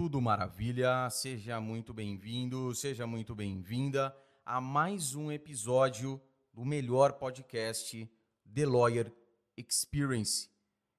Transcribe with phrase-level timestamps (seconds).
[0.00, 6.18] Tudo maravilha, seja muito bem-vindo, seja muito bem-vinda a mais um episódio
[6.54, 8.10] do melhor podcast
[8.50, 9.12] The Lawyer
[9.58, 10.48] Experience.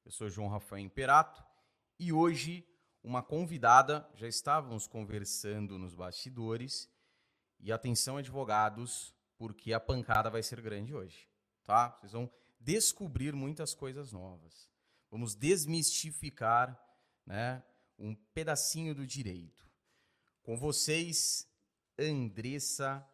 [0.05, 1.43] Eu sou João Rafael Imperato
[1.97, 2.63] e hoje
[3.03, 6.88] uma convidada, já estávamos conversando nos bastidores,
[7.60, 11.28] e atenção advogados, porque a pancada vai ser grande hoje,
[11.63, 11.90] tá?
[11.99, 12.29] Vocês vão
[12.60, 14.70] descobrir muitas coisas novas.
[15.10, 16.80] Vamos desmistificar,
[17.26, 17.63] né,
[18.02, 19.70] um pedacinho do direito.
[20.41, 21.48] Com vocês,
[21.98, 23.08] Andressa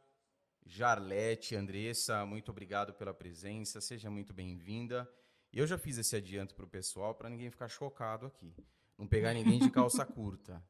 [0.66, 1.55] Jarlete.
[1.55, 5.09] Andressa, muito obrigado pela presença, seja muito bem-vinda.
[5.52, 8.54] Eu já fiz esse adianto para o pessoal para ninguém ficar chocado aqui.
[8.98, 10.64] Não pegar ninguém de calça curta.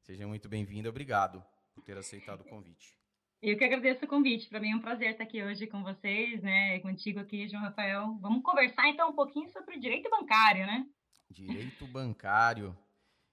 [0.00, 2.96] Seja muito bem-vinda, obrigado por ter aceitado o convite.
[3.40, 4.48] Eu que agradeço o convite.
[4.48, 6.78] Para mim é um prazer estar aqui hoje com vocês, né?
[6.80, 8.16] Contigo aqui, João Rafael.
[8.20, 10.86] Vamos conversar então um pouquinho sobre o direito bancário, né?
[11.28, 12.76] Direito bancário.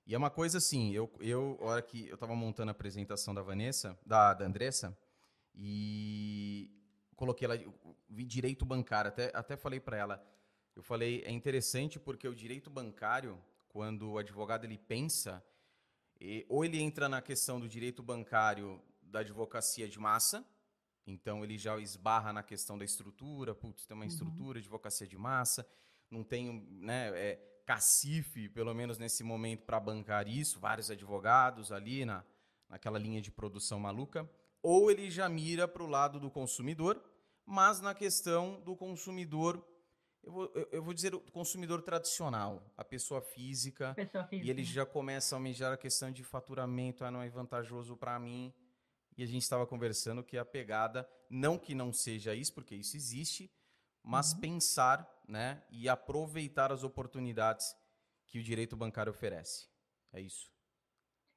[0.09, 3.43] E é uma coisa assim, eu, eu hora que eu estava montando a apresentação da
[3.43, 4.97] Vanessa, da, da Andressa,
[5.53, 6.71] e
[7.15, 7.53] coloquei lá
[8.09, 9.09] direito bancário.
[9.09, 10.27] Até, até falei para ela,
[10.75, 15.45] eu falei, é interessante porque o direito bancário, quando o advogado ele pensa,
[16.47, 20.43] ou ele entra na questão do direito bancário da advocacia de massa,
[21.05, 24.09] então ele já esbarra na questão da estrutura, putz, tem uma uhum.
[24.09, 25.69] estrutura advocacia de massa,
[26.09, 32.03] não tem né, é, cacife, pelo menos nesse momento, para bancar isso, vários advogados ali
[32.03, 32.25] na,
[32.67, 34.27] naquela linha de produção maluca,
[34.59, 36.99] ou ele já mira para o lado do consumidor,
[37.45, 39.63] mas na questão do consumidor,
[40.23, 44.63] eu vou, eu vou dizer o consumidor tradicional, a pessoa física, pessoa física, e ele
[44.63, 48.51] já começa a almejar a questão de faturamento, ah, não é vantajoso para mim,
[49.15, 52.97] e a gente estava conversando que a pegada, não que não seja isso, porque isso
[52.97, 53.47] existe,
[54.03, 54.39] mas uhum.
[54.39, 57.75] pensar né, e aproveitar as oportunidades
[58.25, 59.67] que o direito bancário oferece.
[60.11, 60.51] É isso.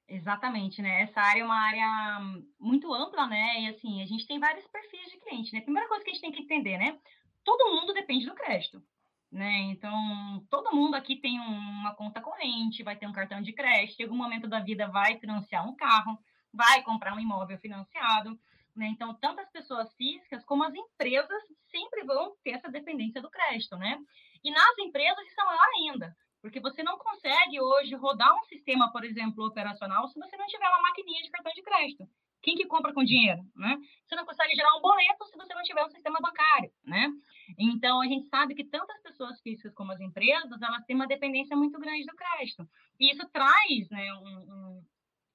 [0.09, 1.03] Exatamente, né?
[1.03, 2.21] Essa área é uma área
[2.59, 3.61] muito ampla, né?
[3.61, 5.61] E assim, a gente tem vários perfis de cliente, né?
[5.61, 6.99] Primeira coisa que a gente tem que entender, né?
[7.45, 8.83] Todo mundo depende do crédito,
[9.31, 9.59] né?
[9.71, 14.05] Então, todo mundo aqui tem uma conta corrente, vai ter um cartão de crédito, em
[14.05, 16.19] algum momento da vida vai financiar um carro,
[16.53, 18.39] vai comprar um imóvel financiado.
[18.75, 18.87] Né?
[18.87, 23.77] Então, tanto as pessoas físicas como as empresas sempre vão ter essa dependência do crédito.
[23.77, 23.99] Né?
[24.43, 28.91] E nas empresas isso é maior ainda, porque você não consegue hoje rodar um sistema,
[28.91, 32.09] por exemplo, operacional, se você não tiver uma maquininha de cartão de crédito.
[32.43, 33.79] Quem que compra com dinheiro, né?
[34.05, 37.09] Você não consegue gerar um boleto se você não tiver um sistema bancário, né?
[37.57, 41.07] Então, a gente sabe que tanto as pessoas físicas como as empresas, elas têm uma
[41.07, 42.69] dependência muito grande do crédito.
[42.99, 44.85] E isso traz né, um, um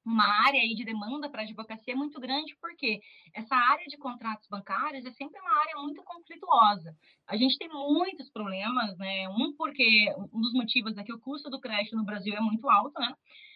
[0.08, 3.02] uma área aí de demanda para a advocacia muito grande, porque
[3.34, 6.96] essa área de contratos bancários é sempre uma área muito conflituosa.
[7.28, 9.28] A gente tem muitos problemas, né?
[9.30, 12.70] Um, porque um dos motivos é que o custo do crédito no Brasil é muito
[12.70, 13.14] alto, né?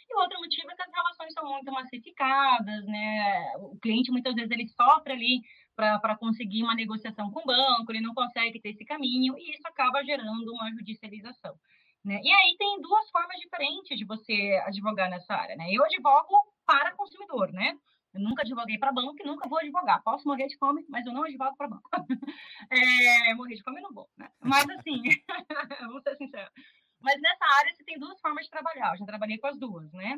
[0.10, 3.56] E outro motivo é que as relações são muito massificadas, né?
[3.60, 5.42] O cliente muitas vezes ele sofre ali
[5.74, 9.66] para conseguir uma negociação com o banco, ele não consegue ter esse caminho, e isso
[9.66, 11.56] acaba gerando uma judicialização.
[12.04, 12.20] Né?
[12.24, 15.56] E aí tem duas formas diferentes de você advogar nessa área.
[15.56, 15.68] Né?
[15.72, 17.78] Eu advogo para consumidor, né?
[18.14, 20.04] Eu nunca advoguei para banco e nunca vou advogar.
[20.04, 21.90] Posso morrer de fome, mas eu não advogo para banco.
[22.70, 24.30] é, morrer de fome eu não vou, né?
[24.42, 25.02] Mas assim,
[25.92, 26.52] vou ser sincero.
[27.00, 28.94] Mas nessa área você tem duas formas de trabalhar.
[28.94, 30.18] Eu já trabalhei com as duas, né?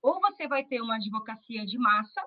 [0.00, 2.22] Ou você vai ter uma advocacia de massa,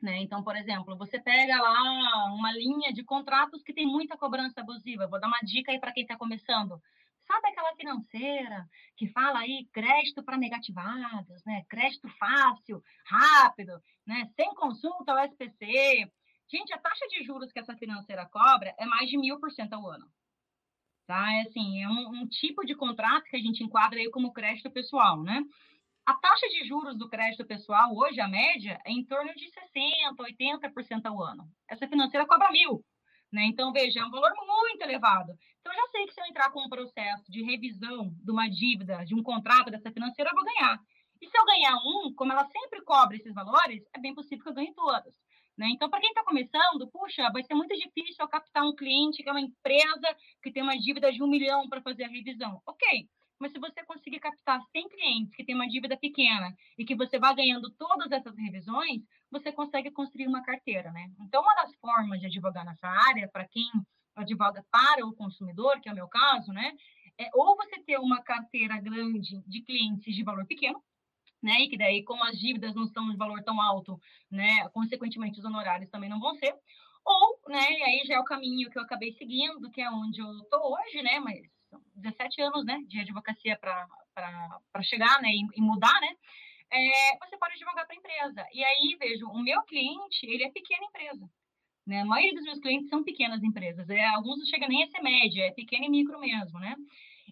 [0.00, 0.18] né?
[0.22, 5.06] Então, por exemplo, você pega lá uma linha de contratos que tem muita cobrança abusiva.
[5.06, 6.80] Vou dar uma dica aí para quem está começando.
[7.26, 11.64] Sabe aquela financeira que fala aí crédito para negativados, né?
[11.68, 14.30] Crédito fácil, rápido, né?
[14.36, 16.10] Sem consulta ao SPC.
[16.48, 19.72] Gente, a taxa de juros que essa financeira cobra é mais de mil por cento
[19.72, 20.06] ao ano.
[21.06, 21.32] Tá?
[21.34, 24.70] É assim, é um, um tipo de contrato que a gente enquadra aí como crédito
[24.70, 25.42] pessoal, né?
[26.04, 30.16] A taxa de juros do crédito pessoal, hoje, a média, é em torno de 60%,
[30.16, 31.48] 80% ao ano.
[31.68, 32.84] Essa financeira cobra mil.
[33.36, 33.44] Né?
[33.44, 35.36] Então, veja, é um valor muito elevado.
[35.60, 38.48] Então, eu já sei que se eu entrar com um processo de revisão de uma
[38.48, 40.80] dívida, de um contrato dessa financeira, eu vou ganhar.
[41.20, 44.48] E se eu ganhar um, como ela sempre cobra esses valores, é bem possível que
[44.48, 45.14] eu ganhe todas.
[45.54, 45.66] Né?
[45.70, 49.28] Então, para quem está começando, puxa, vai ser muito difícil eu captar um cliente que
[49.28, 52.62] é uma empresa que tem uma dívida de um milhão para fazer a revisão.
[52.66, 53.06] Ok,
[53.38, 57.18] mas se você conseguir captar 100 clientes que têm uma dívida pequena e que você
[57.18, 61.10] vai ganhando todas essas revisões, você consegue construir uma carteira, né?
[61.20, 63.68] Então, uma das formas de advogar nessa área, para quem
[64.14, 66.72] advoga para o consumidor, que é o meu caso, né?
[67.18, 70.82] É ou você ter uma carteira grande de clientes de valor pequeno,
[71.42, 71.60] né?
[71.60, 74.00] E que daí, como as dívidas não são de valor tão alto,
[74.30, 74.68] né?
[74.70, 76.54] Consequentemente, os honorários também não vão ser.
[77.04, 77.72] Ou, né?
[77.72, 80.72] E aí já é o caminho que eu acabei seguindo, que é onde eu estou
[80.72, 81.20] hoje, né?
[81.20, 81.55] Mas
[81.94, 86.16] 17 anos, né, de advocacia para chegar, né, e, e, mudar, né,
[86.70, 88.46] é, você pode advogar para empresa.
[88.52, 91.28] E aí, vejo, o meu cliente, ele é pequena empresa.
[91.86, 92.00] Né?
[92.00, 93.88] A maioria dos meus clientes são pequenas empresas.
[93.88, 96.74] É, alguns não chegam nem a ser média, é pequeno e micro mesmo, né?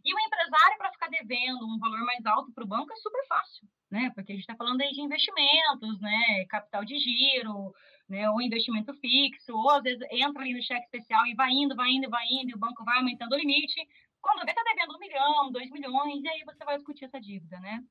[0.04, 3.26] E o empresário, para ficar devendo um valor mais alto para o banco, é super
[3.26, 4.10] fácil, né?
[4.14, 6.44] Porque a gente está falando aí de investimentos, né?
[6.48, 7.72] Capital de giro,
[8.08, 8.28] né?
[8.30, 11.90] Ou investimento fixo, ou às vezes entra ali no cheque especial e vai indo, vai
[11.90, 13.80] indo, vai indo, e o banco vai aumentando o limite.
[14.24, 17.60] Quando vê, está devendo um milhão, dois milhões, e aí você vai discutir essa dívida,
[17.60, 17.84] né?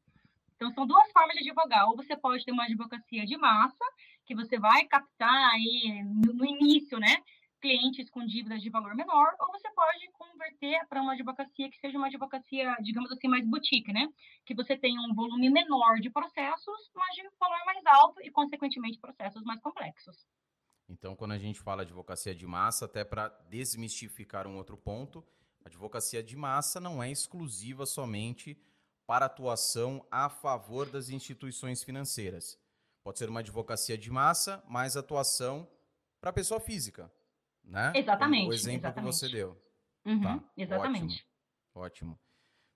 [0.55, 1.87] Então, são duas formas de advogar.
[1.87, 3.85] Ou você pode ter uma advocacia de massa,
[4.25, 7.17] que você vai captar aí no, início, né?
[7.61, 11.99] Clientes com dívidas de valor menor, ou você pode converter para uma advocacia que seja
[11.99, 14.09] uma advocacia, digamos assim, mais boutique, né?
[14.43, 18.99] Que você tenha um volume menor de processos, mas de valor mais alto e, consequentemente,
[18.99, 20.25] processos mais complexos.
[20.89, 25.23] Então, quando a gente fala de advocacia de massa, até para desmistificar um outro ponto,
[25.63, 28.57] a advocacia de massa não é exclusiva somente
[29.05, 32.59] para atuação a favor das instituições financeiras.
[33.03, 35.67] Pode ser uma advocacia de massa, mais atuação
[36.19, 37.11] para a pessoa física,
[37.63, 37.91] né?
[37.95, 38.49] Exatamente.
[38.49, 39.11] O exemplo exatamente.
[39.11, 39.61] que você deu.
[40.05, 40.43] Uhum, tá?
[40.55, 41.27] Exatamente.
[41.75, 41.83] Ótimo.
[41.85, 42.19] Ótimo.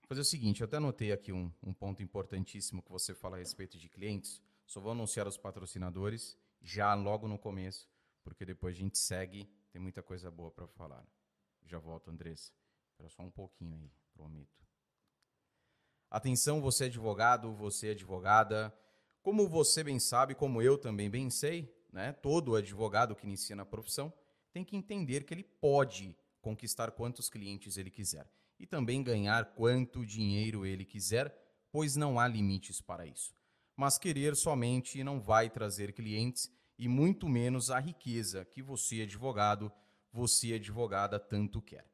[0.00, 3.36] Vou fazer o seguinte, eu até anotei aqui um, um ponto importantíssimo que você fala
[3.36, 4.42] a respeito de clientes.
[4.66, 7.88] Só vou anunciar os patrocinadores já logo no começo,
[8.22, 11.06] porque depois a gente segue, tem muita coisa boa para falar.
[11.64, 12.52] Já volto, Andressa.
[12.98, 14.66] Espera só um pouquinho aí, prometo.
[16.10, 18.76] Atenção, você é advogado, você é advogada.
[19.22, 23.64] Como você bem sabe, como eu também bem sei, né, todo advogado que inicia na
[23.64, 24.12] profissão
[24.52, 28.28] tem que entender que ele pode conquistar quantos clientes ele quiser
[28.58, 31.32] e também ganhar quanto dinheiro ele quiser,
[31.70, 33.32] pois não há limites para isso.
[33.76, 39.70] Mas querer somente não vai trazer clientes e muito menos a riqueza que você, advogado,
[40.12, 41.86] você, advogada, tanto quer.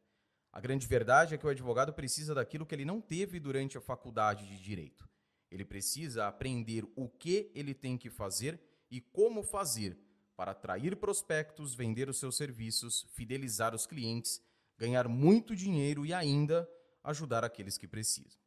[0.55, 3.81] A grande verdade é que o advogado precisa daquilo que ele não teve durante a
[3.81, 5.05] faculdade de direito.
[5.51, 9.99] Ele precisa aprender o que ele tem que fazer e como fazer
[10.37, 14.41] para atrair prospectos, vender os seus serviços, fidelizar os clientes,
[14.79, 16.71] ganhar muito dinheiro e ainda
[17.03, 18.41] ajudar aqueles que precisam.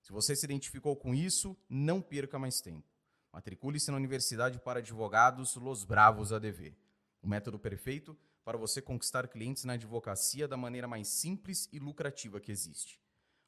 [0.00, 2.88] Se você se identificou com isso, não perca mais tempo.
[3.30, 6.74] Matricule-se na Universidade para Advogados Los Bravos ADV.
[7.20, 12.40] O método perfeito para você conquistar clientes na advocacia da maneira mais simples e lucrativa
[12.40, 13.00] que existe.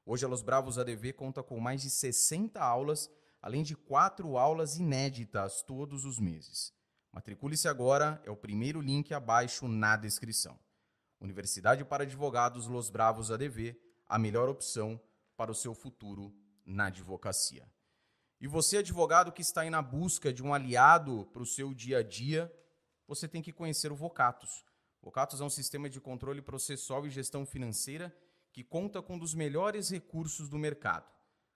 [0.04, 3.10] Hoje a Los Bravos ADV conta com mais de 60 aulas,
[3.40, 6.72] além de quatro aulas inéditas todos os meses.
[7.12, 10.58] Matricule-se agora, é o primeiro link abaixo na descrição.
[11.20, 13.76] Universidade para Advogados Los Bravos ADV,
[14.08, 15.00] a melhor opção
[15.36, 16.34] para o seu futuro
[16.64, 17.70] na advocacia.
[18.40, 21.98] E você, advogado que está aí na busca de um aliado para o seu dia
[21.98, 22.52] a dia,
[23.06, 24.64] você tem que conhecer o Vocatus.
[25.02, 28.16] O Vocatus é um sistema de controle processual e gestão financeira
[28.52, 31.10] que conta com um dos melhores recursos do mercado.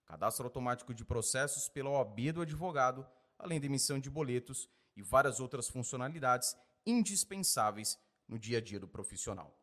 [0.05, 3.07] Cadastro automático de processos pela OAB do advogado,
[3.39, 7.97] além da emissão de boletos e várias outras funcionalidades indispensáveis
[8.27, 9.57] no dia a dia do profissional.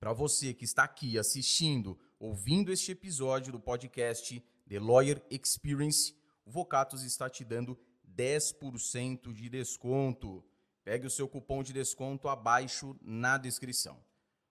[0.00, 6.16] Para você que está aqui assistindo, ouvindo este episódio do podcast The Lawyer Experience,
[6.46, 7.78] o Vocatus está te dando
[8.16, 10.42] 10% de desconto.
[10.84, 13.98] Pegue o seu cupom de desconto abaixo na descrição.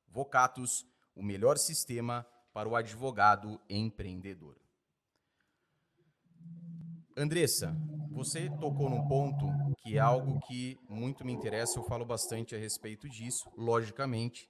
[0.08, 0.86] Vocatus,
[1.16, 4.58] o melhor sistema para o advogado empreendedor.
[7.16, 7.76] Andressa,
[8.10, 9.46] você tocou num ponto
[9.84, 14.50] que é algo que muito me interessa, eu falo bastante a respeito disso, logicamente,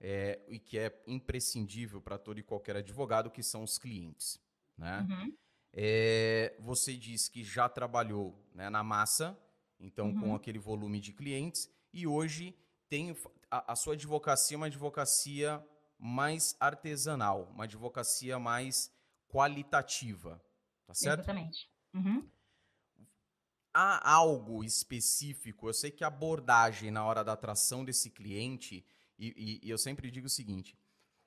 [0.00, 4.40] é, e que é imprescindível para todo e qualquer advogado, que são os clientes.
[4.76, 5.06] Né?
[5.08, 5.36] Uhum.
[5.72, 9.38] É, você disse que já trabalhou né, na massa,
[9.82, 10.20] então uhum.
[10.20, 12.56] com aquele volume de clientes, e hoje
[12.88, 13.16] tem
[13.50, 15.64] a, a sua advocacia é uma advocacia
[15.98, 18.90] mais artesanal, uma advocacia mais
[19.28, 20.42] qualitativa,
[20.86, 21.20] tá certo?
[21.20, 21.70] Exatamente.
[21.94, 22.28] Uhum.
[23.74, 28.84] Há algo específico, eu sei que a abordagem na hora da atração desse cliente,
[29.18, 30.76] e, e, e eu sempre digo o seguinte,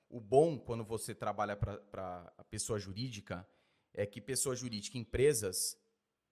[0.09, 3.47] o bom quando você trabalha para a pessoa jurídica
[3.93, 5.77] é que pessoa jurídica, empresas,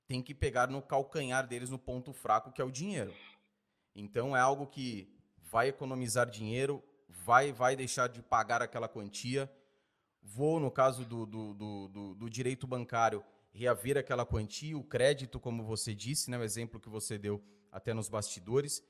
[0.08, 3.14] tem que pegar no calcanhar deles no ponto fraco, que é o dinheiro.
[3.96, 5.08] Então é algo que
[5.38, 9.52] vai economizar dinheiro, vai, vai deixar de pagar aquela quantia.
[10.22, 15.40] Vou, no caso do, do, do, do, do direito bancário, reaver aquela quantia, o crédito,
[15.40, 18.84] como você disse, né, o exemplo que você deu até nos bastidores.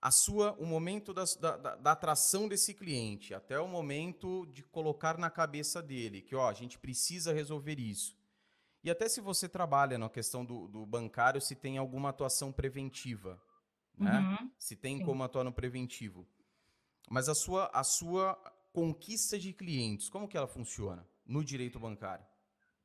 [0.00, 5.16] A sua, o momento da, da, da atração desse cliente, até o momento de colocar
[5.16, 8.14] na cabeça dele que ó, a gente precisa resolver isso.
[8.84, 13.42] E até se você trabalha na questão do, do bancário, se tem alguma atuação preventiva,
[13.98, 14.18] né?
[14.18, 15.04] Uhum, se tem sim.
[15.04, 16.28] como atuar no preventivo.
[17.10, 18.34] Mas a sua, a sua
[18.74, 22.26] conquista de clientes, como que ela funciona no direito bancário?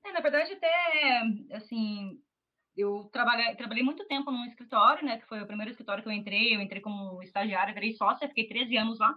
[0.05, 2.23] É, na verdade, até, assim,
[2.77, 5.17] eu trabalhei, trabalhei muito tempo num escritório, né?
[5.17, 6.55] Que foi o primeiro escritório que eu entrei.
[6.55, 9.13] Eu entrei como estagiária, virei sócia, fiquei 13 anos lá.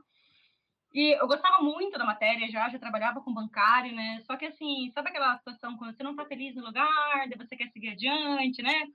[0.93, 4.21] E eu gostava muito da matéria já, já trabalhava com bancário, né?
[4.27, 7.57] Só que assim, sabe aquela situação quando você não tá feliz no lugar, daí você
[7.57, 8.87] quer seguir adiante, né?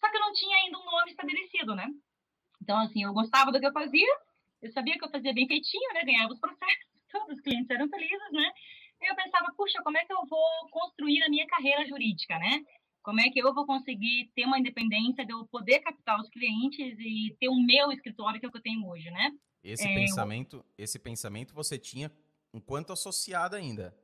[0.00, 1.86] Só que eu não tinha ainda um nome estabelecido, né?
[2.62, 4.06] Então, assim, eu gostava do que eu fazia,
[4.62, 6.04] eu sabia que eu fazia bem feitinho, né?
[6.04, 8.50] Ganhava os processos, todos os clientes eram felizes, né?
[9.02, 12.64] E eu pensava, puxa, como é que eu vou construir a minha carreira jurídica, né?
[13.02, 16.96] Como é que eu vou conseguir ter uma independência de eu poder captar os clientes
[17.00, 19.32] e ter o meu escritório que é o que eu tenho hoje, né?
[19.62, 20.64] Esse é, pensamento, eu...
[20.76, 22.10] esse pensamento você tinha
[22.52, 23.96] enquanto associada ainda.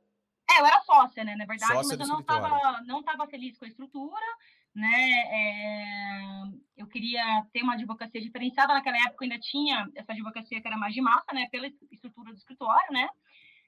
[0.49, 3.57] É, eu era sócia, né, na verdade, sócia mas eu não estava não tava feliz
[3.57, 4.25] com a estrutura,
[4.73, 5.11] né?
[5.27, 6.43] É...
[6.77, 8.73] eu queria ter uma advocacia diferenciada.
[8.73, 11.47] Naquela época ainda tinha essa advocacia que era mais de massa, né?
[11.51, 13.09] Pela estrutura do escritório, né?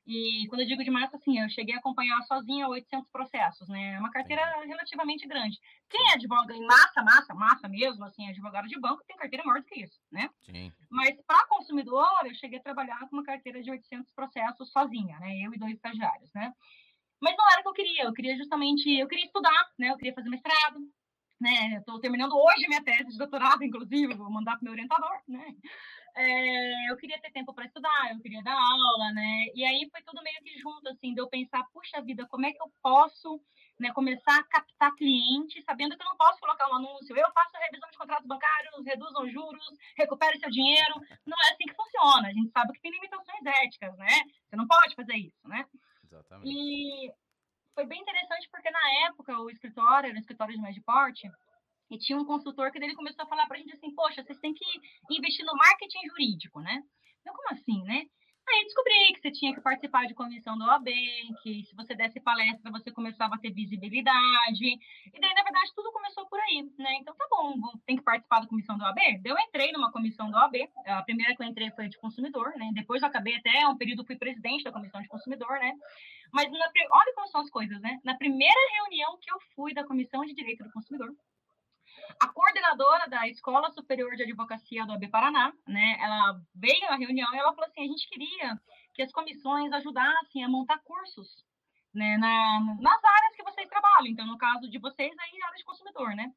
[0.06, 3.94] E quando eu digo de massa, assim, eu cheguei a acompanhar sozinha 800 processos, né?
[3.94, 5.58] É uma carteira relativamente grande.
[5.90, 9.66] Quem advoga em massa, massa, massa mesmo, assim, advogado de banco, tem carteira maior do
[9.68, 10.30] que isso, né?
[10.42, 10.72] Sim.
[10.90, 15.38] Mas para consumidor, eu cheguei a trabalhar com uma carteira de 800 processos sozinha, né?
[15.46, 16.52] Eu e dois estagiários, né?
[17.22, 18.04] Mas não era o que eu queria.
[18.06, 19.92] Eu queria justamente, eu queria estudar, né?
[19.92, 20.80] Eu queria fazer mestrado,
[21.40, 21.78] né?
[21.78, 25.56] Estou terminando hoje minha tese de doutorado, inclusive, vou mandar para meu orientador, né?
[26.16, 29.46] É, eu queria ter tempo para estudar, eu queria dar aula, né?
[29.54, 32.52] E aí foi tudo meio que junto, assim, de eu pensar, puxa vida, como é
[32.52, 33.42] que eu posso
[33.80, 37.58] né, começar a captar clientes, sabendo que eu não posso colocar um anúncio, eu faço
[37.58, 39.66] a revisão de contratos bancários, reduzam juros,
[39.98, 40.94] recupere seu dinheiro.
[41.26, 42.28] Não é assim que funciona.
[42.28, 44.24] A gente sabe que tem limitações éticas, né?
[44.48, 45.66] Você não pode fazer isso, né?
[46.04, 46.50] Exatamente.
[46.50, 47.12] E
[47.74, 51.30] foi bem interessante porque na época o escritório era um escritório de médio porte,
[51.92, 54.40] e tinha um consultor que dele começou a falar para a gente assim, poxa, vocês
[54.40, 54.66] têm que
[55.10, 56.82] investir no marketing jurídico, né?
[57.20, 58.06] Então, como assim, né?
[58.50, 60.88] Aí descobri que você tinha que participar de comissão da OAB,
[61.44, 64.66] que se você desse palestra, você começava a ter visibilidade.
[64.66, 66.96] E daí, na verdade, tudo começou por aí, né?
[66.96, 67.54] Então, tá bom,
[67.86, 68.98] tem que participar da comissão da OAB?
[69.24, 70.56] Eu entrei numa comissão da OAB,
[70.86, 72.72] a primeira que eu entrei foi de consumidor, né?
[72.74, 75.74] Depois eu acabei até, um período, fui presidente da comissão de consumidor, né?
[76.34, 78.00] Mas, na, olha como são as coisas, né?
[78.04, 81.14] Na primeira reunião que eu fui da comissão de direito do consumidor,
[82.20, 87.34] a coordenadora da Escola Superior de Advocacia do AB Paraná, né, ela veio à reunião
[87.34, 88.60] e ela falou assim, a gente queria
[88.94, 91.28] que as comissões ajudassem a montar cursos
[91.94, 94.08] né, na, nas áreas que vocês trabalham.
[94.08, 96.32] Então, no caso de vocês, aí, área de consumidor, né?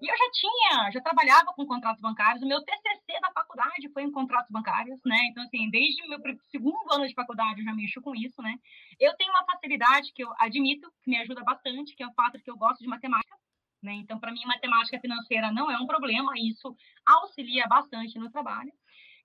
[0.00, 2.42] E eu já tinha, já trabalhava com contratos bancários.
[2.42, 5.18] O meu TCC da faculdade foi em contratos bancários, né?
[5.30, 8.54] Então, assim, desde meu segundo ano de faculdade, eu já mexo com isso, né?
[8.98, 12.38] Eu tenho uma facilidade que eu admito, que me ajuda bastante, que é o fato
[12.38, 13.36] de que eu gosto de matemática.
[13.82, 13.94] Né?
[13.94, 18.72] Então, para mim, matemática financeira não é um problema, isso auxilia bastante no trabalho.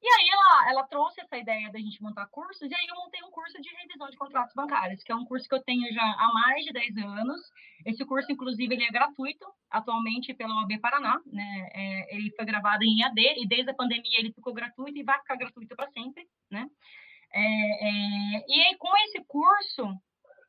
[0.01, 3.23] E aí ela, ela trouxe essa ideia da gente montar cursos, e aí eu montei
[3.23, 6.03] um curso de revisão de contratos bancários, que é um curso que eu tenho já
[6.03, 7.41] há mais de 10 anos.
[7.85, 11.69] Esse curso, inclusive, ele é gratuito, atualmente pela OAB Paraná, né?
[11.73, 15.17] É, ele foi gravado em AD, e desde a pandemia ele ficou gratuito e vai
[15.19, 16.69] ficar gratuito para sempre, né?
[17.33, 19.89] É, é, e aí, com esse curso,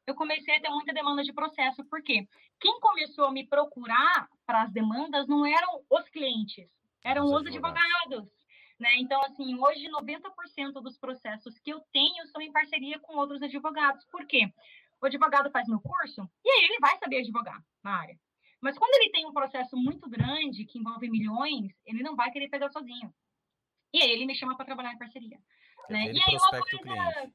[0.06, 2.26] eu comecei a ter muita demanda de processo, porque
[2.60, 6.70] quem começou a me procurar para as demandas não eram os clientes,
[7.02, 8.28] eram os, os advogados.
[8.78, 8.96] Né?
[8.98, 14.04] Então, assim, hoje 90% dos processos que eu tenho são em parceria com outros advogados.
[14.06, 14.52] Por quê?
[15.00, 18.18] O advogado faz meu curso e aí ele vai saber advogar na área.
[18.60, 22.48] Mas quando ele tem um processo muito grande, que envolve milhões, ele não vai querer
[22.48, 23.12] pegar sozinho.
[23.92, 25.38] E aí ele me chama para trabalhar em parceria.
[25.88, 26.12] Né?
[26.12, 27.32] E aí uma coisa...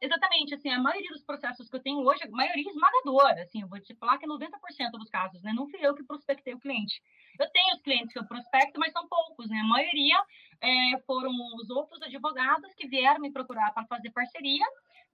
[0.00, 0.54] É, exatamente.
[0.54, 3.80] Assim, a maioria dos processos que eu tenho hoje, a maioria esmagadora, assim, eu vou
[3.80, 5.52] te falar que 90% dos casos, né?
[5.52, 7.02] Não fui eu que prospectei o cliente.
[7.38, 9.58] Eu tenho os clientes que eu prospecto, mas são poucos, né?
[9.58, 10.16] A maioria
[10.60, 14.64] é, foram os outros advogados que vieram me procurar para fazer parceria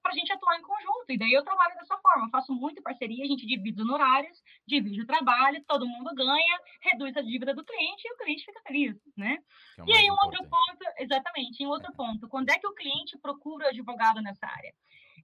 [0.02, 1.06] para a gente atuar em conjunto.
[1.08, 4.42] E daí eu trabalho dessa forma, eu faço muito parceria, a gente divide os honorários,
[4.66, 8.60] divide o trabalho, todo mundo ganha, reduz a dívida do cliente e o cliente fica
[8.66, 9.38] feliz, né?
[9.78, 13.18] É e aí um outro ponto, exatamente, em outro ponto, quando é que o cliente
[13.18, 14.74] procura o advogado nessa área?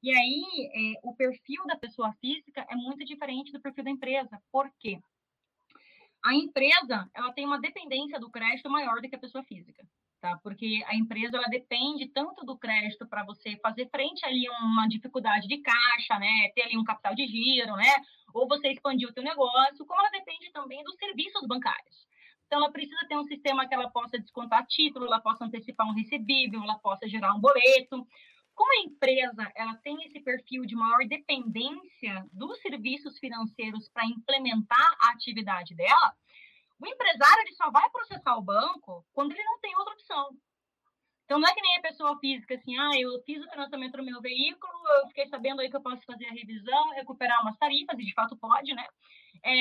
[0.02, 4.40] E aí é, o perfil da pessoa física é muito diferente do perfil da empresa.
[4.52, 5.00] Por quê?
[6.22, 9.86] A empresa ela tem uma dependência do crédito maior do que a pessoa física
[10.20, 10.38] tá?
[10.42, 14.86] Porque a empresa ela depende tanto do crédito para você fazer frente ali a uma
[14.88, 16.50] dificuldade de caixa, né?
[16.54, 17.94] Ter ali um capital de giro, né?
[18.32, 22.06] Ou você expandir o teu negócio, como ela depende também dos serviços bancários.
[22.46, 25.94] Então, ela precisa ter um sistema que ela possa descontar título, ela possa antecipar um
[25.94, 28.06] recebível, ela possa gerar um boleto.
[28.54, 34.96] Como a empresa ela tem esse perfil de maior dependência dos serviços financeiros para implementar
[35.02, 36.14] a atividade dela,
[36.80, 40.28] o empresário ele só vai processar o banco quando ele não tem outra opção.
[41.24, 44.04] Então, não é que nem a pessoa física, assim, ah, eu fiz o financiamento do
[44.04, 47.98] meu veículo, eu fiquei sabendo aí que eu posso fazer a revisão, recuperar umas tarifas,
[47.98, 48.86] e de fato pode, né?
[49.42, 49.52] É,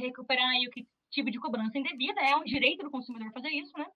[0.00, 3.76] recuperar aí o que tipo de cobrança indevida, é um direito do consumidor fazer isso,
[3.76, 3.86] né?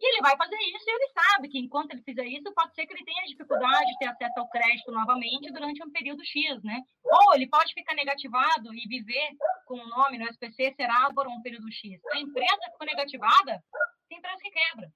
[0.00, 2.86] E ele vai fazer isso e ele sabe que enquanto ele fizer isso, pode ser
[2.86, 6.82] que ele tenha dificuldade de ter acesso ao crédito novamente durante um período X, né?
[7.04, 9.30] Ou ele pode ficar negativado e viver
[9.66, 12.00] com o nome no SPC será por um período X.
[12.12, 13.62] A empresa ficou negativada,
[14.08, 14.92] tem empresa que quebra,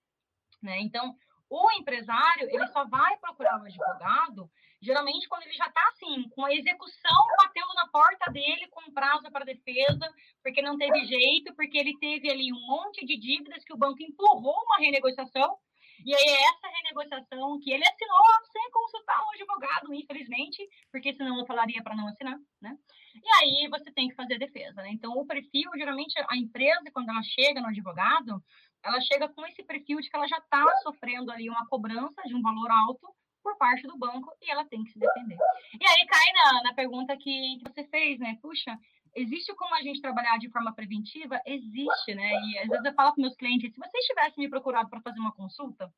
[0.62, 0.80] né?
[0.80, 1.16] Então,
[1.48, 4.48] o empresário, ele só vai procurar o advogado,
[4.82, 9.30] geralmente quando ele já está assim, com a execução batendo na porta dele com prazo
[9.30, 13.72] para defesa, porque não teve jeito, porque ele teve ali um monte de dívidas que
[13.72, 15.58] o banco empurrou uma renegociação,
[16.04, 18.18] e aí é essa renegociação que ele assinou
[18.50, 22.76] sem consultar um advogado, infelizmente, porque senão eu falaria para não assinar, né?
[23.14, 24.90] E aí você tem que fazer defesa, né?
[24.92, 28.42] Então, o perfil, geralmente, a empresa, quando ela chega no advogado,
[28.82, 32.34] ela chega com esse perfil de que ela já está sofrendo ali uma cobrança de
[32.34, 35.36] um valor alto por parte do banco e ela tem que se defender.
[35.80, 38.38] E aí cai na, na pergunta que, você fez, né?
[38.40, 38.78] Puxa,
[39.14, 41.40] existe como a gente trabalhar de forma preventiva?
[41.46, 42.30] Existe, né?
[42.32, 45.20] E às vezes eu falo para meus clientes, se vocês tivessem me procurado para fazer
[45.20, 45.92] uma consulta,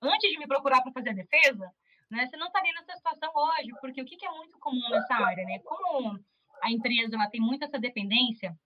[0.00, 1.70] antes de me procurar para fazer a defesa,
[2.10, 5.14] né, você não estaria nessa situação hoje, porque o que, que é muito comum nessa
[5.14, 5.58] área, né?
[5.60, 6.18] Como
[6.62, 8.56] a empresa ela tem muito essa dependência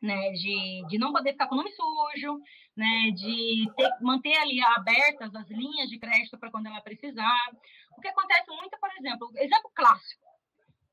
[0.00, 2.40] né, de, de não poder ficar com o nome sujo,
[2.76, 7.50] né, de ter, manter ali abertas as linhas de crédito para quando ela precisar.
[7.96, 10.22] O que acontece muito, por exemplo, exemplo clássico,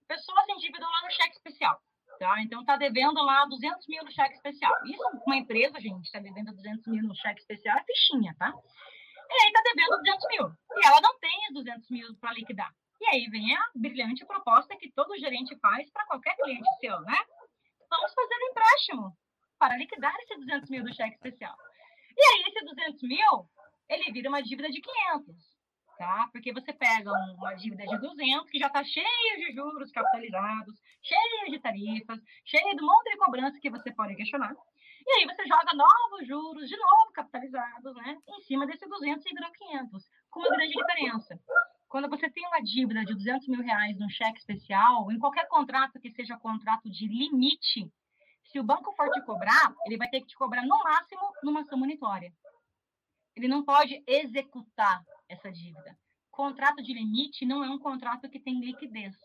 [0.07, 1.81] pessoa se endividou lá no cheque especial,
[2.19, 2.41] tá?
[2.41, 4.73] Então, está devendo lá 200 mil no cheque especial.
[4.85, 8.53] Isso, uma empresa, gente, está devendo 200 mil no cheque especial, é fichinha, tá?
[9.29, 10.57] E aí está devendo 200 mil.
[10.77, 12.73] E ela não tem os 200 mil para liquidar.
[13.01, 17.17] E aí vem a brilhante proposta que todo gerente faz para qualquer cliente seu, né?
[17.93, 19.17] Vamos fazer um empréstimo
[19.59, 21.55] para liquidar esse 200 mil do cheque especial.
[22.17, 23.49] E aí, esse 200 mil,
[23.89, 25.35] ele vira uma dívida de 500,
[25.97, 26.29] tá?
[26.31, 31.49] Porque você pega uma dívida de 200, que já está cheia de juros capitalizados, cheia
[31.49, 34.55] de tarifas, cheia de um monte de cobrança que você pode questionar.
[35.05, 38.17] E aí você joga novos juros, de novo capitalizados, né?
[38.27, 41.39] Em cima desse 200 e viram 500, com uma grande diferença.
[41.93, 45.99] Quando você tem uma dívida de 200 mil reais num cheque especial, em qualquer contrato
[45.99, 47.87] que seja contrato de limite,
[48.45, 51.61] se o banco for te cobrar, ele vai ter que te cobrar no máximo numa
[51.61, 52.33] ação monitória.
[53.35, 55.95] Ele não pode executar essa dívida.
[56.31, 59.15] Contrato de limite não é um contrato que tem liquidez.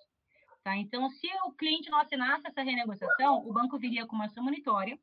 [0.63, 0.77] Tá?
[0.77, 4.99] Então, se o cliente não assinasse essa renegociação, o banco viria com uma ação monitória,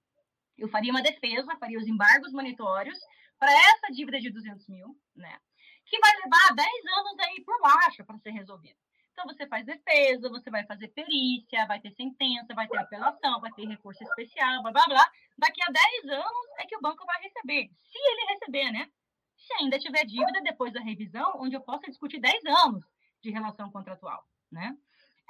[0.55, 2.99] eu faria uma defesa, faria os embargos monitórios
[3.39, 5.39] para essa dívida de 200 mil, né?
[5.85, 8.77] Que vai levar 10 anos aí por baixo para ser resolvido.
[9.11, 13.51] Então, você faz defesa, você vai fazer perícia, vai ter sentença, vai ter apelação, vai
[13.53, 15.11] ter recurso especial, blá, blá, blá.
[15.37, 18.91] Daqui a 10 anos é que o banco vai receber, se ele receber, né?
[19.37, 22.83] Se ainda tiver dívida depois da revisão, onde eu possa discutir 10 anos
[23.21, 24.75] de relação contratual, né?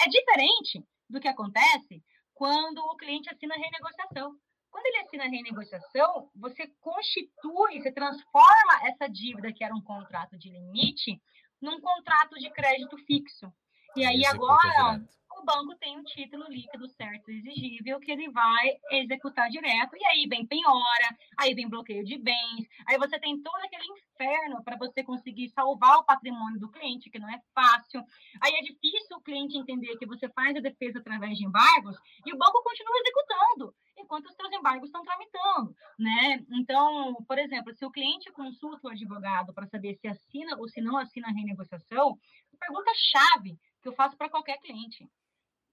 [0.01, 4.35] É diferente do que acontece quando o cliente assina renegociação.
[4.75, 10.37] Quando ele assina a renegociação, você constitui, você transforma essa dívida, que era um contrato
[10.37, 11.17] de limite,
[11.61, 13.49] num contrato de crédito fixo.
[13.95, 15.01] E aí agora
[15.39, 19.95] o banco tem um título líquido certo exigível que ele vai executar direto.
[19.95, 24.61] E aí vem penhora, aí vem bloqueio de bens, aí você tem todo aquele inferno
[24.61, 28.03] para você conseguir salvar o patrimônio do cliente, que não é fácil.
[28.43, 32.33] Aí é difícil o cliente entender que você faz a defesa através de embargos e
[32.33, 33.73] o banco continua executando
[34.05, 36.45] enquanto os seus embargos estão tramitando, né?
[36.51, 40.79] Então, por exemplo, se o cliente consulta o advogado para saber se assina ou se
[40.79, 42.17] não assina a renegociação,
[42.59, 45.09] pergunta-chave que eu faço para qualquer cliente.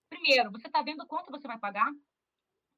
[0.08, 1.90] Primeiro, você está vendo quanto você vai pagar?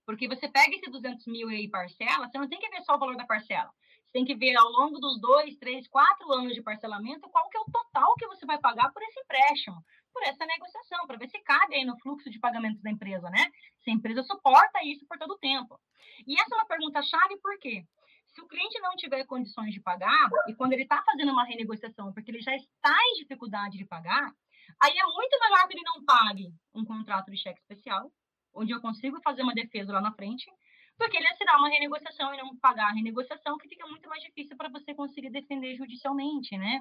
[0.05, 2.99] Porque você pega esse 200 mil e parcela, você não tem que ver só o
[2.99, 3.71] valor da parcela.
[4.05, 7.57] Você tem que ver ao longo dos dois, três, quatro anos de parcelamento qual que
[7.57, 9.83] é o total que você vai pagar por esse empréstimo
[10.14, 13.50] por essa negociação, para ver se cabe aí no fluxo de pagamentos da empresa, né?
[13.81, 15.79] Se a empresa suporta isso por todo o tempo.
[16.27, 17.85] E essa é uma pergunta-chave, por quê?
[18.29, 22.12] Se o cliente não tiver condições de pagar, e quando ele está fazendo uma renegociação,
[22.12, 24.33] porque ele já está em dificuldade de pagar,
[24.81, 28.11] aí é muito melhor que ele não pague um contrato de cheque especial,
[28.55, 30.50] onde eu consigo fazer uma defesa lá na frente,
[30.97, 34.57] porque ele assinar uma renegociação e não pagar a renegociação, que fica muito mais difícil
[34.57, 36.81] para você conseguir defender judicialmente, né?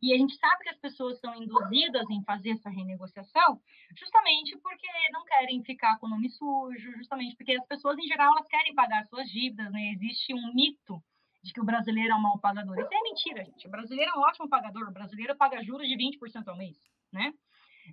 [0.00, 3.60] E a gente sabe que as pessoas são induzidas em fazer essa renegociação
[3.96, 8.32] justamente porque não querem ficar com o nome sujo, justamente porque as pessoas, em geral,
[8.32, 9.92] elas querem pagar suas dívidas, né?
[9.92, 11.02] Existe um mito
[11.42, 12.78] de que o brasileiro é um mau pagador.
[12.78, 13.66] Isso é mentira, gente.
[13.66, 14.88] O brasileiro é um ótimo pagador.
[14.88, 16.76] O brasileiro paga juros de 20% ao mês,
[17.12, 17.32] né?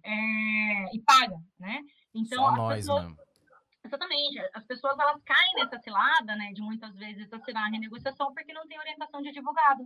[0.03, 0.95] É...
[0.95, 1.81] e paga, né?
[2.13, 3.07] Então, Só nós, pessoas...
[3.09, 3.24] né?
[3.85, 4.39] Exatamente.
[4.53, 8.67] As pessoas elas caem nessa cilada, né, de muitas vezes assinar a renegociação porque não
[8.67, 9.83] tem orientação de advogado.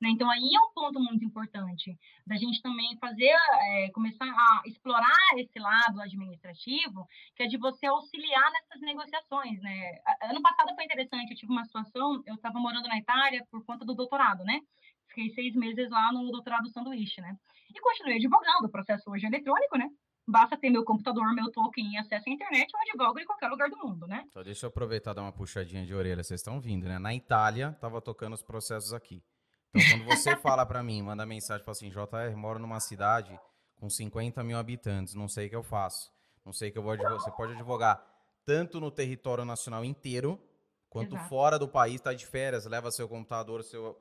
[0.00, 0.10] Né?
[0.10, 5.16] Então aí é um ponto muito importante da gente também fazer, é, começar a explorar
[5.36, 9.98] esse lado administrativo, que é de você auxiliar nessas negociações, né?
[10.22, 13.84] Ano passado foi interessante, eu tive uma situação, eu estava morando na Itália por conta
[13.84, 14.60] do doutorado, né?
[15.08, 17.36] Fiquei seis meses lá no doutorado sanduíche, né?
[17.74, 19.88] E continuei advogando, o processo hoje é eletrônico, né?
[20.26, 23.68] Basta ter meu computador, meu token e acesso à internet, eu advogo em qualquer lugar
[23.68, 24.24] do mundo, né?
[24.28, 26.22] Então, deixa eu aproveitar e dar uma puxadinha de orelha.
[26.22, 26.98] Vocês estão vindo, né?
[26.98, 29.22] Na Itália, tava tocando os processos aqui.
[29.74, 33.38] Então, quando você fala para mim, manda mensagem, fala assim, JR, moro numa cidade
[33.76, 36.12] com 50 mil habitantes, não sei o que eu faço.
[36.44, 37.18] Não sei o que eu vou advogar.
[37.18, 38.04] Você pode advogar
[38.44, 40.40] tanto no território nacional inteiro,
[40.88, 41.28] quanto Exato.
[41.28, 43.96] fora do país, tá de férias, leva seu computador, seu...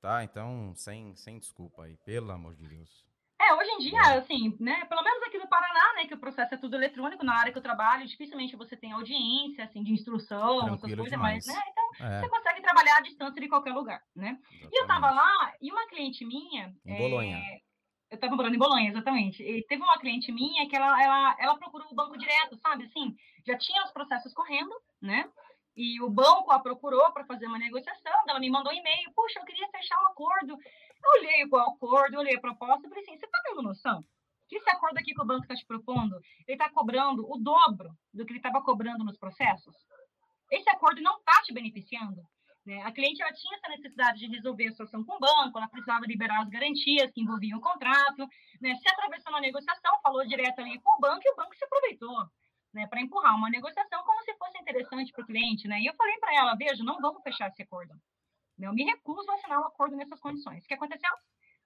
[0.00, 3.09] Tá, então, sem, sem desculpa aí, pelo amor de Deus.
[3.50, 6.54] É, hoje em dia, assim, né, pelo menos aqui no Paraná, né, que o processo
[6.54, 10.60] é tudo eletrônico, na área que eu trabalho, dificilmente você tem audiência, assim, de instrução,
[10.60, 11.46] Tranquilo essas coisas, demais.
[11.46, 12.20] mas, né, então é.
[12.20, 14.38] você consegue trabalhar à distância de qualquer lugar, né?
[14.40, 14.68] Exatamente.
[14.72, 16.72] E eu tava lá, e uma cliente minha...
[16.86, 17.38] Em Bolonha.
[17.38, 17.60] É,
[18.12, 19.42] eu tava morando em Bolonha, exatamente.
[19.42, 23.16] E teve uma cliente minha que ela, ela, ela procurou o banco direto, sabe, assim,
[23.44, 25.28] já tinha os processos correndo, né?
[25.76, 29.40] E o banco a procurou para fazer uma negociação, ela me mandou um e-mail, puxa,
[29.40, 30.58] eu queria fechar um acordo
[31.02, 34.04] eu olhei o acordo, olhei a proposta e falei assim: você está tendo noção?
[34.48, 37.90] Que esse acordo aqui que o banco está te propondo, ele está cobrando o dobro
[38.12, 39.76] do que ele estava cobrando nos processos?
[40.50, 42.20] Esse acordo não está te beneficiando.
[42.66, 42.82] Né?
[42.82, 46.04] A cliente ela tinha essa necessidade de resolver a situação com o banco, ela precisava
[46.04, 48.26] liberar as garantias que envolviam o contrato,
[48.60, 48.74] né?
[48.74, 52.28] se atravessou na negociação, falou direto ali com o banco e o banco se aproveitou.
[52.72, 55.80] Né, para empurrar uma negociação como se fosse interessante para o cliente, né?
[55.80, 57.92] E eu falei para ela, veja, não vamos fechar esse acordo.
[58.62, 60.64] Eu me recuso a assinar um acordo nessas condições.
[60.64, 61.10] O que aconteceu?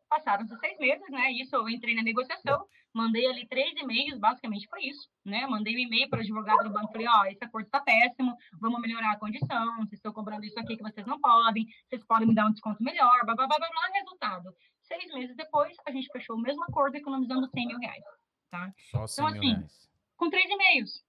[0.09, 1.33] Passaram-se seis meses, né?
[1.33, 5.47] Isso eu entrei na negociação, mandei ali três e-mails, basicamente foi isso, né?
[5.47, 8.37] Mandei um e-mail para o advogado do banco, falei, ó, oh, esse acordo está péssimo,
[8.61, 12.29] vamos melhorar a condição, vocês estão cobrando isso aqui que vocês não podem, vocês podem
[12.29, 13.85] me dar um desconto melhor, blá, blá, blá, blá, blá.
[13.95, 18.05] Resultado, seis meses depois, a gente fechou o mesmo acordo economizando 100 mil reais,
[18.51, 18.73] tá?
[18.91, 19.91] Só 100 então, assim, reais.
[20.17, 21.05] com três e-mails.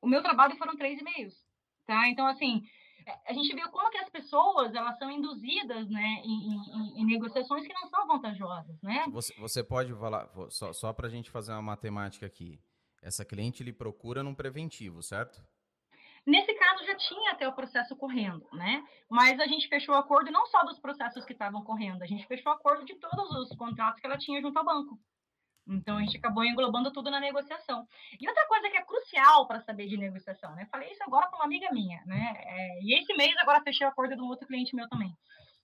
[0.00, 1.34] O meu trabalho foram três e-mails,
[1.84, 2.08] tá?
[2.08, 2.62] Então, assim,
[3.26, 7.66] a gente vê como que as pessoas elas são induzidas né, em, em, em negociações
[7.66, 8.80] que não são vantajosas.
[8.82, 9.04] Né?
[9.10, 12.60] Você, você pode falar, só, só para a gente fazer uma matemática aqui,
[13.02, 15.42] essa cliente lhe procura num preventivo, certo?
[16.26, 18.84] Nesse caso já tinha até o processo correndo, né?
[19.08, 22.26] Mas a gente fechou o acordo não só dos processos que estavam correndo, a gente
[22.26, 24.98] fechou o acordo de todos os contratos que ela tinha junto ao banco.
[25.68, 27.86] Então a gente acabou englobando tudo na negociação.
[28.18, 30.66] E outra coisa que é crucial para saber de negociação, né?
[30.70, 32.34] Falei isso agora com uma amiga minha, né?
[32.38, 35.12] É, e esse mês agora fechei o acordo de um outro cliente meu também.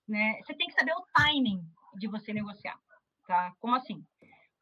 [0.07, 0.39] Né?
[0.43, 1.63] Você tem que saber o timing
[1.97, 2.79] de você negociar,
[3.27, 3.55] tá?
[3.59, 4.05] Como assim?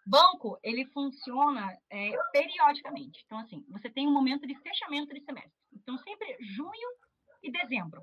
[0.06, 3.22] Banco, ele funciona é, periodicamente.
[3.24, 5.52] Então, assim, você tem um momento de fechamento de semestre.
[5.72, 6.88] Então, sempre junho
[7.42, 8.02] e dezembro.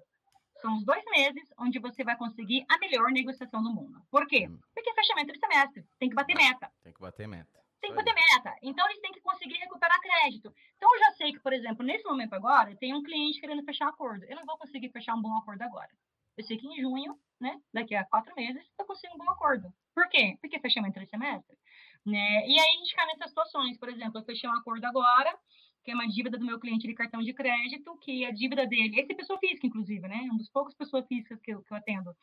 [0.61, 4.01] São os dois meses onde você vai conseguir a melhor negociação do mundo.
[4.11, 4.47] Por quê?
[4.49, 4.59] Hum.
[4.73, 5.85] Porque é fechamento de semestre.
[5.97, 6.71] Tem que bater meta.
[6.83, 7.59] Tem que bater meta.
[7.81, 8.55] Tem que bater meta.
[8.61, 10.53] Então, eles têm que conseguir recuperar crédito.
[10.75, 13.87] Então, eu já sei que, por exemplo, nesse momento agora, tem um cliente querendo fechar
[13.87, 14.25] acordo.
[14.25, 15.89] Eu não vou conseguir fechar um bom acordo agora.
[16.37, 19.73] Eu sei que em junho, né, daqui a quatro meses, eu consigo um bom acordo.
[19.95, 20.37] Por quê?
[20.41, 21.57] Porque fechamento de semestre.
[22.05, 22.47] Né?
[22.47, 23.77] E aí a gente cai nessas situações.
[23.77, 25.37] Por exemplo, eu fechei um acordo agora,
[25.83, 28.99] que é uma dívida do meu cliente de cartão de crédito, que a dívida dele,
[28.99, 30.27] esse é pessoa física, inclusive, né?
[30.31, 32.15] Um dos poucos pessoas físicas que eu, que eu atendo.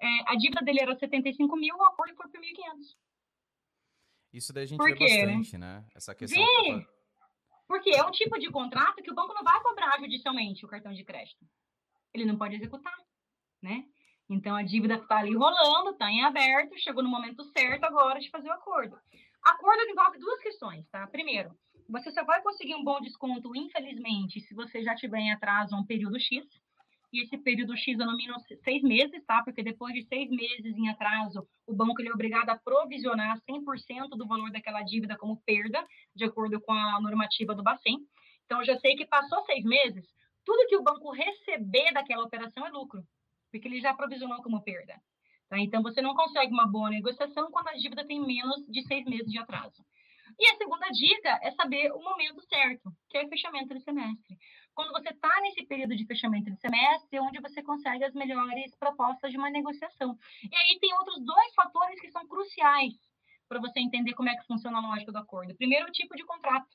[0.00, 2.96] É, a dívida dele era 75 mil, o acordo foi por 1.500.
[4.32, 5.80] Isso daí a gente por vê quê, bastante, né?
[5.80, 5.86] né?
[5.94, 6.44] Essa questão.
[6.44, 6.86] Sim,
[7.66, 10.92] porque é um tipo de contrato que o banco não vai cobrar judicialmente o cartão
[10.92, 11.44] de crédito.
[12.12, 12.96] Ele não pode executar,
[13.62, 13.86] né?
[14.28, 18.30] Então a dívida está ali rolando, está em aberto, chegou no momento certo agora de
[18.30, 18.98] fazer o acordo.
[19.42, 21.06] Acordo envolve duas questões, tá?
[21.06, 21.56] Primeiro,
[21.88, 25.84] você só vai conseguir um bom desconto, infelizmente, se você já tiver em atraso um
[25.84, 26.44] período X.
[27.12, 29.42] E esse período X é no mínimo seis meses, tá?
[29.44, 34.08] Porque depois de seis meses em atraso, o banco ele é obrigado a provisionar 100%
[34.16, 38.00] do valor daquela dívida como perda, de acordo com a normativa do Bacen.
[38.44, 40.04] Então, eu já sei que passou seis meses,
[40.44, 43.02] tudo que o banco receber daquela operação é lucro,
[43.50, 45.00] porque ele já provisionou como perda.
[45.48, 45.58] Tá?
[45.58, 49.30] Então, você não consegue uma boa negociação quando a dívida tem menos de seis meses
[49.30, 49.84] de atraso.
[50.38, 54.36] E a segunda dica é saber o momento certo, que é o fechamento de semestre.
[54.74, 58.74] Quando você está nesse período de fechamento de semestre, é onde você consegue as melhores
[58.76, 60.18] propostas de uma negociação.
[60.42, 62.94] E aí tem outros dois fatores que são cruciais
[63.48, 65.54] para você entender como é que funciona a lógica do acordo.
[65.54, 66.68] Primeiro, o tipo de contrato.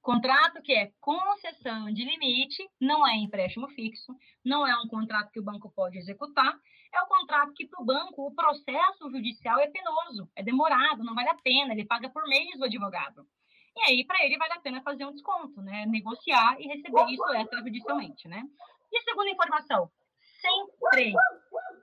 [0.00, 5.40] Contrato que é concessão de limite, não é empréstimo fixo, não é um contrato que
[5.40, 6.58] o banco pode executar,
[6.92, 11.14] é o contrato que para o banco o processo judicial é penoso, é demorado, não
[11.14, 13.26] vale a pena, ele paga por mês o advogado.
[13.76, 15.86] E aí, para ele, vale a pena fazer um desconto, né?
[15.86, 18.42] Negociar e receber isso extrajudicialmente, né?
[18.92, 19.90] E segunda informação,
[20.40, 21.14] sempre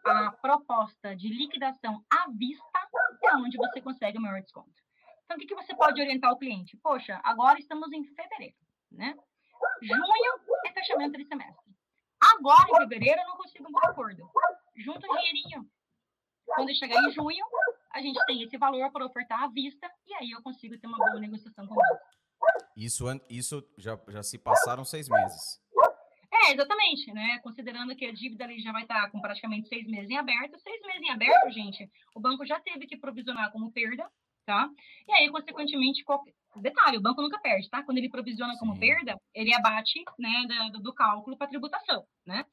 [0.06, 2.66] a proposta de liquidação à vista
[3.24, 4.74] é onde você consegue o maior desconto.
[5.24, 6.78] Então, o que, que você pode orientar o cliente?
[6.78, 8.56] Poxa, agora estamos em fevereiro,
[8.92, 9.16] né?
[9.82, 11.74] Junho é fechamento de semestre.
[12.22, 14.30] Agora, em fevereiro, eu não consigo um acordo.
[14.76, 15.70] Junta um dinheirinho.
[16.46, 17.46] Quando chegar em junho,
[17.92, 20.98] a gente tem esse valor para ofertar à vista e aí eu consigo ter uma
[20.98, 22.02] boa negociação com o banco.
[22.76, 25.62] Isso, isso já, já se passaram seis meses.
[26.32, 27.40] É, exatamente, né?
[27.40, 30.60] Considerando que a dívida ali já vai estar com praticamente seis meses em aberto.
[30.60, 34.08] Seis meses em aberto, gente, o banco já teve que provisionar como perda,
[34.46, 34.70] tá?
[35.08, 36.34] E aí, consequentemente, qualquer...
[36.58, 37.82] detalhe, o banco nunca perde, tá?
[37.84, 38.60] Quando ele provisiona Sim.
[38.60, 42.46] como perda, ele abate, né, do, do cálculo para tributação, né?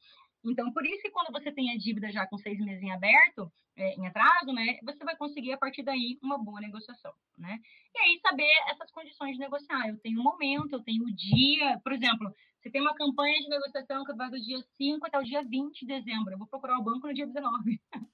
[0.45, 3.51] Então, por isso que quando você tem a dívida já com seis meses em aberto,
[3.77, 7.59] é, em atraso, né, você vai conseguir a partir daí uma boa negociação, né?
[7.95, 9.87] E aí saber essas condições de negociar.
[9.87, 13.39] Eu tenho um momento, eu tenho o um dia, por exemplo, você tem uma campanha
[13.39, 16.33] de negociação que vai do dia 5 até o dia 20 de dezembro.
[16.33, 17.81] Eu vou procurar o banco no dia 19.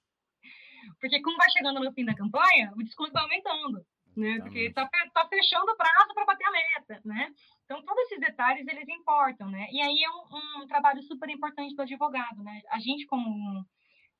[1.00, 3.84] Porque como vai chegando no fim da campanha, o desconto vai aumentando,
[4.16, 4.38] né?
[4.40, 7.32] Porque está tá fechando o prazo para bater a meta, né?
[7.70, 9.68] Então, todos esses detalhes, eles importam, né?
[9.70, 12.60] E aí é um, um trabalho super importante do advogado, né?
[12.68, 13.64] A gente, como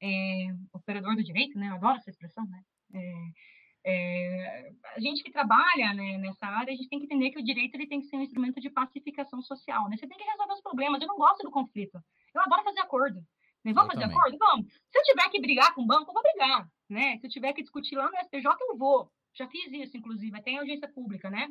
[0.01, 1.69] é, operador do direito, né?
[1.69, 2.63] Eu adoro essa expressão, né?
[2.95, 7.41] É, é, a gente que trabalha né, nessa área, a gente tem que entender que
[7.41, 9.97] o direito ele tem que ser um instrumento de pacificação social, né?
[9.97, 11.03] Você tem que resolver os problemas.
[11.03, 12.01] Eu não gosto do conflito.
[12.33, 13.19] Eu adoro fazer acordo.
[13.65, 13.73] Né?
[13.73, 14.17] Vamos eu fazer também.
[14.17, 14.39] acordo?
[14.39, 14.67] Vamos.
[14.73, 17.19] Se eu tiver que brigar com o banco, eu vou brigar, né?
[17.19, 19.11] Se eu tiver que discutir lá no STJ, eu vou.
[19.35, 21.49] Já fiz isso, inclusive, até em audiência pública, né?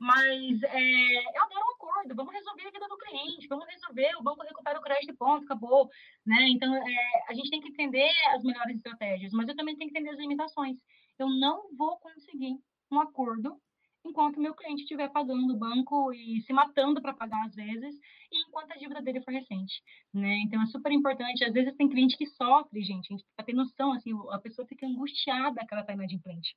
[0.00, 4.42] Mas é, adoro um acordo, vamos resolver a vida do cliente, vamos resolver, o banco
[4.42, 5.90] recupera o crédito ponto, acabou.
[6.24, 6.48] Né?
[6.48, 9.98] Então, é, a gente tem que entender as melhores estratégias, mas eu também tenho que
[9.98, 10.78] entender as limitações.
[11.18, 12.56] Eu não vou conseguir
[12.90, 13.60] um acordo
[14.04, 17.94] enquanto meu cliente estiver pagando o banco e se matando para pagar às vezes,
[18.32, 19.82] e enquanto a dívida dele for recente,
[20.14, 20.38] né?
[20.46, 21.44] Então é super importante.
[21.44, 24.86] Às vezes tem cliente que sofre, gente, a gente tem noção, assim, a pessoa fica
[24.86, 26.56] angustiada que ela está inadimplente.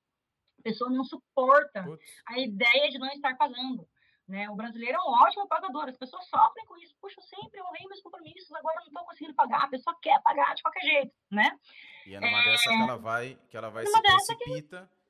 [0.64, 2.06] A pessoa não suporta Putz.
[2.26, 3.86] a ideia de não estar pagando.
[4.26, 4.50] Né?
[4.50, 6.96] O brasileiro é um ótimo pagador, as pessoas sofrem com isso.
[7.02, 9.66] Puxa, sempre honrei meus compromissos, agora não estou conseguindo pagar.
[9.66, 11.60] A pessoa quer pagar de qualquer jeito, né?
[12.06, 12.46] E é numa é...
[12.46, 14.90] dessa que ela vai, que ela vai se precipita.
[14.90, 15.03] Que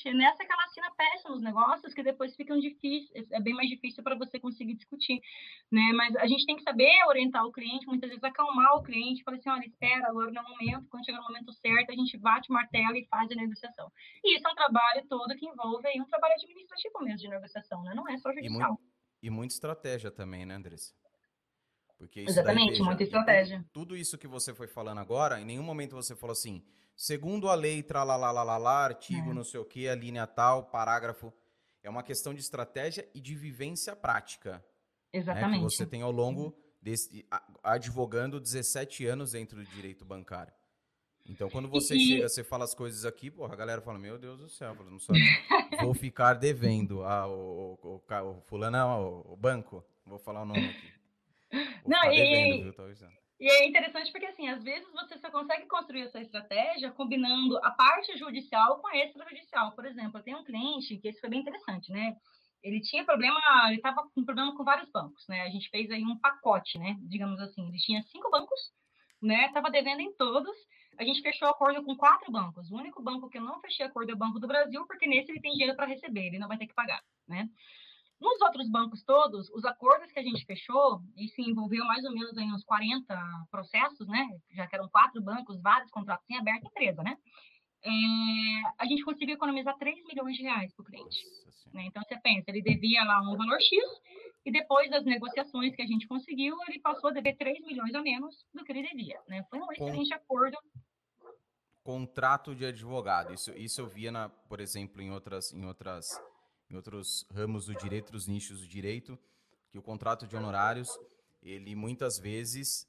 [0.00, 0.18] Exatamente.
[0.18, 4.16] Nessa que ela assina péssimos negócios que depois ficam difíceis, é bem mais difícil para
[4.16, 5.20] você conseguir discutir,
[5.70, 5.92] né?
[5.94, 9.36] Mas a gente tem que saber orientar o cliente, muitas vezes acalmar o cliente, falar
[9.36, 12.16] assim, olha, espera, agora não é o momento, quando chegar no momento certo, a gente
[12.18, 13.90] bate o martelo e faz a negociação.
[14.24, 17.82] E isso é um trabalho todo que envolve aí um trabalho administrativo mesmo de negociação,
[17.82, 17.92] né?
[17.94, 18.60] Não é só judicial.
[18.60, 18.80] E, muito,
[19.24, 20.94] e muita estratégia também, né, Andressa?
[22.00, 23.62] Porque Exatamente, daí, muita estratégia.
[23.74, 26.64] Tudo, isso que você foi falando agora, em nenhum momento você falou assim,
[26.96, 29.34] segundo a lei, tralalalala, artigo, é.
[29.34, 31.30] não sei o que, a linha tal, parágrafo.
[31.82, 34.64] É uma questão de estratégia e de vivência prática.
[35.12, 35.60] Exatamente.
[35.60, 37.26] Né, que você tem ao longo desse.
[37.62, 40.54] advogando 17 anos dentro do direito bancário.
[41.26, 42.00] Então, quando você e...
[42.00, 44.98] chega, você fala as coisas aqui, porra, a galera fala: Meu Deus do céu, não
[44.98, 45.20] sabe.
[45.82, 47.04] vou ficar devendo.
[47.04, 48.78] Ah, o, o, o, o fulano,
[49.28, 50.99] o, o banco, vou falar o nome aqui.
[51.86, 52.16] Não, e...
[52.16, 53.20] Devendo, viu?
[53.40, 57.70] E é interessante porque, assim, às vezes você só consegue construir essa estratégia combinando a
[57.70, 59.72] parte judicial com a extrajudicial.
[59.72, 62.14] Por exemplo, eu tenho um cliente que esse foi bem interessante, né?
[62.62, 65.40] Ele tinha problema, ele estava com problema com vários bancos, né?
[65.42, 66.96] A gente fez aí um pacote, né?
[67.00, 68.60] Digamos assim, ele tinha cinco bancos,
[69.22, 69.46] né?
[69.46, 70.54] Estava devendo em todos.
[70.98, 72.70] A gente fechou acordo com quatro bancos.
[72.70, 75.32] O único banco que eu não fechei acordo é o Banco do Brasil, porque nesse
[75.32, 77.48] ele tem dinheiro para receber, ele não vai ter que pagar, né?
[78.20, 82.12] Nos outros bancos todos, os acordos que a gente fechou, e se envolveu mais ou
[82.12, 83.16] menos em uns 40
[83.50, 84.28] processos, né?
[84.50, 87.16] Já que eram quatro bancos, vários contratos em aberto, empresa, né?
[87.82, 87.90] É,
[88.78, 91.18] a gente conseguiu economizar 3 milhões de reais para o cliente.
[91.72, 91.84] Né?
[91.86, 93.70] Então, você pensa, ele devia lá um valor X,
[94.44, 98.02] e depois das negociações que a gente conseguiu, ele passou a dever 3 milhões a
[98.02, 99.18] menos do que ele devia.
[99.28, 99.44] Né?
[99.48, 100.58] Foi um excelente acordo.
[101.82, 103.32] Contrato de advogado.
[103.32, 106.20] Isso, isso eu via, na, por exemplo, em outras, em outras
[106.70, 109.18] em outros ramos do direito, outros nichos do direito,
[109.70, 110.88] que o contrato de honorários,
[111.42, 112.88] ele muitas vezes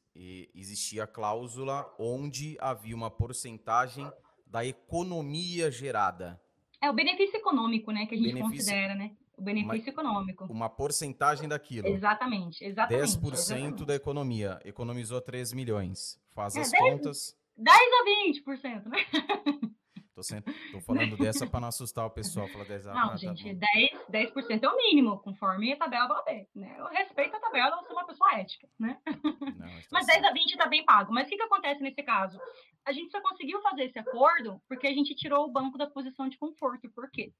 [0.54, 4.10] existia cláusula onde havia uma porcentagem
[4.46, 6.40] da economia gerada.
[6.82, 9.12] É o benefício econômico, né, que a gente benefício, considera, né?
[9.38, 10.46] O benefício uma, econômico.
[10.46, 11.88] Uma porcentagem daquilo.
[11.88, 13.18] Exatamente, exatamente.
[13.18, 13.86] 10% exatamente.
[13.86, 14.60] da economia.
[14.66, 16.20] Economizou 3 milhões.
[16.32, 17.38] Faz é, as 10, contas.
[17.58, 18.98] 10 a 20%, né?
[20.14, 22.48] Tô, sendo, tô falando dessa para não assustar o pessoal.
[22.50, 23.68] Falar 10 Não, ah, gente, tá
[24.10, 26.48] 10, 10% é o mínimo, conforme a tabela do AB.
[26.54, 26.76] Né?
[26.78, 29.00] Eu respeito a tabela, eu sou uma pessoa ética, né?
[29.06, 31.14] Não, mas, tá mas 10 a 20 tá bem pago.
[31.14, 32.40] Mas o que, que acontece nesse caso?
[32.86, 36.28] A gente só conseguiu fazer esse acordo porque a gente tirou o banco da posição
[36.28, 36.90] de conforto.
[36.90, 37.32] Por quê?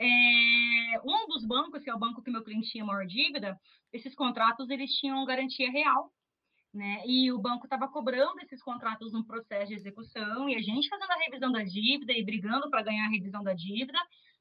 [0.00, 3.60] é, um dos bancos, que é o banco que meu cliente tinha maior dívida,
[3.92, 6.10] esses contratos eles tinham garantia real,
[6.72, 7.02] né?
[7.04, 11.10] E o banco estava cobrando esses contratos no processo de execução e a gente fazendo
[11.10, 13.98] a revisão da dívida e brigando para ganhar a revisão da dívida,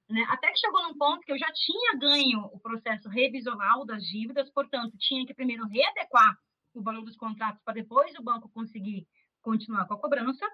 [0.10, 0.26] né?
[0.30, 4.50] Até que chegou num ponto que eu já tinha ganho o processo revisional das dívidas,
[4.52, 6.38] portanto, tinha que primeiro readequar
[6.74, 9.08] o valor dos contratos para depois o banco conseguir
[9.42, 10.46] continuar com a cobrança.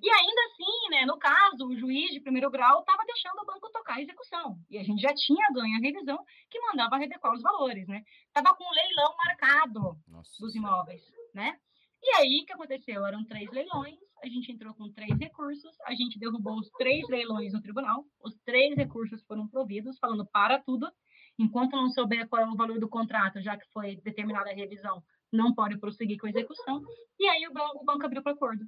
[0.00, 3.70] E ainda assim, né, no caso, o juiz de primeiro grau estava deixando o banco
[3.70, 4.58] tocar a execução.
[4.70, 6.18] E a gente já tinha ganho a revisão
[6.50, 8.02] que mandava redequar os valores, né?
[8.26, 10.30] Estava com um leilão marcado Nossa.
[10.40, 11.02] dos imóveis,
[11.34, 11.56] né?
[12.02, 13.06] E aí, o que aconteceu?
[13.06, 17.52] Eram três leilões, a gente entrou com três recursos, a gente derrubou os três leilões
[17.52, 20.90] no tribunal, os três recursos foram providos, falando para tudo,
[21.38, 25.02] enquanto não souber qual é o valor do contrato, já que foi determinada a revisão,
[25.32, 26.82] não pode prosseguir com a execução,
[27.18, 28.64] e aí o banco, abriu para acordo.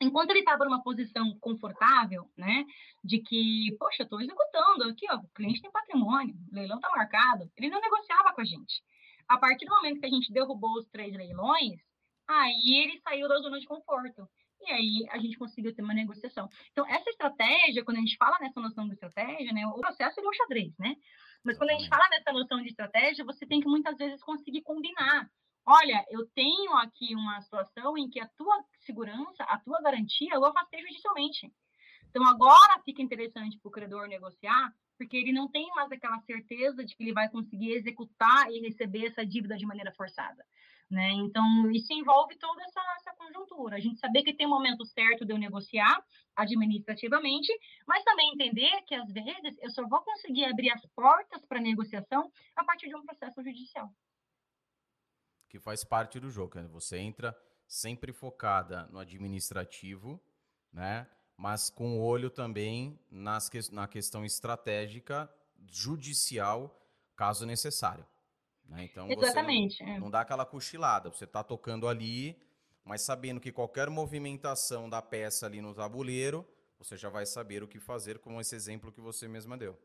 [0.00, 2.64] Enquanto ele estava numa posição confortável, né,
[3.02, 7.50] de que, poxa, estou executando aqui, ó, o cliente tem patrimônio, o leilão está marcado,
[7.56, 8.80] ele não negociava com a gente.
[9.26, 11.80] A partir do momento que a gente derrubou os três leilões,
[12.28, 14.28] aí ele saiu da zona de conforto.
[14.60, 16.48] E aí a gente conseguiu ter uma negociação.
[16.72, 20.28] Então, essa estratégia, quando a gente fala nessa noção de estratégia, né, o processo é
[20.28, 20.96] um xadrez, né?
[21.44, 24.62] Mas quando a gente fala nessa noção de estratégia, você tem que muitas vezes conseguir
[24.62, 25.30] combinar
[25.68, 30.44] olha, eu tenho aqui uma situação em que a tua segurança, a tua garantia, eu
[30.46, 31.52] afastei judicialmente.
[32.08, 36.82] Então, agora fica interessante para o credor negociar, porque ele não tem mais aquela certeza
[36.82, 40.42] de que ele vai conseguir executar e receber essa dívida de maneira forçada.
[40.90, 41.10] Né?
[41.12, 43.76] Então, isso envolve toda essa, essa conjuntura.
[43.76, 46.02] A gente saber que tem um momento certo de eu negociar
[46.34, 47.52] administrativamente,
[47.86, 52.32] mas também entender que, às vezes, eu só vou conseguir abrir as portas para negociação
[52.56, 53.90] a partir de um processo judicial
[55.48, 56.60] que faz parte do jogo.
[56.60, 56.68] Né?
[56.68, 60.20] Você entra sempre focada no administrativo,
[60.72, 61.08] né?
[61.36, 65.28] mas com olho também nas que, na questão estratégica
[65.66, 66.80] judicial,
[67.16, 68.06] caso necessário.
[68.68, 68.84] Né?
[68.84, 69.82] Então, Exatamente.
[69.82, 69.98] Não, é.
[69.98, 72.36] não, dá aquela cochilada, você está tocando ali,
[72.84, 76.46] mas sabendo que qualquer movimentação da peça ali no tabuleiro,
[76.78, 79.78] você já vai saber o que fazer, como esse exemplo que você mesma deu.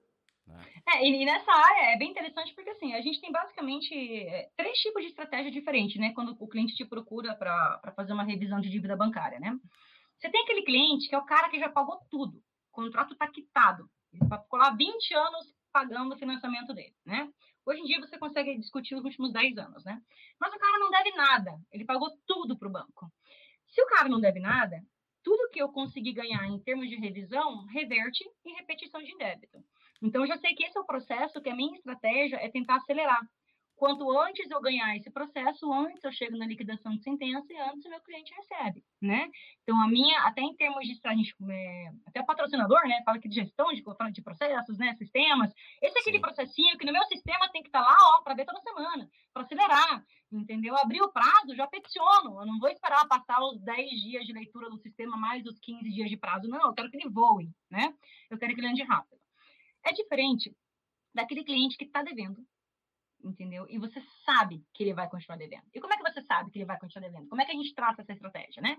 [0.45, 0.61] Né?
[0.87, 4.77] É, e nessa área é bem interessante porque assim, a gente tem basicamente é, três
[4.79, 6.11] tipos de estratégia diferentes, né?
[6.13, 9.57] Quando o cliente te procura para fazer uma revisão de dívida bancária, né?
[10.17, 13.27] Você tem aquele cliente que é o cara que já pagou tudo, o contrato está
[13.27, 17.29] quitado, ele ficou lá 20 anos pagando o financiamento dele, né?
[17.65, 20.01] Hoje em dia você consegue discutir os últimos 10 anos, né?
[20.39, 23.11] Mas o cara não deve nada, ele pagou tudo para o banco.
[23.67, 24.83] Se o cara não deve nada,
[25.23, 29.63] tudo que eu conseguir ganhar em termos de revisão reverte em repetição de débito.
[30.01, 32.75] Então, eu já sei que esse é o processo, que a minha estratégia é tentar
[32.75, 33.21] acelerar.
[33.83, 37.83] Quanto antes eu ganhar esse processo, antes eu chego na liquidação de sentença e antes
[37.83, 39.29] o meu cliente recebe, né?
[39.61, 43.27] Então, a minha, até em termos de, a gente, é, até patrocinador, né, fala que
[43.27, 47.03] de gestão, de, fala de processos, né, sistemas, esse é aquele processinho que no meu
[47.07, 50.77] sistema tem que estar tá lá, ó, para ver toda semana, para acelerar, entendeu?
[50.77, 54.69] Abrir o prazo, já peticiono, eu não vou esperar passar os 10 dias de leitura
[54.69, 57.93] do sistema mais os 15 dias de prazo, não, eu quero que ele voe, né?
[58.29, 59.19] Eu quero que ele ande rápido.
[59.83, 60.55] É diferente
[61.13, 62.41] daquele cliente que está devendo,
[63.23, 63.65] entendeu?
[63.69, 65.63] E você sabe que ele vai continuar devendo.
[65.73, 67.27] E como é que você sabe que ele vai continuar devendo?
[67.27, 68.77] Como é que a gente trata essa estratégia, né?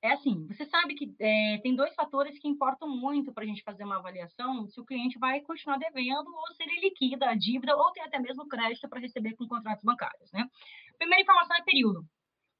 [0.00, 3.64] É assim, você sabe que é, tem dois fatores que importam muito para a gente
[3.64, 7.76] fazer uma avaliação se o cliente vai continuar devendo ou se ele liquida a dívida
[7.76, 10.48] ou tem até mesmo crédito para receber com contratos bancários, né?
[10.96, 12.04] Primeira informação é período.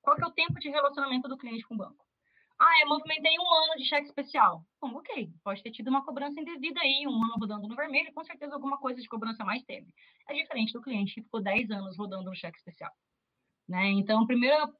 [0.03, 2.08] Qual é o tempo de relacionamento do cliente com o banco?
[2.61, 4.65] Ah, eu movimentei um ano de cheque especial.
[4.81, 8.25] Bom, ok, pode ter tido uma cobrança indevida aí, um ano rodando no vermelho, com
[8.25, 9.95] certeza alguma coisa de cobrança mais teve.
[10.29, 12.91] É diferente do cliente que ficou 10 anos rodando no cheque especial.
[13.69, 13.91] Né?
[13.91, 14.75] Então, o primeiro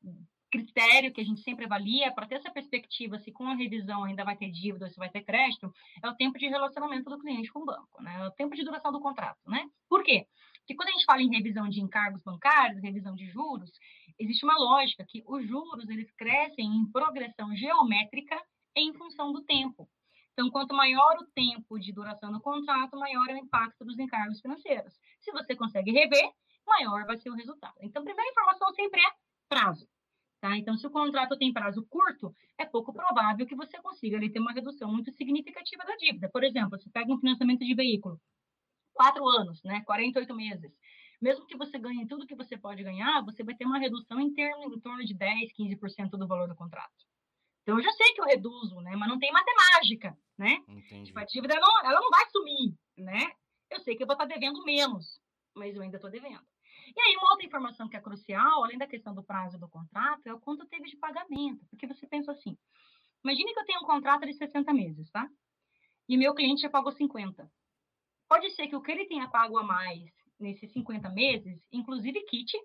[0.51, 4.25] critério que a gente sempre avalia para ter essa perspectiva se com a revisão ainda
[4.25, 7.53] vai ter dívida ou se vai ter crédito é o tempo de relacionamento do cliente
[7.53, 8.23] com o banco, né?
[8.23, 9.69] É o tempo de duração do contrato, né?
[9.89, 10.27] Por quê?
[10.61, 13.71] Porque quando a gente fala em revisão de encargos bancários, revisão de juros,
[14.19, 18.41] existe uma lógica que os juros eles crescem em progressão geométrica
[18.77, 19.89] em função do tempo.
[20.33, 24.41] Então, quanto maior o tempo de duração do contrato, maior é o impacto dos encargos
[24.41, 24.95] financeiros.
[25.21, 26.31] Se você consegue rever,
[26.67, 27.75] maior vai ser o resultado.
[27.81, 29.11] Então, a primeira informação sempre é
[29.49, 29.89] prazo.
[30.41, 30.57] Tá?
[30.57, 34.39] Então, se o contrato tem prazo curto, é pouco provável que você consiga ali, ter
[34.39, 36.29] uma redução muito significativa da dívida.
[36.29, 38.21] Por exemplo, você pega um financiamento de veículo,
[38.95, 40.73] quatro anos, né, 48 meses
[41.21, 44.29] mesmo que você ganhe tudo que você pode ganhar, você vai ter uma redução em,
[44.29, 46.93] em torno de 10, 15% do valor do contrato.
[47.63, 48.97] Então, eu já sei que eu reduzo, né?
[48.97, 50.55] Mas não tem matemática, né?
[50.69, 51.07] Entendi.
[51.07, 53.33] Tipo, a dívida não, ela não vai sumir, né?
[53.71, 55.21] Eu sei que eu vou estar devendo menos,
[55.55, 56.47] mas eu ainda estou devendo.
[56.97, 60.27] E aí, uma outra informação que é crucial, além da questão do prazo do contrato,
[60.27, 61.67] é o quanto teve de pagamento.
[61.69, 62.57] Porque você pensa assim,
[63.23, 65.29] imagine que eu tenho um contrato de 60 meses, tá?
[66.09, 67.51] E meu cliente já pagou 50.
[68.27, 72.57] pode ser que o que ele tenha pago a mais nesses 50 meses, inclusive quite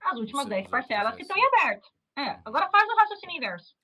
[0.00, 1.88] as últimas 10 parcelas que estão em aberto.
[2.16, 3.74] É, agora faz o raciocínio inverso.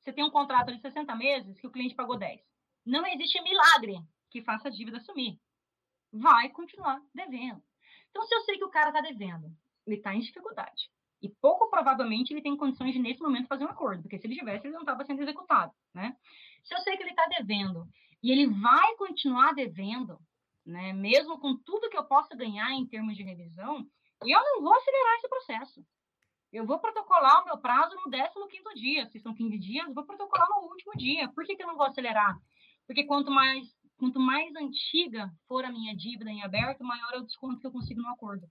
[0.00, 2.40] Você tem um contrato de 60 meses que o cliente pagou 10.
[2.86, 3.98] Não existe milagre
[4.30, 5.38] que faça a dívida sumir.
[6.12, 7.62] Vai continuar devendo.
[8.10, 9.54] Então, se eu sei que o cara está devendo,
[9.86, 10.90] ele está em dificuldade,
[11.22, 14.36] e pouco provavelmente ele tem condições de, nesse momento, fazer um acordo, porque se ele
[14.36, 16.16] tivesse, ele não estava sendo executado, né?
[16.64, 17.86] Se eu sei que ele está devendo
[18.22, 20.18] e ele vai continuar devendo,
[20.70, 23.84] né, mesmo com tudo que eu possa ganhar em termos de revisão,
[24.24, 25.84] eu não vou acelerar esse processo.
[26.52, 29.06] Eu vou protocolar o meu prazo no 15 dia.
[29.06, 31.28] Se são 15 dias, vou protocolar no último dia.
[31.28, 32.36] Por que, que eu não vou acelerar?
[32.86, 37.24] Porque quanto mais, quanto mais antiga for a minha dívida em aberto, maior é o
[37.24, 38.48] desconto que eu consigo no acordo.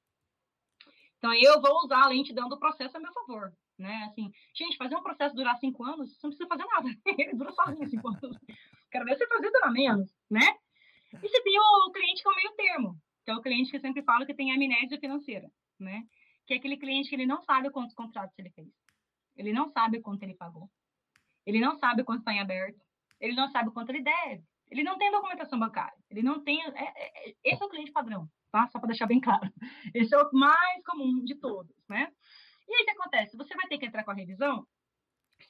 [1.17, 3.51] Então, eu vou usar a lentidão do processo a meu favor.
[3.78, 4.03] Né?
[4.09, 6.89] Assim, gente, fazer um processo durar cinco anos, você não precisa fazer nada.
[7.17, 8.38] Ele dura sozinho cinco anos.
[8.89, 10.57] Quero ver você fazer durar menos, né?
[11.14, 13.78] E você tem o cliente que é o meio termo, que é o cliente que
[13.78, 15.49] eu sempre falo que tem amnésia financeira,
[15.80, 16.03] né?
[16.45, 18.70] Que é aquele cliente que ele não sabe quantos contratos ele fez.
[19.36, 20.70] Ele não sabe quanto ele pagou.
[21.45, 22.80] Ele não sabe quanto está em aberto.
[23.20, 24.43] Ele não sabe quanto ele deve.
[24.70, 25.97] Ele não tem documentação bancária.
[26.10, 26.62] Ele não tem.
[26.62, 28.68] É, é, é esse é o cliente padrão, tá?
[28.68, 29.51] Só para deixar bem claro.
[29.93, 32.12] Esse é o mais comum de todos, né?
[32.68, 33.36] E aí o que acontece?
[33.36, 34.68] Você vai ter que entrar com a revisão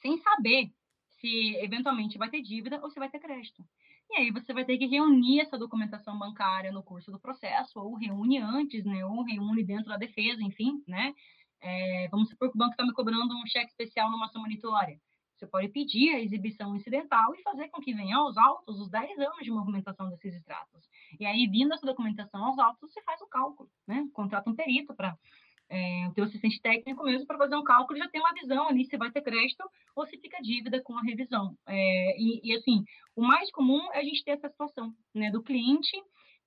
[0.00, 0.72] sem saber
[1.20, 3.62] se eventualmente vai ter dívida ou se vai ter crédito.
[4.10, 7.94] E aí você vai ter que reunir essa documentação bancária no curso do processo, ou
[7.94, 9.04] reúne antes, né?
[9.06, 11.14] Ou reúne dentro da defesa, enfim, né?
[11.60, 15.00] É, vamos supor que o banco está me cobrando um cheque especial numa ação monitória.
[15.36, 19.18] Você pode pedir a exibição incidental e fazer com que venha aos autos os 10
[19.20, 20.88] anos de movimentação desses extratos.
[21.18, 24.06] E aí, vindo essa documentação aos autos, você faz o cálculo, né?
[24.12, 25.16] Contrata um perito para
[25.70, 28.84] é, o teu assistente técnico mesmo para fazer um cálculo já tem uma visão ali
[28.84, 29.64] se vai ter crédito
[29.94, 31.56] ou se fica dívida com a revisão.
[31.66, 32.82] É, e, e, assim,
[33.14, 35.96] o mais comum é a gente ter essa situação, né, do cliente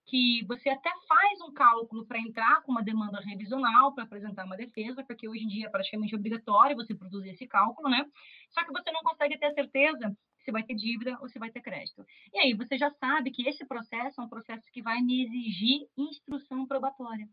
[0.06, 4.58] que você até faz um cálculo para entrar com uma demanda revisional para apresentar uma
[4.58, 8.06] defesa, porque hoje em dia é praticamente obrigatório você produzir esse cálculo, né?
[8.50, 10.14] Só que você não consegue ter certeza
[10.44, 12.06] se vai ter dívida ou se vai ter crédito.
[12.34, 15.88] E aí você já sabe que esse processo é um processo que vai me exigir
[15.98, 17.26] instrução probatória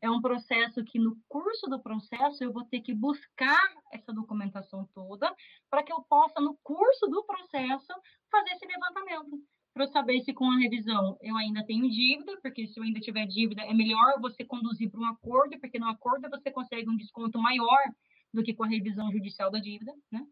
[0.00, 4.88] é um processo que no curso do processo eu vou ter que buscar essa documentação
[4.94, 5.34] toda
[5.70, 7.92] para que eu possa no curso do processo
[8.30, 9.42] fazer esse levantamento
[9.74, 13.26] para saber se com a revisão eu ainda tenho dívida, porque se eu ainda tiver
[13.26, 17.38] dívida é melhor você conduzir para um acordo, porque no acordo você consegue um desconto
[17.38, 17.78] maior
[18.34, 20.26] do que com a revisão judicial da dívida, né?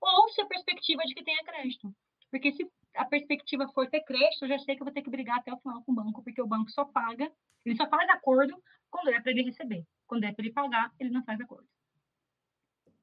[0.00, 1.94] Ou se a perspectiva de que tenha crédito.
[2.30, 2.68] Porque se
[2.98, 5.52] a perspectiva for ter crédito, eu já sei que eu vou ter que brigar até
[5.52, 7.30] o final com o banco, porque o banco só paga,
[7.64, 9.86] ele só faz acordo quando é para ele receber.
[10.06, 11.66] Quando é para ele pagar, ele não faz acordo.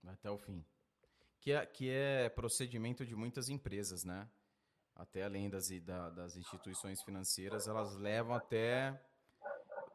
[0.06, 0.64] Até o fim.
[1.40, 4.28] Que é, que é procedimento de muitas empresas, né?
[4.96, 9.00] Até além das, da, das instituições financeiras, elas levam até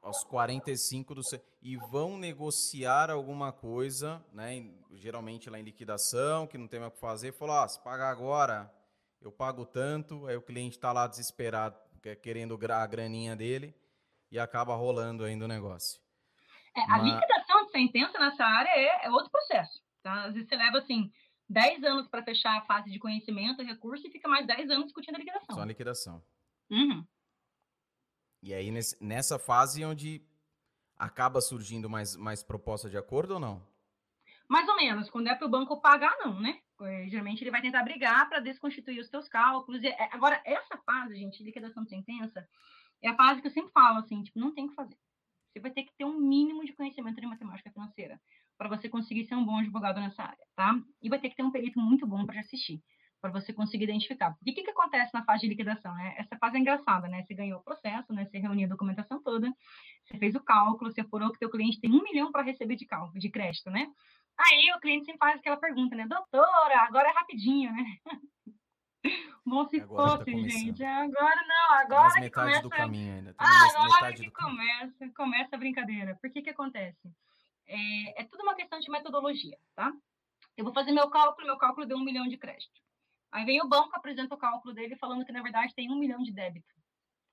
[0.00, 1.22] aos 45 do
[1.60, 4.72] e vão negociar alguma coisa, né?
[4.92, 8.10] Geralmente lá em liquidação, que não tem mais o que fazer, falou: ah, se pagar
[8.10, 8.72] agora,
[9.20, 11.76] eu pago tanto, aí o cliente está lá desesperado,
[12.22, 13.74] querendo a graninha dele
[14.30, 16.00] e acaba rolando ainda o negócio.
[16.76, 17.14] É, a Mas...
[17.14, 19.82] liquidação de sentença nessa área é, é, outro processo.
[20.02, 20.24] Tá?
[20.24, 21.12] Às vezes você leva assim
[21.48, 25.16] 10 anos para fechar a fase de conhecimento, recurso, e fica mais 10 anos discutindo
[25.16, 25.56] a liquidação.
[25.56, 26.22] Só a liquidação.
[26.70, 27.04] Uhum.
[28.42, 30.24] E aí, nesse, nessa fase onde
[30.96, 33.66] acaba surgindo mais, mais proposta de acordo ou não?
[34.48, 35.10] Mais ou menos.
[35.10, 36.60] Quando é para o banco pagar, não, né?
[36.84, 39.82] É, geralmente ele vai tentar brigar para desconstituir os seus cálculos.
[39.82, 42.46] É, agora, essa fase, gente, liquidação de sentença,
[43.02, 44.96] é a fase que eu sempre falo, assim, tipo, não tem o que fazer.
[45.52, 48.20] Você vai ter que ter um mínimo de conhecimento de matemática financeira
[48.56, 50.78] para você conseguir ser um bom advogado nessa área, tá?
[51.02, 52.82] E vai ter que ter um perito muito bom para te assistir,
[53.20, 54.34] para você conseguir identificar.
[54.34, 55.94] Porque o que, que acontece na fase de liquidação?
[55.94, 56.14] Né?
[56.18, 57.22] Essa fase é engraçada, né?
[57.22, 58.26] Você ganhou o processo, né?
[58.26, 59.50] Você reuniu a documentação toda,
[60.04, 62.86] você fez o cálculo, você apurou que teu cliente tem um milhão para receber de
[62.86, 63.88] cálculo, de crédito, né?
[64.40, 66.06] Aí o cliente sempre faz aquela pergunta, né?
[66.06, 67.84] Doutora, agora é rapidinho, né?
[69.44, 70.84] Bom se agora tá fosse, tá gente.
[70.84, 72.62] Agora não, agora que começa...
[72.62, 73.34] do caminho ainda.
[73.38, 76.18] Ah, agora que começa, começa a brincadeira.
[76.20, 77.10] Por que que acontece?
[77.66, 79.92] É, é tudo uma questão de metodologia, tá?
[80.56, 82.80] Eu vou fazer meu cálculo, meu cálculo deu um milhão de crédito.
[83.32, 86.22] Aí vem o banco, apresenta o cálculo dele falando que, na verdade, tem um milhão
[86.22, 86.74] de débito.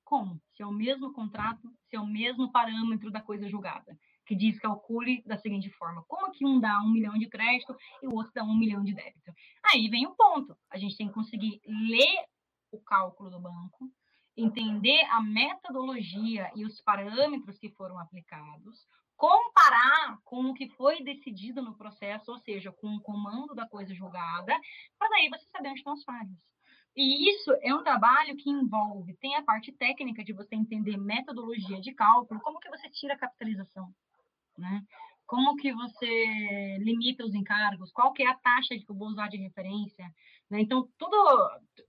[0.03, 0.41] Como?
[0.55, 3.97] Se é o mesmo contrato, se é o mesmo parâmetro da coisa julgada
[4.27, 8.07] que diz calcule da seguinte forma: como que um dá um milhão de crédito e
[8.07, 9.33] o outro dá um milhão de débito?
[9.63, 12.25] Aí vem o ponto: a gente tem que conseguir ler
[12.71, 13.89] o cálculo do banco,
[14.35, 21.61] entender a metodologia e os parâmetros que foram aplicados, comparar com o que foi decidido
[21.61, 24.53] no processo, ou seja, com o comando da coisa julgada,
[24.99, 26.37] para daí você saber onde estão as falhas.
[26.95, 31.79] E isso é um trabalho que envolve, tem a parte técnica de você entender metodologia
[31.79, 33.93] de cálculo, como que você tira a capitalização,
[34.57, 34.81] né?
[35.25, 39.27] Como que você limita os encargos, qual que é a taxa que eu vou usar
[39.27, 40.05] de referência,
[40.49, 40.61] né?
[40.61, 41.15] Então, tudo,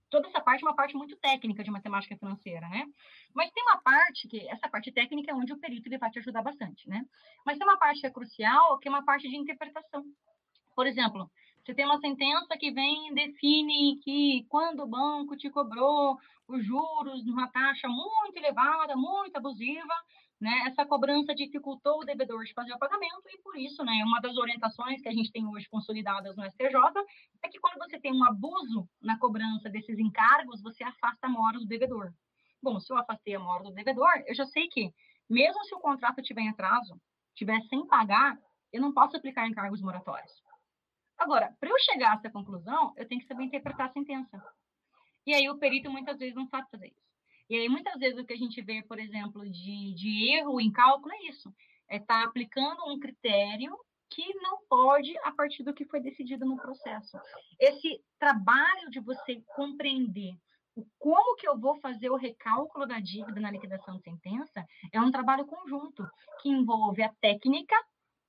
[0.09, 2.85] toda essa parte é uma parte muito técnica de matemática financeira, né?
[3.33, 6.19] Mas tem uma parte que, essa parte técnica é onde o perito ele vai te
[6.19, 7.05] ajudar bastante, né?
[7.45, 10.03] Mas tem uma parte que é crucial, que é uma parte de interpretação.
[10.75, 11.29] Por exemplo,
[11.63, 16.17] você tem uma sentença que vem define que quando o banco te cobrou
[16.47, 19.93] os juros numa taxa muito elevada, muito abusiva,
[20.39, 24.21] né, essa cobrança dificultou o devedor de fazer o pagamento e por isso, né, uma
[24.21, 26.75] das orientações que a gente tem hoje consolidadas no STJ
[27.43, 31.59] é que quando você tem um abuso na cobrança desses encargos, você afasta a mora
[31.59, 32.13] do devedor.
[32.61, 34.93] Bom, se eu afastei a mora do devedor, eu já sei que,
[35.29, 36.99] mesmo se o contrato tiver em atraso,
[37.35, 38.37] tiver sem pagar,
[38.71, 40.31] eu não posso aplicar encargos moratórios.
[41.17, 44.41] Agora, para eu chegar a essa conclusão, eu tenho que saber interpretar a sentença.
[45.25, 47.08] E aí o perito muitas vezes não sabe fazer isso.
[47.49, 50.71] E aí muitas vezes o que a gente vê, por exemplo, de, de erro em
[50.71, 51.53] cálculo é isso.
[51.89, 53.75] É estar tá aplicando um critério
[54.09, 57.17] que não pode a partir do que foi decidido no processo.
[57.59, 60.33] Esse trabalho de você compreender
[60.75, 65.01] o como que eu vou fazer o recálculo da dívida na liquidação de sentença é
[65.01, 66.07] um trabalho conjunto
[66.41, 67.75] que envolve a técnica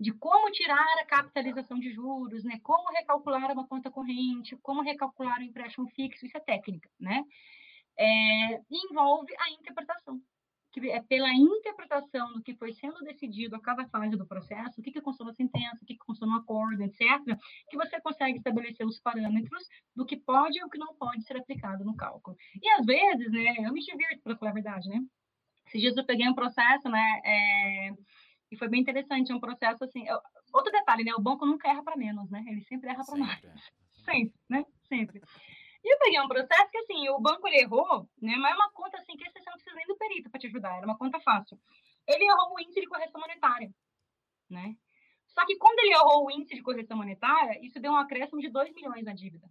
[0.01, 2.59] de como tirar a capitalização de juros, né?
[2.63, 7.23] Como recalcular uma conta corrente, como recalcular o empréstimo fixo, isso é técnica, né?
[8.03, 10.19] É, envolve a interpretação,
[10.73, 14.83] que é pela interpretação do que foi sendo decidido a cada fase do processo, o
[14.83, 16.99] que, que constou na sentença, o que, que constou no acordo, etc.,
[17.69, 21.37] que você consegue estabelecer os parâmetros do que pode e o que não pode ser
[21.37, 22.37] aplicado no cálculo.
[22.63, 25.01] E às vezes, né, eu me divirto, para falar a verdade, né?
[25.67, 27.21] Esses dias eu peguei um processo, né?
[27.25, 27.91] É,
[28.51, 30.07] e foi bem interessante, é um processo assim.
[30.07, 30.19] Eu,
[30.53, 31.13] outro detalhe, né?
[31.15, 32.45] O banco nunca erra para menos, né?
[32.47, 33.41] Ele sempre erra para mais.
[34.05, 34.65] Sempre, né?
[34.89, 35.21] Sempre.
[35.83, 38.37] E eu peguei um processo que, assim, o banco ele errou, né?
[38.37, 40.77] Mas é uma conta, assim, que você não precisa nem do perito para te ajudar,
[40.77, 41.59] era uma conta fácil.
[42.07, 43.73] Ele errou o índice de correção monetária,
[44.49, 44.77] né?
[45.29, 48.51] Só que quando ele errou o índice de correção monetária, isso deu um acréscimo de
[48.51, 49.49] 2 milhões na dívida.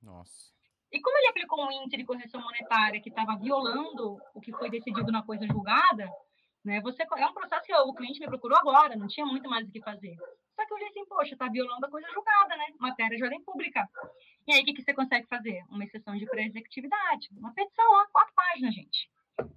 [0.00, 0.52] Nossa.
[0.92, 4.70] E como ele aplicou um índice de correção monetária que estava violando o que foi
[4.70, 6.08] decidido na coisa julgada,
[6.64, 6.80] né?
[6.82, 9.72] Você, é um processo que o cliente me procurou agora, não tinha muito mais o
[9.72, 10.16] que fazer.
[10.54, 12.66] Só que eu olhei assim, poxa, está violando a coisa julgada, né?
[12.78, 13.88] Matéria de ordem pública.
[14.46, 15.64] E aí, o que, que você consegue fazer?
[15.68, 17.28] Uma exceção de pré-executividade.
[17.36, 19.10] Uma petição, ó, quatro páginas, gente.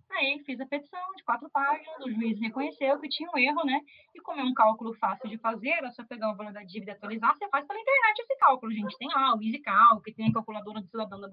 [0.10, 3.80] Aí, fiz a petição de quatro páginas, o juiz reconheceu que tinha um erro, né?
[4.16, 6.92] E como é um cálculo fácil de fazer, é só pegar o valor da dívida
[6.92, 8.98] e atualizar, você faz pela internet esse cálculo, gente.
[8.98, 11.30] Tem lá o EasyCalc, tem a calculadora do cidadão do,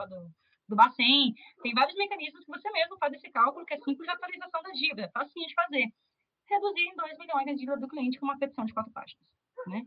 [0.68, 4.10] do Bacen, tem vários mecanismos que você mesmo faz esse cálculo, que é simples de
[4.10, 5.86] atualização da dívida, facinho de fazer.
[6.46, 9.24] Reduzir em 2 milhões a dívida do cliente com uma petição de quatro páginas.
[9.66, 9.86] Né?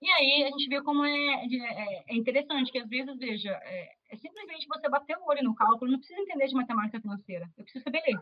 [0.00, 3.94] E aí a gente vê como é, é, é interessante, que às vezes, veja, é,
[4.10, 7.64] é, simplesmente você bater o olho no cálculo, não precisa entender de matemática financeira, eu
[7.64, 8.16] preciso saber ler.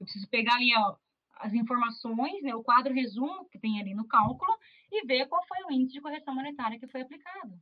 [0.00, 0.96] Eu preciso pegar ali ó,
[1.36, 4.52] as informações, né, o quadro resumo que tem ali no cálculo
[4.90, 7.54] e ver qual foi o índice de correção monetária que foi aplicado.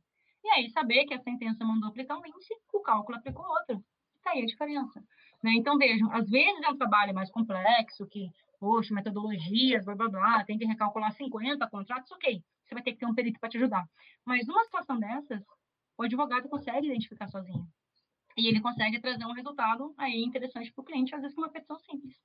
[0.43, 3.83] E aí saber que a sentença mandou aplicar um índice, o cálculo aplicou outro.
[4.15, 5.03] Está aí a diferença.
[5.41, 5.51] Né?
[5.55, 8.29] Então, vejam, às vezes é um trabalho mais complexo, que,
[8.59, 12.41] poxa, metodologias, blá, blá, blá, tem que recalcular 50 contratos, ok.
[12.73, 13.87] Você vai ter que ter um perito para te ajudar.
[14.25, 15.43] Mas numa situação dessas,
[15.95, 17.67] o advogado consegue identificar sozinho.
[18.35, 21.51] E ele consegue trazer um resultado aí interessante para o cliente, às vezes com uma
[21.51, 22.19] petição simples.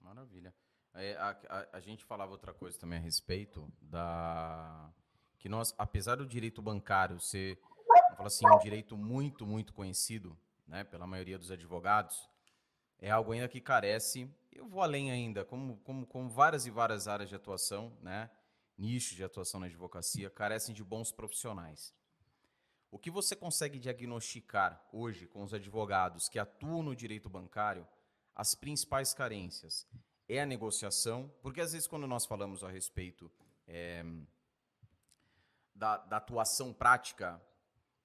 [0.00, 0.54] Maravilha.
[0.94, 4.90] É, a, a, a, gente falava outra coisa também a respeito da
[5.38, 7.60] que nós, apesar do direito bancário ser,
[8.18, 12.28] assim, um direito muito, muito conhecido, né, pela maioria dos advogados,
[12.98, 17.06] é algo ainda que carece, eu vou além ainda, como, como, como várias e várias
[17.06, 18.28] áreas de atuação, né,
[18.78, 21.92] nichos de atuação na advocacia, carecem de bons profissionais.
[22.90, 27.86] O que você consegue diagnosticar hoje com os advogados que atuam no direito bancário,
[28.34, 29.86] as principais carências?
[30.28, 33.30] É a negociação, porque às vezes quando nós falamos a respeito
[33.66, 34.04] é,
[35.74, 37.42] da, da atuação prática,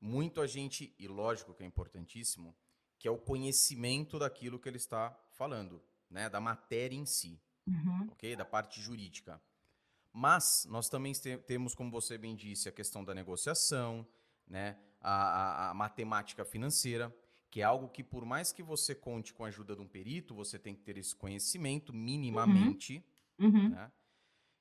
[0.01, 2.55] muito a gente, e lógico que é importantíssimo,
[2.99, 8.09] que é o conhecimento daquilo que ele está falando, né, da matéria em si, uhum.
[8.11, 8.35] ok?
[8.35, 9.41] Da parte jurídica.
[10.13, 11.11] Mas nós também
[11.47, 14.07] temos, como você bem disse, a questão da negociação,
[14.47, 17.13] né, a, a, a, matemática financeira,
[17.49, 20.35] que é algo que, por mais que você conte com a ajuda de um perito,
[20.35, 23.03] você tem que ter esse conhecimento minimamente.
[23.39, 23.47] Uhum.
[23.47, 23.69] Uhum.
[23.69, 23.91] Né?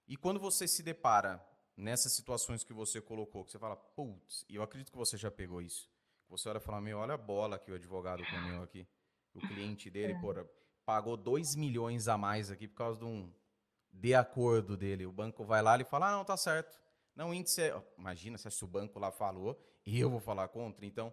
[0.08, 1.44] E quando você se depara
[1.76, 5.30] nessas situações que você colocou, que você fala, putz, e eu acredito que você já
[5.30, 5.90] pegou isso.
[6.30, 8.86] Você olha e fala, meu, olha a bola que o advogado comeu aqui.
[9.34, 10.18] O cliente dele, é.
[10.18, 10.46] porra,
[10.84, 13.30] pagou 2 milhões a mais aqui por causa de um
[13.92, 15.06] de acordo dele.
[15.06, 16.80] O banco vai lá e fala, ah, não, tá certo.
[17.14, 17.82] Não, o índice é...
[17.98, 20.86] Imagina se o banco lá falou e eu vou falar contra.
[20.86, 21.12] Então,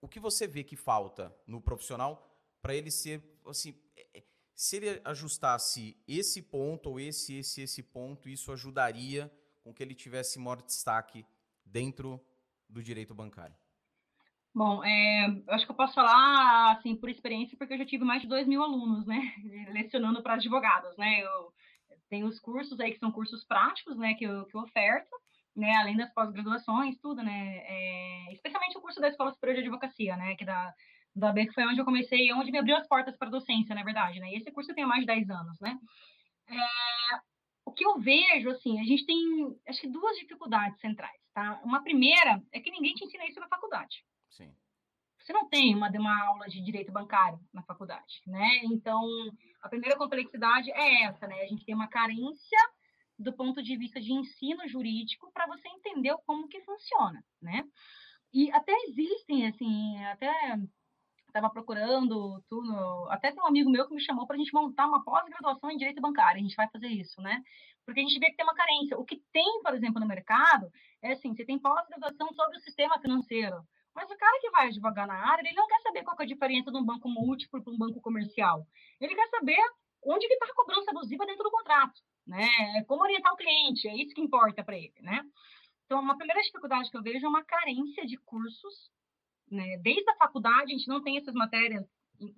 [0.00, 2.26] o que você vê que falta no profissional
[2.60, 7.82] para ele ser assim, é, é, se ele ajustasse esse ponto ou esse, esse, esse
[7.82, 9.32] ponto, isso ajudaria
[9.62, 11.24] com que ele tivesse maior destaque
[11.64, 12.20] dentro
[12.68, 13.56] do direito bancário?
[14.52, 18.22] Bom, é, acho que eu posso falar assim por experiência, porque eu já tive mais
[18.22, 19.32] de 2 mil alunos, né,
[19.72, 21.20] lecionando para advogados, né.
[21.22, 21.52] Eu
[22.10, 25.10] tenho os cursos aí que são cursos práticos, né, que eu, que eu oferto,
[25.56, 30.16] né, além das pós-graduações, tudo, né, é, especialmente o curso da Escola Superior de Advocacia,
[30.16, 30.74] né, que da
[31.12, 33.74] da B, que foi onde eu comecei, onde me abriu as portas para a docência,
[33.74, 35.76] na verdade, né, e esse curso tenho mais de 10 anos, né.
[36.48, 36.54] É,
[37.64, 39.16] o que eu vejo, assim, a gente tem,
[39.68, 41.60] acho que duas dificuldades centrais, tá?
[41.64, 44.04] Uma primeira é que ninguém te ensina isso na faculdade.
[44.28, 44.54] Sim.
[45.20, 48.60] Você não tem uma, uma aula de direito bancário na faculdade, né?
[48.64, 49.02] Então,
[49.62, 51.40] a primeira complexidade é essa, né?
[51.42, 52.58] A gente tem uma carência
[53.18, 57.64] do ponto de vista de ensino jurídico para você entender como que funciona, né?
[58.32, 60.32] E até existem, assim, até
[61.26, 64.86] estava procurando tudo, até tem um amigo meu que me chamou para a gente montar
[64.86, 67.42] uma pós-graduação em direito bancário, a gente vai fazer isso, né?
[67.84, 68.98] Porque a gente vê que tem uma carência.
[68.98, 70.70] O que tem, por exemplo, no mercado,
[71.02, 73.56] é assim, você tem pós-graduação sobre o sistema financeiro,
[73.94, 76.26] mas o cara que vai advogar na área, ele não quer saber qual é a
[76.26, 78.66] diferença de um banco múltiplo para um banco comercial.
[79.00, 79.58] Ele quer saber
[80.02, 82.48] onde que está a cobrança abusiva dentro do contrato, né?
[82.86, 85.22] Como orientar o cliente, é isso que importa para ele, né?
[85.84, 88.90] Então, uma primeira dificuldade que eu vejo é uma carência de cursos,
[89.50, 89.76] né?
[89.78, 91.84] Desde a faculdade, a gente não tem essas matérias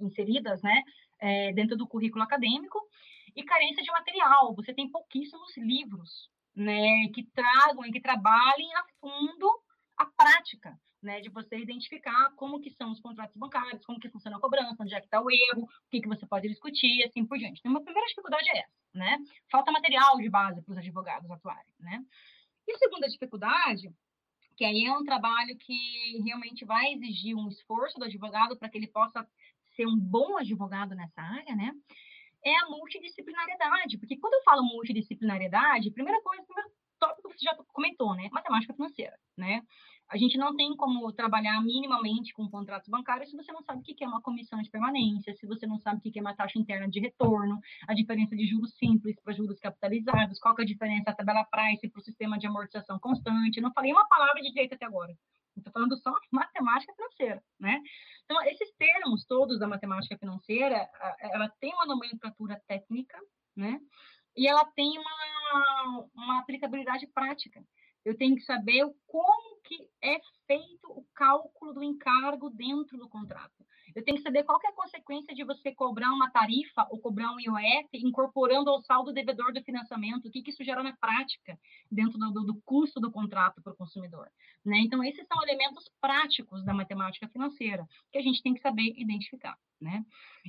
[0.00, 0.82] inseridas, né?
[1.18, 2.80] É, dentro do currículo acadêmico,
[3.34, 4.54] e carência de material.
[4.54, 7.08] Você tem pouquíssimos livros, né?
[7.14, 9.62] Que tragam e que trabalhem a fundo
[10.02, 14.36] a prática né, de você identificar como que são os contratos bancários, como que funciona
[14.36, 17.26] a cobrança, onde é que está o erro, o que, que você pode discutir, assim
[17.26, 17.58] por diante.
[17.58, 19.18] Então, uma primeira dificuldade é essa, né?
[19.50, 22.04] Falta material de base para os advogados atuarem, né?
[22.66, 23.92] E a segunda dificuldade,
[24.56, 28.78] que aí é um trabalho que realmente vai exigir um esforço do advogado para que
[28.78, 29.26] ele possa
[29.74, 31.72] ser um bom advogado nessa área, né?
[32.44, 36.70] É a multidisciplinariedade, porque quando eu falo multidisciplinariedade, primeira coisa, primeiro
[37.02, 38.28] tópico que você já comentou, né?
[38.30, 39.62] Matemática financeira, né?
[40.08, 43.82] A gente não tem como trabalhar minimamente com contratos bancários se você não sabe o
[43.82, 46.58] que é uma comissão de permanência, se você não sabe o que é uma taxa
[46.58, 51.04] interna de retorno, a diferença de juros simples para juros capitalizados, qual é a diferença
[51.06, 53.56] da tabela price para o sistema de amortização constante.
[53.56, 55.12] Eu não falei uma palavra de direito até agora.
[55.56, 57.80] Estou falando só matemática financeira, né?
[58.24, 60.88] Então, esses termos todos da matemática financeira,
[61.20, 63.18] ela tem uma nomenclatura técnica,
[63.56, 63.80] né?
[64.36, 67.62] E ela tem uma, uma aplicabilidade prática.
[68.04, 73.64] Eu tenho que saber como que é feito o cálculo do encargo dentro do contrato.
[73.94, 76.98] Eu tenho que saber qual que é a consequência de você cobrar uma tarifa ou
[76.98, 80.96] cobrar um IOF incorporando ao saldo devedor do financiamento, o que, que isso gera na
[80.96, 81.58] prática
[81.90, 84.28] dentro do, do, do custo do contrato para o consumidor.
[84.64, 84.78] Né?
[84.78, 89.56] Então, esses são elementos práticos da matemática financeira que a gente tem que saber identificar.
[89.82, 90.04] Né?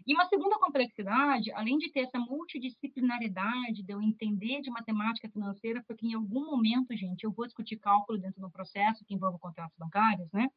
[0.06, 5.84] E uma segunda complexidade, além de ter essa multidisciplinaridade de eu entender de matemática financeira,
[5.88, 9.76] porque em algum momento, gente, eu vou discutir cálculo dentro do processo que envolve contratos
[9.76, 10.50] bancários, né?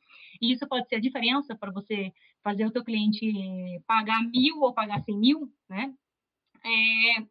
[0.43, 2.13] E isso pode ser a diferença para você
[2.43, 3.27] fazer o teu cliente
[3.87, 5.95] pagar mil ou pagar cem mil, né?
[6.63, 7.23] É,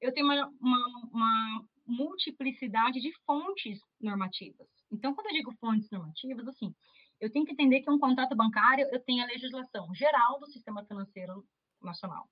[0.00, 4.68] eu tenho uma, uma, uma multiplicidade de fontes normativas.
[4.90, 6.72] Então, quando eu digo fontes normativas, assim,
[7.22, 10.84] eu tenho que entender que um contrato bancário eu tenho a legislação geral do sistema
[10.84, 11.46] financeiro
[11.80, 12.28] nacional.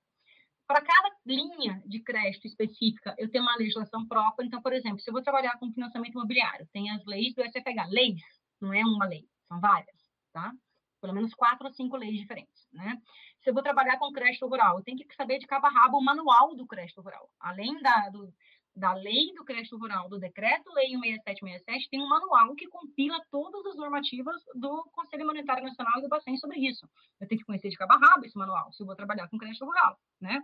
[0.67, 4.45] Para cada linha de crédito específica, eu tenho uma legislação própria.
[4.45, 7.87] Então, por exemplo, se eu vou trabalhar com financiamento imobiliário, tem as leis do SFH.
[7.89, 8.21] Leis,
[8.59, 9.95] não é uma lei, são várias,
[10.33, 10.51] tá?
[10.99, 13.01] Pelo menos quatro ou cinco leis diferentes, né?
[13.39, 15.97] Se eu vou trabalhar com crédito rural, eu tenho que saber de cabo a rabo
[15.97, 17.29] o manual do crédito rural.
[17.39, 18.31] Além da, do,
[18.75, 23.65] da lei do crédito rural, do decreto lei 16767, tem um manual que compila todas
[23.65, 26.87] as normativas do Conselho Monetário Nacional e do Bacen sobre isso.
[27.19, 29.37] Eu tenho que conhecer de cabo a rabo esse manual, se eu vou trabalhar com
[29.37, 30.41] crédito rural, né?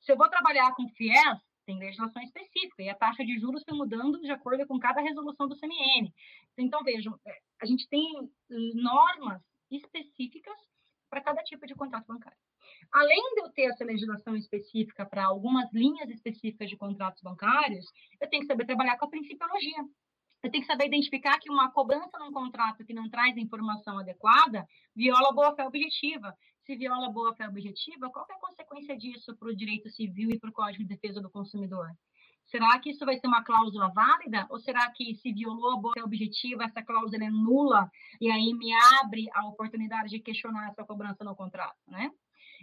[0.00, 3.76] Se eu vou trabalhar com FIES, tem legislação específica, e a taxa de juros foi
[3.76, 6.12] mudando de acordo com cada resolução do CMN.
[6.56, 10.56] Então, vejam, é, a gente tem normas específicas
[11.08, 12.38] para cada tipo de contrato bancário.
[12.92, 17.84] Além de eu ter essa legislação específica para algumas linhas específicas de contratos bancários,
[18.20, 19.84] eu tenho que saber trabalhar com a principiologia.
[20.42, 23.98] Eu tenho que saber identificar que uma cobrança num contrato que não traz a informação
[23.98, 26.32] adequada viola a boa-fé objetiva.
[26.64, 30.38] Se viola a boa-fé objetiva, qual é a consequência disso para o direito civil e
[30.38, 31.88] para o Código de Defesa do Consumidor?
[32.46, 34.46] Será que isso vai ser uma cláusula válida?
[34.50, 37.90] Ou será que se violou a boa-fé objetiva, essa cláusula é nula
[38.20, 42.10] e aí me abre a oportunidade de questionar essa cobrança no contrato, né?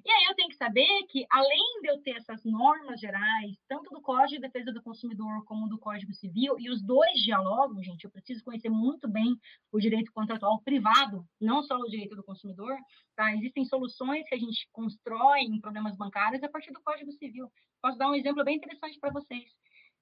[0.06, 3.90] E aí eu tenho que saber que, além de eu ter essas normas gerais, tanto
[3.92, 8.04] do Código de Defesa do Consumidor como do Código Civil, e os dois dialogam, gente,
[8.04, 9.38] eu preciso conhecer muito bem
[9.72, 12.76] o direito contratual privado, não só o direito do consumidor,
[13.16, 13.34] tá?
[13.34, 17.50] Existem soluções que a gente constrói em problemas bancários a partir do Código Civil.
[17.82, 19.46] Posso dar um exemplo bem interessante para vocês,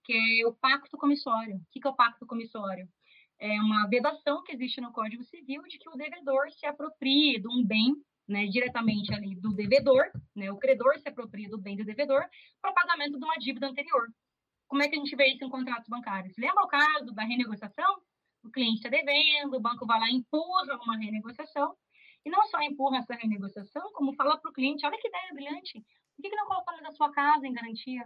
[0.04, 1.56] que é o pacto comissório.
[1.56, 2.88] O que é o pacto comissório?
[3.40, 7.48] É uma vedação que existe no Código Civil de que o devedor se aproprie de
[7.48, 7.96] um bem
[8.28, 12.24] né, diretamente ali do devedor, né, o credor se apropria do bem do devedor
[12.62, 14.08] para pagamento de uma dívida anterior.
[14.68, 16.34] Como é que a gente vê isso em contratos bancários?
[16.38, 18.02] Lembra o caso da renegociação?
[18.44, 21.76] O cliente está devendo, o banco vai lá e empurra uma renegociação,
[22.26, 25.84] e não só empurra essa renegociação, como fala para o cliente, olha que ideia brilhante,
[26.16, 28.04] por que, que não coloca a sua casa em garantia?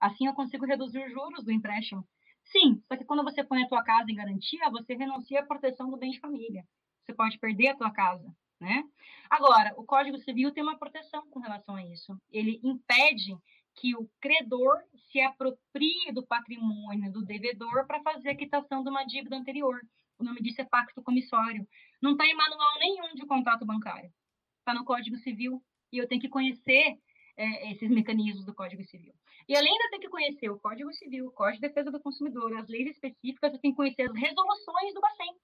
[0.00, 2.06] Assim eu consigo reduzir os juros do empréstimo.
[2.44, 5.90] Sim, só que quando você põe a tua casa em garantia, você renuncia à proteção
[5.90, 6.64] do bem de família.
[7.04, 8.82] Você pode perder a tua casa né?
[9.30, 12.18] Agora, o Código Civil tem uma proteção com relação a isso.
[12.30, 13.36] Ele impede
[13.76, 19.04] que o credor se aproprie do patrimônio do devedor para fazer a quitação de uma
[19.04, 19.80] dívida anterior.
[20.18, 21.66] O nome disso é pacto comissório.
[22.02, 24.12] Não está em manual nenhum de contrato bancário.
[24.58, 25.62] Está no Código Civil.
[25.92, 26.98] E eu tenho que conhecer
[27.38, 29.14] é, esses mecanismos do Código Civil.
[29.48, 32.00] E além de eu ter que conhecer o Código Civil, o Código de Defesa do
[32.00, 35.34] Consumidor, as leis específicas, eu tenho que conhecer as resoluções do Bacen.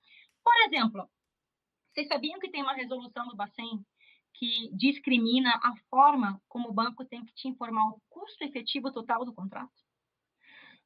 [0.43, 1.09] Por exemplo,
[1.93, 3.87] vocês sabiam que tem uma resolução do Bacen
[4.35, 9.25] que discrimina a forma como o banco tem que te informar o custo efetivo total
[9.25, 9.73] do contrato?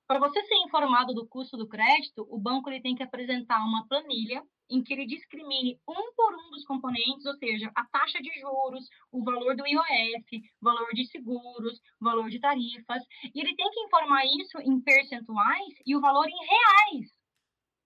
[0.08, 3.86] Para você ser informado do custo do crédito, o banco ele tem que apresentar uma
[3.86, 8.30] planilha em que ele discrimine um por um dos componentes, ou seja, a taxa de
[8.40, 13.02] juros, o valor do IOF, valor de seguros, valor de tarifas,
[13.34, 17.12] e ele tem que informar isso em percentuais e o valor em reais.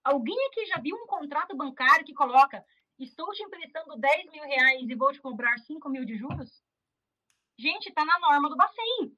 [0.04, 2.64] Alguém aqui já viu um contrato bancário que coloca
[3.02, 6.62] Estou te emprestando 10 mil reais e vou te cobrar 5 mil de juros?
[7.58, 9.16] Gente, está na norma do Bacen.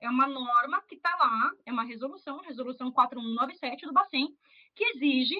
[0.00, 4.28] É uma norma que está lá, é uma resolução, resolução 4197 do Bacen,
[4.74, 5.36] que exige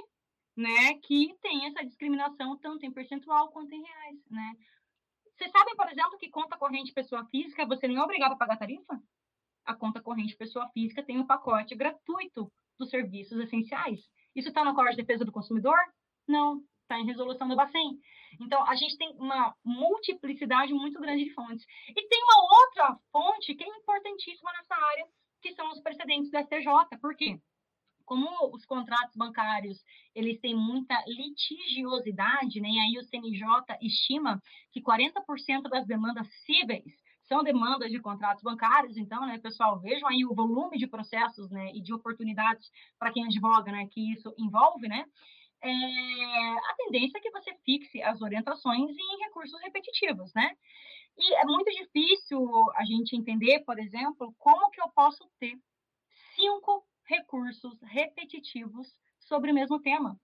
[0.56, 4.18] né, que tem essa discriminação tanto em percentual quanto em reais.
[4.30, 4.56] Né?
[5.36, 8.56] Você sabe, por exemplo, que conta corrente pessoa física você nem é obrigado a pagar
[8.56, 9.00] tarifa?
[9.66, 14.00] A conta corrente pessoa física tem um pacote gratuito dos serviços essenciais.
[14.34, 15.76] Isso está no Código de Defesa do Consumidor?
[16.26, 17.98] Não está em resolução do Bacen.
[18.40, 21.64] Então, a gente tem uma multiplicidade muito grande de fontes.
[21.88, 25.06] E tem uma outra fonte que é importantíssima nessa área,
[25.42, 26.98] que são os precedentes do STJ.
[27.00, 27.38] Por quê?
[28.04, 29.82] Como os contratos bancários,
[30.14, 32.68] eles têm muita litigiosidade, né?
[32.68, 33.44] E aí o CNJ
[33.82, 34.40] estima
[34.72, 36.84] que 40% das demandas cíveis
[37.28, 41.72] são demandas de contratos bancários, então, né, pessoal, vejam aí o volume de processos, né,
[41.74, 45.04] e de oportunidades para quem advoga, né, que isso envolve, né?
[45.62, 50.50] É, a tendência é que você fixe as orientações em recursos repetitivos, né?
[51.18, 55.58] E é muito difícil a gente entender, por exemplo, como que eu posso ter
[56.34, 58.86] cinco recursos repetitivos
[59.18, 60.18] sobre o mesmo tema,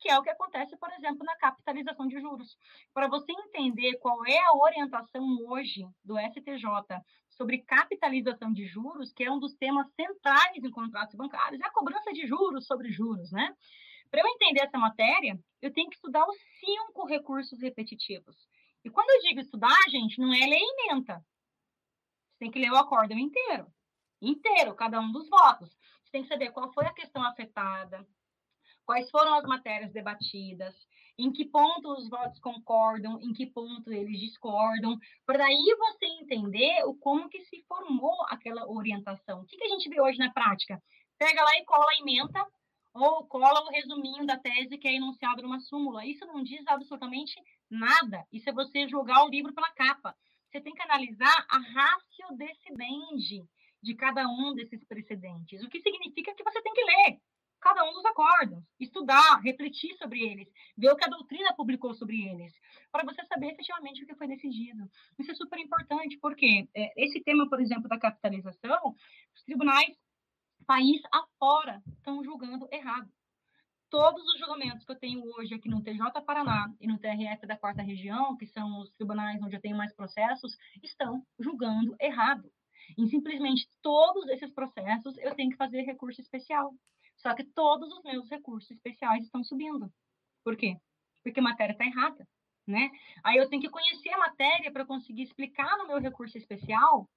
[0.00, 2.56] que é o que acontece, por exemplo, na capitalização de juros.
[2.94, 6.64] Para você entender qual é a orientação hoje do STJ
[7.28, 11.72] sobre capitalização de juros, que é um dos temas centrais em contratos bancários, é a
[11.72, 13.54] cobrança de juros sobre juros, né?
[14.10, 18.36] Para eu entender essa matéria, eu tenho que estudar os cinco recursos repetitivos.
[18.84, 21.24] E quando eu digo estudar, gente, não é ler ementa.
[22.30, 23.66] Você tem que ler o acórdão inteiro.
[24.20, 25.70] Inteiro, cada um dos votos.
[26.02, 28.06] Você tem que saber qual foi a questão afetada,
[28.86, 30.74] quais foram as matérias debatidas,
[31.18, 34.96] em que ponto os votos concordam, em que ponto eles discordam,
[35.26, 39.42] para daí você entender o como que se formou aquela orientação.
[39.42, 40.82] O que, que a gente vê hoje na prática?
[41.18, 42.46] Pega lá e cola a ementa,
[42.94, 46.06] ou cola o resuminho da tese que é enunciado numa súmula.
[46.06, 47.34] Isso não diz absolutamente
[47.70, 48.24] nada.
[48.32, 50.14] Isso é você jogar o livro pela capa.
[50.50, 53.44] Você tem que analisar a ratio decidendi
[53.82, 55.62] de cada um desses precedentes.
[55.62, 57.20] O que significa que você tem que ler
[57.60, 62.22] cada um dos acordos, estudar, refletir sobre eles, ver o que a doutrina publicou sobre
[62.28, 62.52] eles,
[62.90, 64.88] para você saber efetivamente o que foi decidido.
[65.18, 68.94] Isso é super importante, porque é, esse tema, por exemplo, da capitalização,
[69.34, 69.96] os tribunais
[70.68, 73.10] país afora estão julgando errado.
[73.88, 77.56] Todos os julgamentos que eu tenho hoje aqui no TJ Paraná e no TRF da
[77.56, 82.52] quarta região, que são os tribunais onde eu tenho mais processos, estão julgando errado.
[82.98, 86.74] Em simplesmente todos esses processos eu tenho que fazer recurso especial.
[87.16, 89.90] Só que todos os meus recursos especiais estão subindo.
[90.44, 90.76] Por quê?
[91.22, 92.28] Porque a matéria está errada.
[92.66, 92.90] Né?
[93.24, 97.08] Aí eu tenho que conhecer a matéria para conseguir explicar no meu recurso especial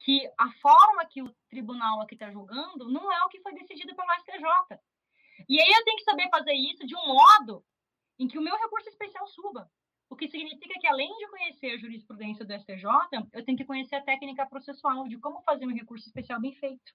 [0.00, 3.94] que a forma que o tribunal aqui está julgando não é o que foi decidido
[3.94, 4.78] pelo STJ.
[5.48, 7.64] E aí eu tenho que saber fazer isso de um modo
[8.18, 9.70] em que o meu recurso especial suba.
[10.08, 12.86] O que significa que, além de conhecer a jurisprudência do STJ,
[13.32, 16.92] eu tenho que conhecer a técnica processual de como fazer um recurso especial bem feito.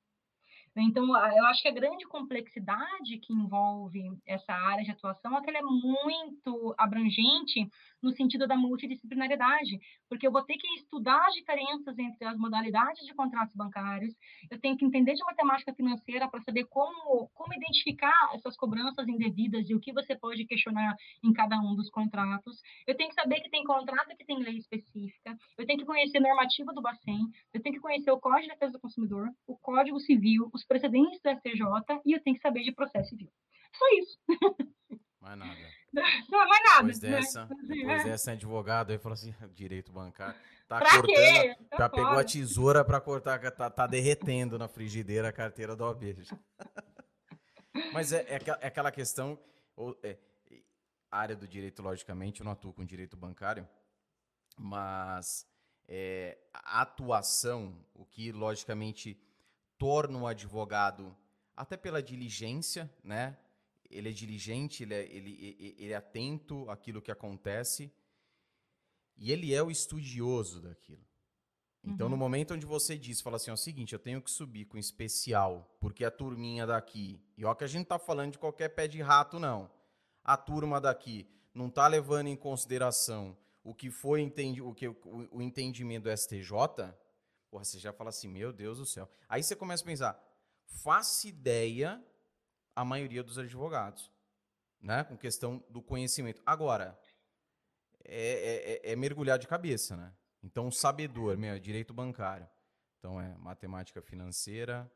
[0.75, 5.49] Então, eu acho que a grande complexidade que envolve essa área de atuação é que
[5.49, 7.69] ela é muito abrangente
[8.01, 13.05] no sentido da multidisciplinaridade, porque eu vou ter que estudar as diferenças entre as modalidades
[13.05, 14.15] de contratos bancários,
[14.49, 19.69] eu tenho que entender de matemática financeira para saber como, como identificar essas cobranças indevidas
[19.69, 23.41] e o que você pode questionar em cada um dos contratos, eu tenho que saber
[23.41, 27.27] que tem contrato que tem lei específica, eu tenho que conhecer a normativa do Bacen,
[27.53, 31.21] eu tenho que conhecer o Código de Defesa do Consumidor, o Código Civil, os precedentes
[31.21, 33.29] do STJ e eu tenho que saber de processo civil.
[33.73, 34.19] Só isso.
[35.21, 35.78] Mais nada.
[35.93, 36.93] Não é mais nada.
[36.93, 37.09] Depois né?
[37.09, 37.55] dessa, né?
[37.67, 40.39] depois dessa advogado aí falou assim, direito bancário.
[40.67, 41.55] Tá pra cortando, quê?
[41.71, 45.83] Tá já pegou a tesoura para cortar, tá, tá, derretendo na frigideira a carteira do
[45.83, 46.15] OB.
[47.91, 49.39] Mas é, é, é, aquela questão,
[50.03, 50.17] é,
[51.09, 53.67] área do direito, logicamente, eu não atuo com direito bancário,
[54.57, 55.47] mas
[55.87, 59.19] é, a atuação, o que logicamente
[59.77, 61.15] torna o advogado,
[61.55, 63.37] até pela diligência, né?
[63.89, 67.91] Ele é diligente, ele é, ele, ele é atento àquilo que acontece
[69.17, 71.03] e ele é o estudioso daquilo.
[71.83, 72.11] Então, uhum.
[72.11, 74.77] no momento onde você diz, fala assim, é o seguinte, eu tenho que subir com
[74.77, 78.87] especial, porque a turminha daqui, e ó que a gente tá falando de qualquer pé
[78.87, 79.71] de rato, não.
[80.23, 84.97] A turma daqui não tá levando em consideração o que foi entendi, o, que, o,
[85.31, 86.51] o entendimento do STJ,
[87.49, 89.09] Porra, você já fala assim, meu Deus do céu.
[89.27, 90.23] Aí você começa a pensar,
[90.83, 92.03] faça ideia
[92.79, 94.09] a maioria dos advogados,
[94.81, 95.03] né?
[95.03, 96.41] Com questão do conhecimento.
[96.45, 96.97] Agora,
[98.05, 100.13] é, é, é, é mergulhar de cabeça, né?
[100.41, 102.47] Então, sabedor, meu, é direito bancário.
[102.97, 104.89] Então, é matemática financeira,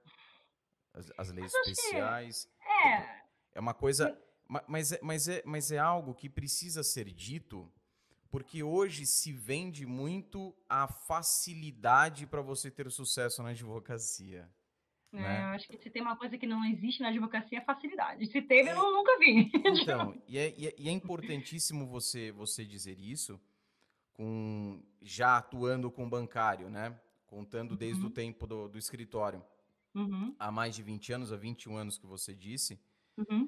[0.94, 2.48] as, as leis especiais.
[2.86, 3.24] É.
[3.56, 4.18] É uma coisa...
[4.68, 7.70] Mas é, mas, é, mas é algo que precisa ser dito
[8.30, 14.50] porque hoje se vende muito a facilidade para você ter sucesso na advocacia.
[15.14, 15.44] É, né?
[15.46, 18.26] acho que se tem uma coisa que não existe na advocacia é facilidade.
[18.28, 19.52] Se teve, eu nunca vi.
[19.82, 23.40] Então, e é, e é, e é importantíssimo você, você dizer isso,
[24.14, 26.98] com já atuando com bancário, né?
[27.28, 28.10] Contando desde uhum.
[28.10, 29.44] o tempo do, do escritório.
[29.94, 30.36] Uhum.
[30.40, 32.80] Há mais de 20 anos, há 21 anos que você disse.
[33.18, 33.48] Uhum.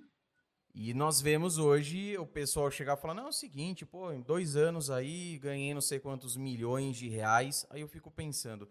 [0.74, 4.22] E nós vemos hoje o pessoal chegar e falar: não, é o seguinte, pô, em
[4.22, 7.66] dois anos aí ganhei não sei quantos milhões de reais.
[7.70, 8.70] Aí eu fico pensando: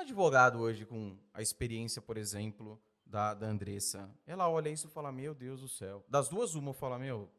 [0.00, 5.12] advogado hoje com a experiência, por exemplo, da, da Andressa, ela olha isso e fala:
[5.12, 6.04] meu Deus do céu.
[6.08, 7.30] Das duas, uma fala: meu,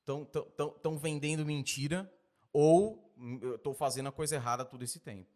[0.00, 2.12] estão tão, tão, tão vendendo mentira
[2.52, 5.28] ou hum, eu estou fazendo a coisa errada todo esse tempo.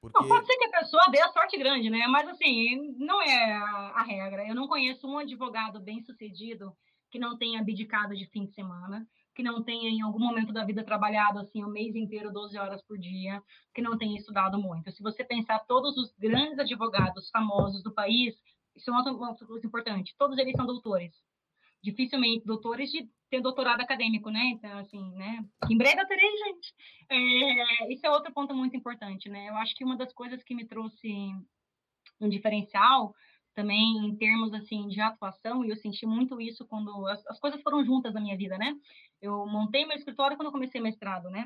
[0.00, 0.28] Porque...
[0.28, 2.06] Pode ser que a pessoa dê a sorte grande, né?
[2.08, 4.46] Mas, assim, não é a, regra.
[4.46, 6.76] Eu não conheço um advogado bem-sucedido
[7.10, 9.06] que não tenha abdicado de fim de semana,
[9.38, 12.82] que não tenha, em algum momento da vida, trabalhado, assim, o mês inteiro, 12 horas
[12.82, 13.40] por dia,
[13.72, 14.90] que não tenha estudado muito.
[14.90, 18.34] Se você pensar todos os grandes advogados famosos do país,
[18.74, 21.14] isso é uma coisa importante, todos eles são doutores.
[21.80, 24.44] Dificilmente, doutores de ter doutorado acadêmico, né?
[24.46, 25.46] Então, assim, né?
[25.70, 26.74] Em breve eu terei, gente.
[27.08, 29.48] É, isso é outro ponto muito importante, né?
[29.48, 31.30] Eu acho que uma das coisas que me trouxe
[32.20, 33.14] um diferencial
[33.58, 37.60] também em termos, assim, de atuação, e eu senti muito isso quando as, as coisas
[37.60, 38.72] foram juntas na minha vida, né?
[39.20, 41.44] Eu montei meu escritório quando eu comecei mestrado, né?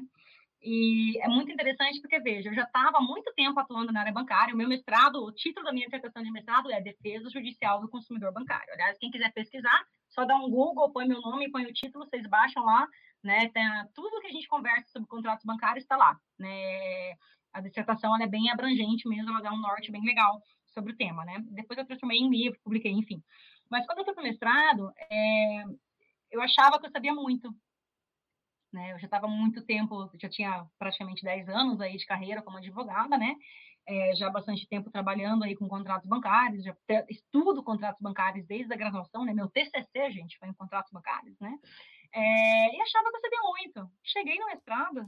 [0.60, 4.52] E é muito interessante porque, veja, eu já estava muito tempo atuando na área bancária.
[4.52, 8.30] O meu mestrado, o título da minha dissertação de mestrado é Defesa Judicial do Consumidor
[8.30, 8.74] Bancário.
[8.74, 12.26] Aliás, quem quiser pesquisar, só dá um Google, põe meu nome, põe o título, vocês
[12.26, 12.86] baixam lá,
[13.24, 13.48] né?
[13.48, 17.14] Tem, tudo que a gente conversa sobre contratos bancários está lá, né?
[17.54, 20.42] A dissertação é bem abrangente mesmo, ela dá um norte bem legal
[20.72, 21.38] sobre o tema, né?
[21.50, 23.22] Depois eu transformei em livro, publiquei, enfim.
[23.70, 25.64] Mas quando eu fui para o mestrado, é,
[26.30, 27.54] eu achava que eu sabia muito,
[28.72, 28.92] né?
[28.92, 33.16] Eu já estava muito tempo, já tinha praticamente 10 anos aí de carreira como advogada,
[33.16, 33.34] né?
[33.86, 36.74] É, já bastante tempo trabalhando aí com contratos bancários, já
[37.08, 39.34] estudo contratos bancários desde a graduação, né?
[39.34, 41.56] Meu TCC, gente, foi em contratos bancários, né?
[42.14, 43.92] É, e achava que eu sabia muito.
[44.04, 45.00] Cheguei no mestrado,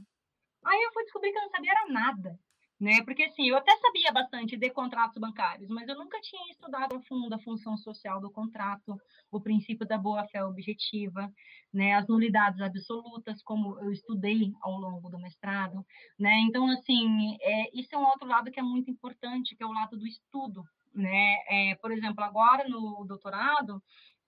[0.65, 2.39] aí eu fui descobrir que eu não sabia era nada
[2.79, 3.01] né?
[3.05, 7.01] Porque assim, eu até sabia bastante de contratos bancários, mas eu nunca tinha estudado a
[7.03, 8.99] fundo a função social do contrato,
[9.31, 11.31] o princípio da boa-fé objetiva,
[11.73, 11.93] né?
[11.93, 15.85] As nulidades absolutas, como eu estudei ao longo do mestrado,
[16.19, 16.37] né?
[16.41, 19.73] Então, assim, é, isso é um outro lado que é muito importante, que é o
[19.73, 20.63] lado do estudo,
[20.93, 21.35] né?
[21.47, 23.81] É, por exemplo, agora no doutorado,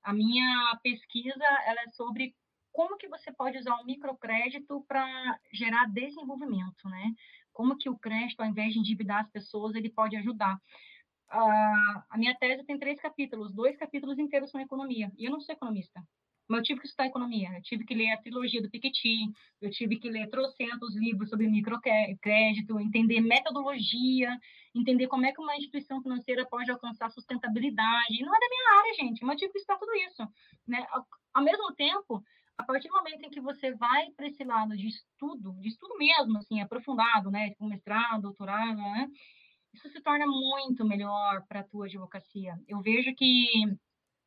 [0.04, 2.34] a minha pesquisa ela é sobre
[2.78, 5.04] como que você pode usar o microcrédito para
[5.52, 7.12] gerar desenvolvimento, né?
[7.58, 10.56] Como que o crédito, ao invés de endividar as pessoas, ele pode ajudar.
[11.34, 15.42] Uh, a minha tese tem três capítulos, dois capítulos inteiros são economia, e eu não
[15.42, 16.00] sou economista.
[16.48, 19.26] Mas eu tive que estudar economia, eu tive que ler a trilogia do Piketty,
[19.60, 24.40] eu tive que ler trocentos livros sobre microcrédito, entender metodologia,
[24.74, 28.22] entender como é que uma instituição financeira pode alcançar sustentabilidade.
[28.22, 30.24] Não é da minha área, gente, mas eu tive que estudar tudo isso.
[30.68, 30.86] Né?
[31.34, 32.24] Ao mesmo tempo,
[32.58, 35.98] a partir do momento em que você vai para esse lado de estudo, de estudo
[35.98, 39.08] mesmo, assim, aprofundado, né, tipo mestrado, doutorado, né,
[39.74, 42.56] isso se torna muito melhor para a tua advocacia.
[42.68, 43.46] Eu vejo que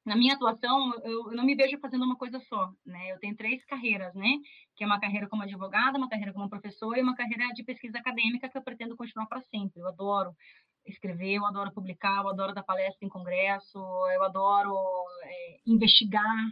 [0.05, 3.13] na minha atuação, eu, eu, não me vejo fazendo uma coisa só, né?
[3.13, 4.29] Eu tenho três carreiras, né?
[4.75, 7.99] Que é uma carreira como advogada, uma carreira como professora e uma carreira de pesquisa
[7.99, 9.81] acadêmica que eu pretendo continuar para sempre.
[9.81, 10.35] Eu adoro
[10.87, 14.75] escrever, eu adoro publicar, eu adoro dar palestra em congresso, eu adoro
[15.23, 16.47] é, investigar,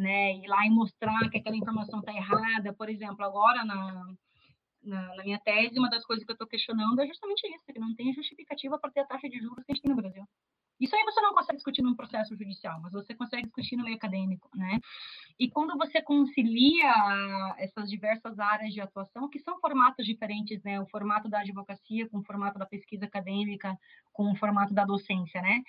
[0.00, 0.34] né?
[0.36, 2.72] Ir lá e mostrar que aquela informação está errada.
[2.72, 4.06] Por exemplo, agora na,
[4.82, 7.78] na, na, minha tese, uma das coisas que eu estou questionando é justamente isso, que
[7.78, 10.24] não tem justificativa para ter a taxa de juros que a gente tem no Brasil.
[10.80, 13.96] Isso aí você não consegue discutir num processo judicial, mas você consegue discutir no meio
[13.96, 14.80] acadêmico, né?
[15.38, 20.80] E quando você concilia essas diversas áreas de atuação, que são formatos diferentes, né?
[20.80, 23.76] O formato da advocacia com o formato da pesquisa acadêmica,
[24.10, 25.60] com o formato da docência, né?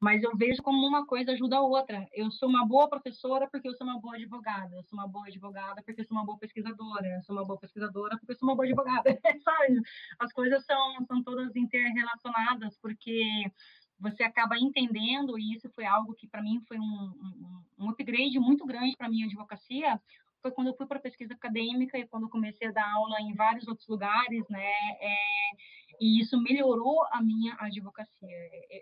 [0.00, 2.06] Mas eu vejo como uma coisa ajuda a outra.
[2.12, 4.76] Eu sou uma boa professora porque eu sou uma boa advogada.
[4.76, 7.06] Eu sou uma boa advogada porque eu sou uma boa pesquisadora.
[7.08, 9.10] Eu sou uma boa pesquisadora porque eu sou uma boa advogada.
[9.42, 9.80] Sabe?
[10.18, 13.50] As coisas são, são todas interrelacionadas porque
[13.98, 18.38] você acaba entendendo, e isso foi algo que para mim foi um, um, um, upgrade
[18.38, 20.00] muito grande para a minha advocacia,
[20.40, 23.66] foi quando eu fui para pesquisa acadêmica e quando comecei a dar aula em vários
[23.66, 25.16] outros lugares, né, é,
[26.00, 28.36] e isso melhorou a minha advocacia.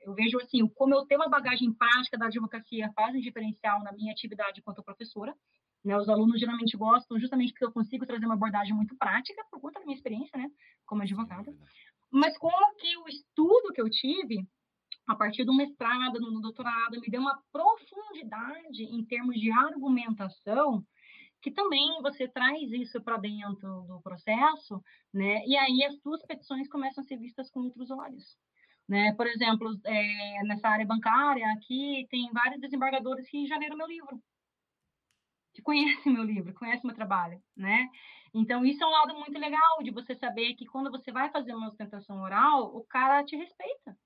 [0.04, 3.92] Eu vejo assim, como eu tenho uma bagagem prática da advocacia faz um diferencial na
[3.92, 5.34] minha atividade enquanto professora,
[5.84, 9.60] né, os alunos geralmente gostam justamente porque eu consigo trazer uma abordagem muito prática por
[9.60, 10.50] conta da minha experiência, né,
[10.84, 11.54] como advogada.
[12.10, 14.46] Mas como que o estudo que eu tive
[15.06, 20.84] a partir do mestrado, no doutorado, me deu uma profundidade em termos de argumentação,
[21.46, 24.82] que também você traz isso para dentro do processo,
[25.14, 25.46] né?
[25.46, 28.36] E aí as suas petições começam a ser vistas com outros olhos.
[28.88, 29.14] Né?
[29.14, 34.20] Por exemplo, é, nessa área bancária, aqui tem vários desembargadores que já leram meu livro,
[35.54, 37.88] que conhecem meu livro, conhecem meu trabalho, né?
[38.34, 41.54] Então, isso é um lado muito legal de você saber que quando você vai fazer
[41.54, 43.96] uma ostentação oral, o cara te respeita,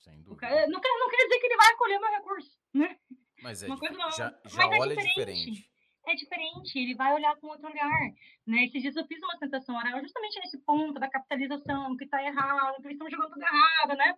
[0.00, 0.48] sem dúvida.
[0.48, 2.98] Cara, não, quer, não quer dizer que ele vai acolher meu recurso, né?
[3.40, 5.52] Mas é Uma coisa já, já mas é olha é diferente.
[5.52, 5.77] diferente.
[6.08, 8.00] É diferente, ele vai olhar com outro olhar.
[8.46, 8.64] Né?
[8.64, 12.76] Esses dias eu fiz uma tentação oral justamente nesse ponto da capitalização, que está errado,
[12.76, 14.16] que eles estão jogando tudo errado, né?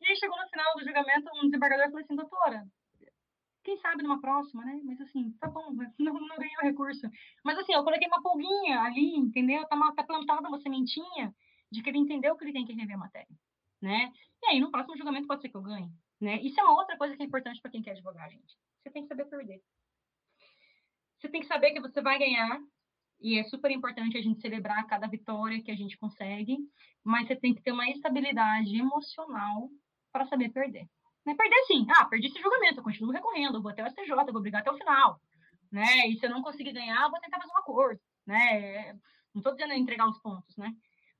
[0.00, 2.66] E aí chegou no final do julgamento, um desembargador falou assim, doutora,
[3.64, 4.80] quem sabe numa próxima, né?
[4.84, 7.06] Mas assim, tá bom, não, não ganhei o recurso.
[7.44, 9.66] Mas assim, eu coloquei uma pulguinha ali, entendeu?
[9.66, 11.34] Tá, tá plantada uma sementinha
[11.70, 13.36] de que ele entendeu que ele tem que rever a matéria
[13.80, 14.12] né?
[14.42, 16.40] E aí, no próximo julgamento pode ser que eu ganhe, né?
[16.42, 18.56] Isso é uma outra coisa que é importante para quem quer advogar, gente.
[18.82, 19.62] Você tem que saber perder.
[21.18, 22.60] Você tem que saber que você vai ganhar,
[23.20, 26.58] e é super importante a gente celebrar cada vitória que a gente consegue,
[27.02, 29.70] mas você tem que ter uma estabilidade emocional
[30.12, 30.86] para saber perder.
[31.26, 31.86] É perder sim.
[31.96, 34.76] Ah, perdi esse julgamento, eu continuo recorrendo, vou até o STJ, vou brigar até o
[34.76, 35.20] final.
[35.72, 36.06] Né?
[36.08, 38.00] E se eu não conseguir ganhar, vou tentar fazer um acordo.
[38.24, 38.92] Né?
[39.34, 40.72] Não estou dizendo entregar os pontos, né?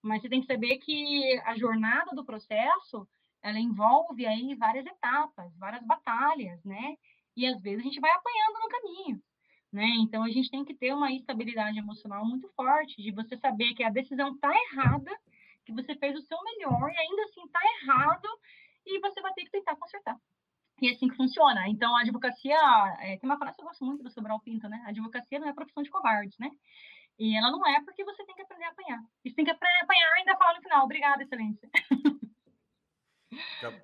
[0.02, 3.08] Mas você tem que saber que a jornada do processo,
[3.42, 6.96] ela envolve aí várias etapas, várias batalhas, né?
[7.36, 9.22] E às vezes a gente vai apanhando no caminho,
[9.76, 9.86] né?
[10.00, 13.84] Então a gente tem que ter uma estabilidade emocional muito forte, de você saber que
[13.84, 15.10] a decisão está errada,
[15.66, 18.26] que você fez o seu melhor e ainda assim está errado
[18.86, 20.16] e você vai ter que tentar consertar.
[20.80, 21.68] E é assim que funciona.
[21.68, 22.56] Então, a advocacia,
[23.00, 24.82] é, tem uma frase que eu gosto muito do Sobral Pinto, né?
[24.86, 26.50] A advocacia não é profissão de covardes, né?
[27.18, 29.00] E ela não é porque você tem que aprender a apanhar.
[29.24, 30.84] Você tem que aprender a apanhar e ainda falar no final.
[30.84, 31.68] Obrigada, excelência.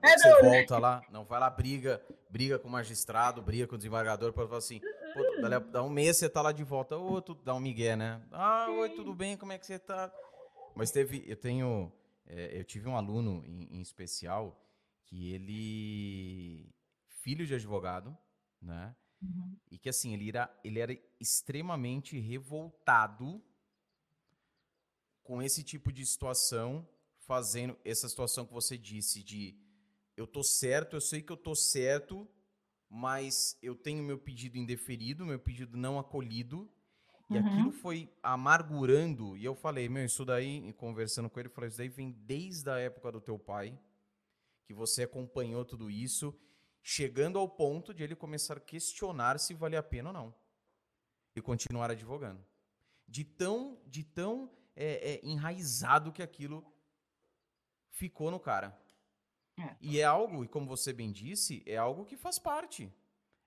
[0.03, 3.79] É você volta lá, não vai lá, briga, briga com o magistrado, briga com o
[3.79, 4.81] desembargador, para falar assim,
[5.71, 8.23] dá um mês você tá lá de volta, ô, tu dá um migué, né?
[8.31, 8.77] Ah, Sim.
[8.77, 10.13] oi, tudo bem, como é que você tá?
[10.75, 11.93] Mas teve, eu tenho,
[12.27, 14.59] é, eu tive um aluno em, em especial
[15.05, 16.75] que ele,
[17.09, 18.17] filho de advogado,
[18.61, 18.95] né?
[19.21, 19.57] Uhum.
[19.71, 23.43] E que assim, ele era, ele era extremamente revoltado
[25.23, 26.87] com esse tipo de situação,
[27.33, 29.57] fazendo essa situação que você disse de
[30.15, 32.29] eu tô certo, eu sei que eu tô certo,
[32.91, 36.71] mas eu tenho meu pedido indeferido, meu pedido não acolhido.
[37.31, 37.47] E uhum.
[37.47, 39.35] aquilo foi amargurando.
[39.39, 42.69] E eu falei, meu, isso daí, conversando com ele, eu falei, isso daí vem desde
[42.69, 43.81] a época do teu pai,
[44.67, 46.39] que você acompanhou tudo isso
[46.83, 50.35] chegando ao ponto de ele começar a questionar se vale a pena ou não
[51.35, 52.45] e continuar advogando.
[53.09, 56.63] De tão, de tão é, é, enraizado que aquilo
[57.93, 58.77] ficou no cara.
[59.59, 59.77] É.
[59.81, 62.93] E é algo, e como você bem disse, é algo que faz parte.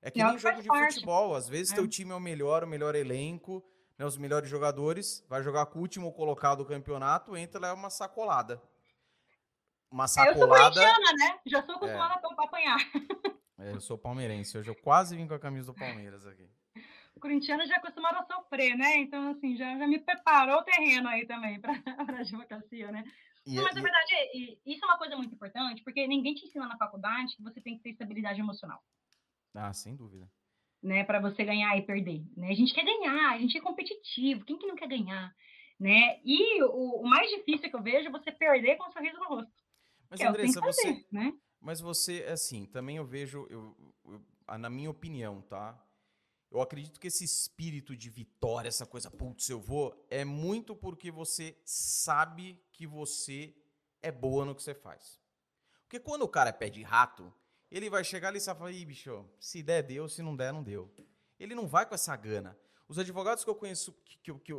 [0.02, 0.94] É que Não, nem jogo de parte.
[0.96, 1.36] futebol.
[1.36, 1.76] Às vezes é.
[1.76, 3.64] teu time é o melhor, o melhor elenco,
[3.98, 7.74] né, os melhores jogadores, vai jogar com o último colocado do campeonato, entra lá é
[7.74, 8.62] uma sacolada.
[9.90, 10.82] Uma sacolada.
[10.82, 11.40] Eu sou né?
[11.46, 12.18] Já sou acostumada é.
[12.18, 12.78] a apanhar.
[13.58, 14.58] É, eu sou palmeirense.
[14.58, 16.46] Hoje eu quase vim com a camisa do Palmeiras aqui.
[17.16, 18.98] O corintiano já é acostumado a sofrer, né?
[18.98, 23.06] Então, assim, já, já me preparou o terreno aí também para a advocacia, né?
[23.46, 26.68] E, Não, mas, na verdade, isso é uma coisa muito importante, porque ninguém te ensina
[26.68, 28.84] na faculdade que você tem que ter estabilidade emocional.
[29.54, 30.30] Ah, sem dúvida.
[30.82, 32.24] Né, para você ganhar e perder.
[32.36, 32.50] Né?
[32.50, 34.46] A gente quer ganhar, a gente é competitivo.
[34.46, 35.34] Quem que não quer ganhar?
[35.80, 36.20] Né?
[36.24, 39.28] E o, o mais difícil que eu vejo é você perder com um sorriso no
[39.28, 39.54] rosto.
[40.10, 41.34] Mas, é Andressa, você, né?
[41.60, 43.76] Mas você, assim, também eu vejo, eu,
[44.06, 45.85] eu, na minha opinião, tá?
[46.52, 51.12] Eu acredito que esse espírito de vitória, essa coisa, putz, eu vou, é muito porque
[51.12, 53.54] você sabe que você
[54.02, 55.20] é boa no que você faz.
[55.84, 57.34] Porque quando o cara é pé de rato,
[57.70, 60.64] ele vai chegar ali e falar, ih, bicho, se der, deu, se não der, não
[60.64, 60.92] deu.
[61.40, 62.58] Ele não vai com essa gana.
[62.88, 64.54] Os advogados que eu conheço, que, que, que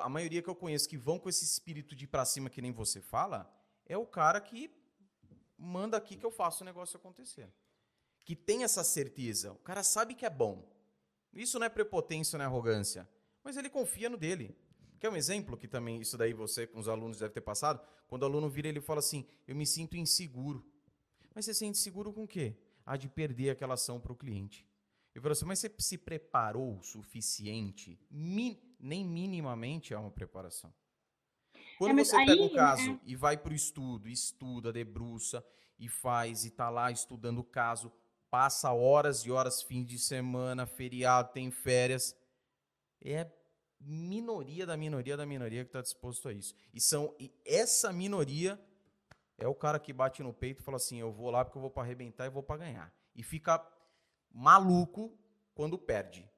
[0.00, 2.62] a maioria que eu conheço que vão com esse espírito de ir pra cima que
[2.62, 3.52] nem você fala,
[3.84, 4.70] é o cara que
[5.58, 7.52] manda aqui que eu faço o negócio acontecer.
[8.24, 9.52] Que tem essa certeza.
[9.52, 10.64] O cara sabe que é bom.
[11.36, 13.08] Isso não é prepotência, não é arrogância.
[13.44, 14.56] Mas ele confia no dele.
[14.98, 17.80] Quer um exemplo que também isso daí você com os alunos deve ter passado?
[18.08, 20.64] Quando o aluno vira, ele fala assim: Eu me sinto inseguro.
[21.34, 22.56] Mas você sente seguro com o quê?
[22.84, 24.66] Ah, de perder aquela ação para o cliente.
[25.14, 28.00] Eu falo assim: Mas você se preparou o suficiente?
[28.10, 30.72] Mi nem minimamente é uma preparação.
[31.78, 33.00] Quando é, você aí, pega o caso é...
[33.04, 35.44] e vai para o estudo, estuda, debruça
[35.78, 37.92] e faz, e está lá estudando o caso,
[38.30, 42.16] passa horas e horas, fim de semana, feriado, tem férias.
[43.02, 43.30] É
[43.80, 46.54] minoria da minoria da minoria que está disposto a isso.
[46.72, 48.60] E, são, e essa minoria
[49.38, 51.62] é o cara que bate no peito e fala assim: eu vou lá porque eu
[51.62, 52.92] vou para arrebentar e vou para ganhar.
[53.14, 53.64] E fica
[54.30, 55.16] maluco
[55.54, 56.28] quando perde.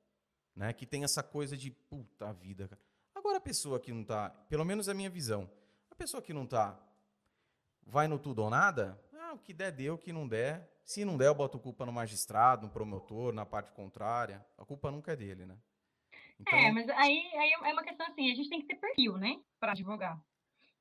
[0.55, 0.73] Né?
[0.73, 2.69] Que tem essa coisa de puta vida.
[3.15, 5.51] Agora a pessoa que não tá, pelo menos a minha visão,
[5.91, 6.79] a pessoa que não tá
[7.87, 9.01] vai no tudo ou nada,
[9.39, 10.69] o que der deu, o que não der.
[10.85, 14.45] Se não der, eu boto culpa no magistrado, no promotor, na parte contrária.
[14.57, 15.57] A culpa nunca é dele, né?
[16.41, 16.59] Então...
[16.59, 19.41] É, mas aí, aí é uma questão assim, a gente tem que ter perfil, né,
[19.59, 20.19] para advogar.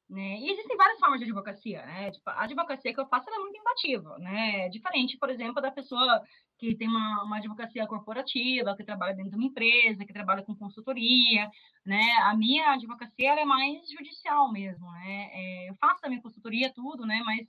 [0.09, 0.39] Né?
[0.39, 2.11] E existem várias formas de advocacia, né?
[2.11, 4.69] Tipo, a advocacia que eu faço é muito imbatível, né?
[4.69, 6.23] Diferente, por exemplo, da pessoa
[6.57, 10.55] que tem uma, uma advocacia corporativa, que trabalha dentro de uma empresa, que trabalha com
[10.55, 11.51] consultoria,
[11.85, 12.01] né?
[12.21, 15.29] A minha advocacia é mais judicial mesmo, né?
[15.33, 17.21] É, eu faço a minha consultoria, tudo, né?
[17.25, 17.45] Mas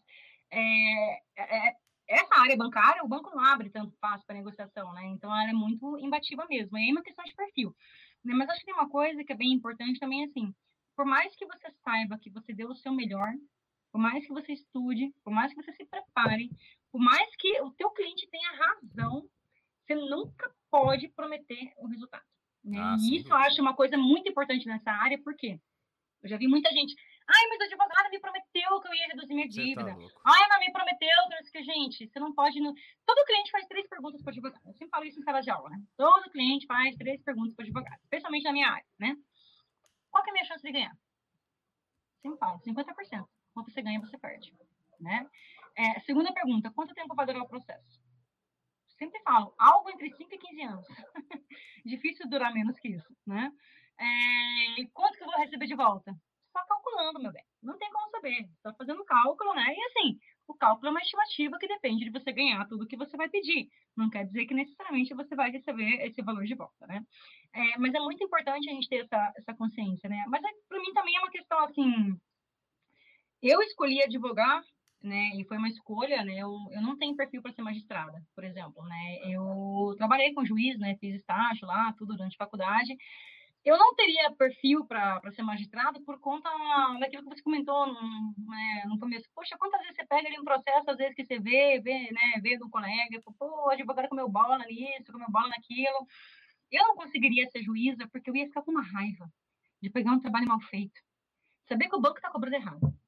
[0.50, 1.76] é, é,
[2.08, 5.06] essa área bancária, o banco não abre tanto fácil para negociação, né?
[5.06, 6.76] Então, ela é muito imbatível mesmo.
[6.78, 7.74] E aí é uma questão de perfil.
[8.24, 8.34] Né?
[8.34, 10.54] Mas acho que tem uma coisa que é bem importante também, assim,
[10.96, 13.32] por mais que você saiba que você deu o seu melhor,
[13.92, 16.50] por mais que você estude, por mais que você se prepare,
[16.90, 19.28] por mais que o teu cliente tenha razão,
[19.86, 22.24] você nunca pode prometer o resultado.
[22.64, 22.78] Né?
[22.80, 25.60] Ah, e isso eu acho uma coisa muito importante nessa área, porque
[26.22, 26.94] eu já vi muita gente,
[27.28, 29.94] ai, mas o advogado me prometeu que eu ia reduzir minha tá dívida.
[29.94, 31.08] Tá ai, mas me prometeu
[31.50, 32.60] que, gente, você não pode...
[32.60, 32.72] No...
[33.04, 34.62] Todo cliente faz três perguntas para o advogado.
[34.66, 35.78] Eu sempre falo isso em sala de aula, né?
[35.96, 39.16] Todo cliente faz três perguntas para o advogado, especialmente na minha área, né?
[40.10, 40.96] Qual é a minha chance de ganhar?
[42.22, 43.28] Sempre falo, 50%.
[43.54, 44.54] Quanto você ganha, você perde.
[45.00, 45.28] Né?
[45.76, 48.00] É, segunda pergunta, quanto tempo vai durar o processo?
[48.98, 50.86] Sempre falo, algo entre 5 e 15 anos.
[51.84, 53.52] Difícil durar menos que isso, né?
[54.00, 56.16] É, quanto que eu vou receber de volta?
[57.08, 57.42] Só calculando, meu bem.
[57.62, 58.48] Não tem como saber.
[58.62, 59.74] Só fazendo cálculo, né?
[59.74, 63.16] E assim, o cálculo é uma estimativa que depende de você ganhar tudo que você
[63.16, 63.68] vai pedir.
[63.96, 67.02] Não quer dizer que necessariamente você vai receber esse valor de volta, né?
[67.54, 70.24] É, mas é muito importante a gente ter essa, essa consciência, né?
[70.28, 72.18] Mas é, para mim também é uma questão assim.
[73.42, 74.62] Eu escolhi advogar,
[75.02, 75.30] né?
[75.36, 76.34] E foi uma escolha, né?
[76.38, 79.18] Eu, eu não tenho perfil para ser magistrada, por exemplo, né?
[79.32, 80.96] Eu trabalhei com juiz, né?
[81.00, 82.96] Fiz estágio lá, tudo durante a faculdade.
[83.68, 86.48] Eu não teria perfil para ser magistrado por conta
[86.98, 89.28] daquilo que você comentou no, né, no começo.
[89.34, 92.40] Poxa, quantas vezes você pega ali um processo, às vezes que você vê, vê, né,
[92.40, 96.06] vê do colega, pô, o advogado comeu bola nisso, comeu bola naquilo.
[96.72, 99.30] Eu não conseguiria ser juíza porque eu ia ficar com uma raiva
[99.82, 100.98] de pegar um trabalho mal feito.
[101.68, 102.98] Saber que o banco está cobrando errado.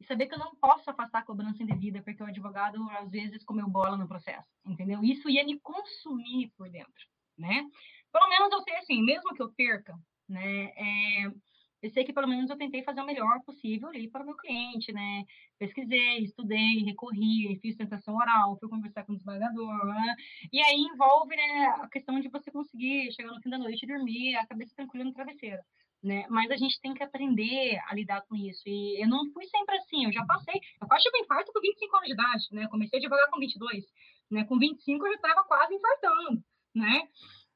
[0.00, 3.44] E saber que eu não posso afastar a cobrança indevida porque o advogado, às vezes,
[3.44, 5.04] comeu bola no processo, entendeu?
[5.04, 7.06] Isso ia me consumir por dentro,
[7.38, 7.64] né?
[8.12, 9.94] Pelo menos eu sei assim, mesmo que eu perca,
[10.28, 10.72] né?
[10.76, 11.30] É,
[11.82, 14.36] eu sei que pelo menos eu tentei fazer o melhor possível ali para o meu
[14.36, 15.24] cliente, né?
[15.58, 20.14] Pesquisei, estudei, recorri, fiz tentação oral, fui conversar com o desembargador, né?
[20.52, 23.86] E aí envolve né, a questão de você conseguir chegar no fim da noite e
[23.88, 25.62] dormir, a cabeça tranquila no travesseiro.
[26.02, 26.26] Né?
[26.30, 28.62] Mas a gente tem que aprender a lidar com isso.
[28.66, 30.58] E eu não fui sempre assim, eu já passei.
[30.80, 32.68] Eu quase tive um infarto com 25 anos de idade, né?
[32.68, 33.84] Comecei a devagar com 22.
[34.30, 34.44] Né?
[34.44, 36.42] Com 25 eu já estava quase infartando,
[36.74, 37.08] né?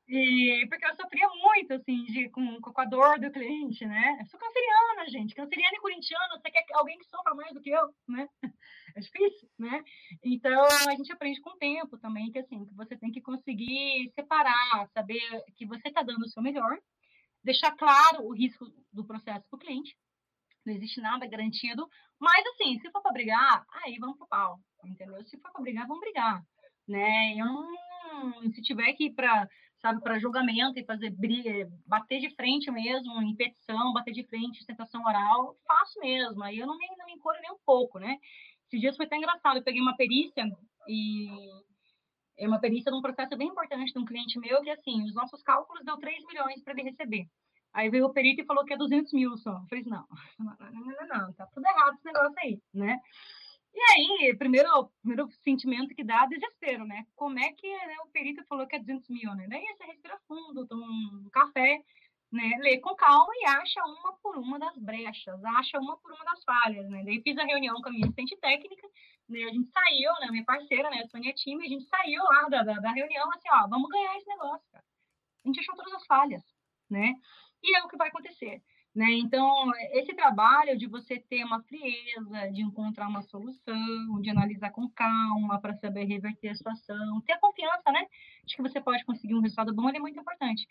[0.06, 4.18] E, porque eu sofria muito, assim, de, com, com a dor do cliente, né?
[4.20, 5.35] Eu sou canceriana, gente.
[5.35, 8.28] Canceriana e corintiana, você quer alguém que sofra mais do que eu, né?
[8.97, 9.82] É difícil, né?
[10.22, 14.89] Então, a gente aprende com o tempo também, que assim, você tem que conseguir separar,
[14.94, 15.20] saber
[15.56, 16.78] que você está dando o seu melhor,
[17.43, 19.97] deixar claro o risco do processo para o cliente.
[20.64, 21.89] Não existe nada garantido,
[22.20, 25.24] mas assim, se for para brigar, aí vamos pro pau, entendeu?
[25.24, 26.40] Se for para brigar, vamos brigar,
[26.86, 27.35] né?
[27.36, 29.48] Eu não, se tiver que ir para
[29.85, 34.65] sabe, para julgamento e fazer briga, bater de frente mesmo, em petição, bater de frente,
[34.65, 36.43] tentação oral, faço mesmo.
[36.43, 38.16] Aí eu não me, não me encolho nem um pouco, né?
[38.66, 40.43] Esses dias foi até engraçado, eu peguei uma perícia
[40.89, 41.28] e
[42.39, 45.15] é uma perícia de um processo bem importante de um cliente meu, que assim, os
[45.15, 47.28] nossos cálculos deu 3 milhões para ele receber.
[47.74, 49.52] Aí veio o perito e falou que é 200 mil só.
[49.52, 50.06] Eu falei, não,
[50.39, 52.98] não, não, não, tá tudo errado esse negócio aí, né?
[53.74, 57.05] E aí, primeiro, primeiro sentimento que dá é desespero, né?
[57.16, 59.46] Como é que né, o perito falou que é 200 mil, né?
[59.48, 61.82] Daí você respira fundo, toma um café,
[62.30, 62.56] né?
[62.62, 66.44] Lê com calma e acha uma por uma das brechas, acha uma por uma das
[66.44, 67.02] falhas, né?
[67.05, 68.88] Daí fiz a reunião com a minha assistente técnica,
[69.28, 69.42] né?
[69.42, 70.28] A gente saiu, né?
[70.30, 71.02] Minha parceira, né?
[71.05, 74.16] A Sônia Time, a gente saiu lá da, da, da reunião, assim, ó, vamos ganhar
[74.16, 74.84] esse negócio, cara.
[75.44, 76.42] A gente achou todas as falhas,
[76.88, 77.14] né?
[77.62, 78.62] E é o que vai acontecer.
[78.94, 79.06] Né?
[79.14, 84.88] Então, esse trabalho de você ter uma frieza, de encontrar uma solução, de analisar com
[84.88, 88.06] calma para saber reverter a situação, ter a confiança, né?
[88.44, 90.64] De que você pode conseguir um resultado bom, é muito importante.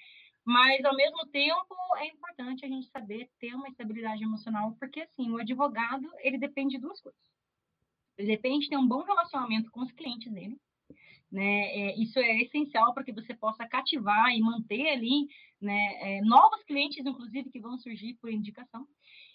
[0.46, 5.30] Mas, ao mesmo tempo, é importante a gente saber ter uma estabilidade emocional, porque, assim,
[5.30, 7.22] o advogado, ele depende de duas coisas.
[8.18, 10.58] Ele depende de ter um bom relacionamento com os clientes dele,
[11.34, 11.66] né?
[11.66, 15.28] É, isso é essencial para que você possa cativar e manter ali
[15.60, 18.88] né, é, novos clientes, inclusive, que vão surgir por indicação.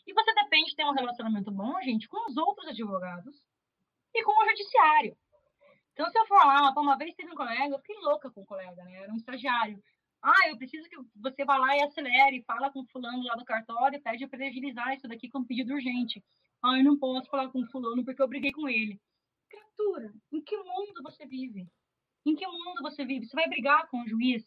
[0.07, 3.35] E você depende de ter um relacionamento bom, gente, com os outros advogados
[4.15, 5.17] e com o judiciário.
[5.93, 8.47] Então, se eu for lá, uma vez teve um colega, eu fiquei louca com o
[8.47, 9.03] colega, né?
[9.03, 9.83] Era um estagiário.
[10.23, 14.01] Ah, eu preciso que você vá lá e acelere, fala com fulano lá do cartório,
[14.01, 16.23] pede para ele agilizar isso daqui com um pedido urgente.
[16.63, 19.01] Ah, eu não posso falar com fulano porque eu briguei com ele.
[19.51, 21.69] Criatura, em que mundo você vive?
[22.27, 23.27] Em que mundo você vive?
[23.27, 24.45] Você vai brigar com o juiz?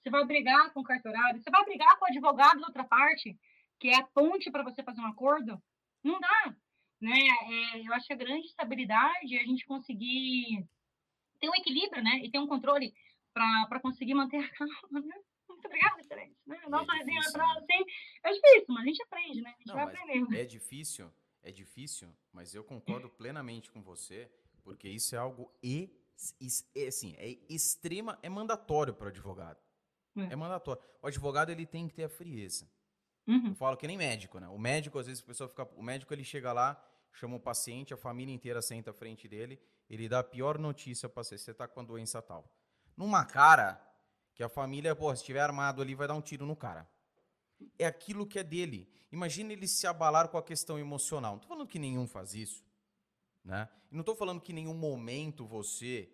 [0.00, 1.40] Você vai brigar com o cartorário?
[1.40, 3.38] Você vai brigar com o advogado da outra parte,
[3.78, 5.62] que é a ponte para você fazer um acordo?
[6.02, 6.56] Não dá.
[7.00, 7.18] Né?
[7.18, 10.66] É, eu acho que a grande estabilidade é a gente conseguir
[11.40, 12.20] ter um equilíbrio, né?
[12.22, 12.94] E ter um controle
[13.32, 15.16] para conseguir manter a calma, né?
[15.48, 16.36] Muito obrigada, excelente.
[16.46, 16.60] Né?
[16.62, 17.84] É Nossa resenha assim,
[18.22, 19.50] é difícil, mas a gente aprende, né?
[19.50, 20.34] A gente Não, vai aprendendo.
[20.34, 24.30] É difícil, é difícil, mas eu concordo plenamente com você,
[24.62, 25.90] porque isso é algo e
[26.74, 29.58] é, assim, é extrema, é mandatório para o advogado.
[30.16, 30.32] É.
[30.32, 30.36] é.
[30.36, 30.82] mandatório.
[31.02, 32.68] O advogado ele tem que ter a frieza.
[33.26, 33.48] Uhum.
[33.48, 34.48] Eu falo que nem médico, né?
[34.48, 35.64] O médico, às vezes, a pessoa fica.
[35.76, 36.82] O médico ele chega lá,
[37.12, 41.08] chama o paciente, a família inteira senta à frente dele, ele dá a pior notícia
[41.08, 41.38] para você.
[41.38, 42.44] Você tá com a doença tal.
[42.96, 43.80] Numa cara
[44.34, 46.88] que a família, pô, se estiver armado ali, vai dar um tiro no cara.
[47.78, 48.90] É aquilo que é dele.
[49.12, 51.32] Imagina ele se abalar com a questão emocional.
[51.32, 52.64] Não tô falando que nenhum faz isso.
[53.44, 53.68] Né?
[53.90, 56.08] E não estou falando que em nenhum momento você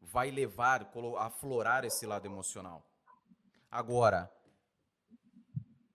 [0.00, 2.86] vai levar, aflorar esse lado emocional.
[3.70, 4.30] Agora,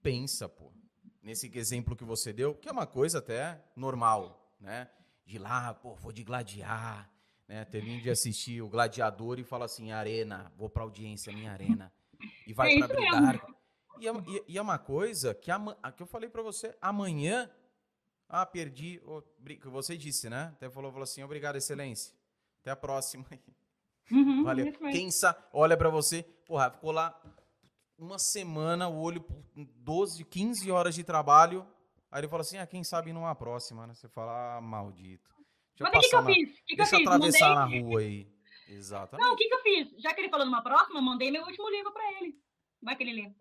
[0.01, 0.71] pensa, pô,
[1.21, 4.89] nesse exemplo que você deu, que é uma coisa até normal, né?
[5.25, 7.11] De lá, pô, vou de gladiar,
[7.47, 7.65] né?
[7.65, 11.91] Termino de assistir o Gladiador e fala assim, arena, vou pra audiência, minha arena.
[12.47, 13.57] E vai é para brigar.
[13.99, 14.11] E é,
[14.47, 17.49] e é, uma coisa que, a, que eu falei para você, amanhã
[18.29, 19.01] ah, perdi.
[19.05, 19.21] Oh,
[19.71, 20.51] você disse, né?
[20.55, 22.13] Até falou, falou assim: obrigado, excelência.
[22.61, 23.25] Até a próxima.
[24.11, 24.71] Uhum, Valeu.
[24.91, 27.19] Quem sabe, olha para você, porra, ficou lá
[27.97, 31.67] uma semana, o olho, 12, 15 horas de trabalho.
[32.11, 33.93] Aí ele falou assim: ah, quem sabe numa próxima, né?
[33.93, 35.29] Você fala, ah, maldito.
[35.77, 36.59] Deixa Mas o que, que eu fiz?
[36.65, 37.07] Que deixa eu fiz?
[37.07, 37.81] atravessar mandei...
[37.81, 38.27] na rua aí.
[38.69, 39.25] Exatamente.
[39.25, 40.01] Não, o que, que eu fiz?
[40.01, 42.37] Já que ele falou numa próxima, eu mandei meu último livro para ele.
[42.81, 43.31] Vai que ele lê.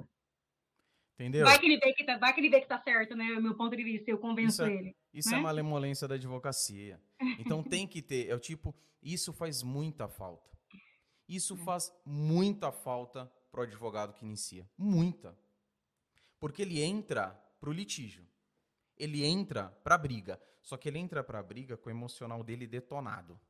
[1.18, 1.46] Entendeu?
[1.46, 3.32] Vai que ele vê que tá, vai que ele vê que tá certo, né?
[3.32, 4.96] O meu ponto de vista, eu convenço isso é, ele.
[5.14, 5.38] Isso né?
[5.38, 7.00] é malemolência da advocacia.
[7.38, 10.50] Então tem que ter, é o tipo, isso faz muita falta.
[11.26, 11.64] Isso é.
[11.64, 14.68] faz muita falta pro advogado que inicia.
[14.76, 15.36] Muita.
[16.38, 18.26] Porque ele entra pro litígio.
[18.94, 20.38] Ele entra pra briga.
[20.60, 23.40] Só que ele entra pra briga com o emocional dele detonado.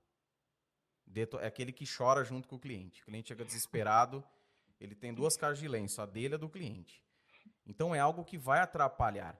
[1.05, 3.02] Deto é aquele que chora junto com o cliente.
[3.02, 4.24] O cliente chega desesperado,
[4.78, 7.06] ele tem duas caras de lenço, a dele e a do cliente.
[7.66, 9.38] Então é algo que vai atrapalhar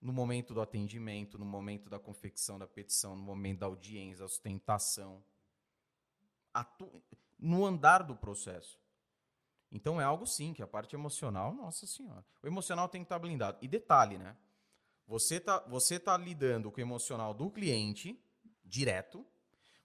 [0.00, 4.28] no momento do atendimento, no momento da confecção da petição, no momento da audiência, da
[4.28, 5.22] sustentação,
[7.38, 8.78] no andar do processo.
[9.70, 12.24] Então é algo sim, que a parte emocional, nossa senhora.
[12.42, 13.58] O emocional tem que estar blindado.
[13.60, 14.36] E detalhe, né?
[15.06, 18.18] Você tá, você tá lidando com o emocional do cliente,
[18.64, 19.26] direto.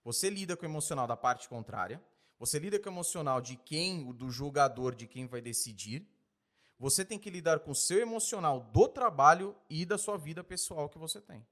[0.03, 2.03] Você lida com o emocional da parte contrária,
[2.37, 6.05] você lida com o emocional de quem, do julgador, de quem vai decidir.
[6.79, 10.89] Você tem que lidar com o seu emocional do trabalho e da sua vida pessoal
[10.89, 11.45] que você tem.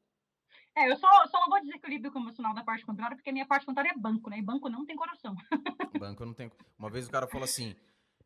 [0.75, 2.85] É, eu só, só não vou dizer que eu lido com o emocional da parte
[2.85, 4.39] contrária, porque a minha parte contrária é banco, né?
[4.39, 5.35] E banco não tem coração.
[5.99, 6.51] banco não tem.
[6.77, 7.75] Uma vez o cara falou assim: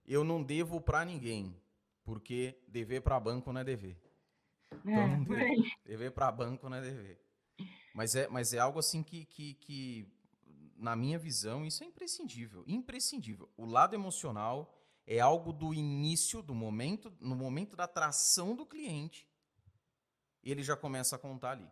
[0.07, 1.55] eu não devo para ninguém,
[2.03, 3.99] porque dever para banco não é dever.
[4.72, 5.63] Então, é, não devo.
[5.85, 7.19] Dever para banco não é dever.
[7.95, 10.07] Mas é, mas é algo assim que, que, que,
[10.76, 12.63] na minha visão, isso é imprescindível.
[12.67, 13.49] Imprescindível.
[13.57, 14.72] O lado emocional
[15.06, 19.27] é algo do início, do momento, no momento da atração do cliente,
[20.44, 21.69] ele já começa a contar ali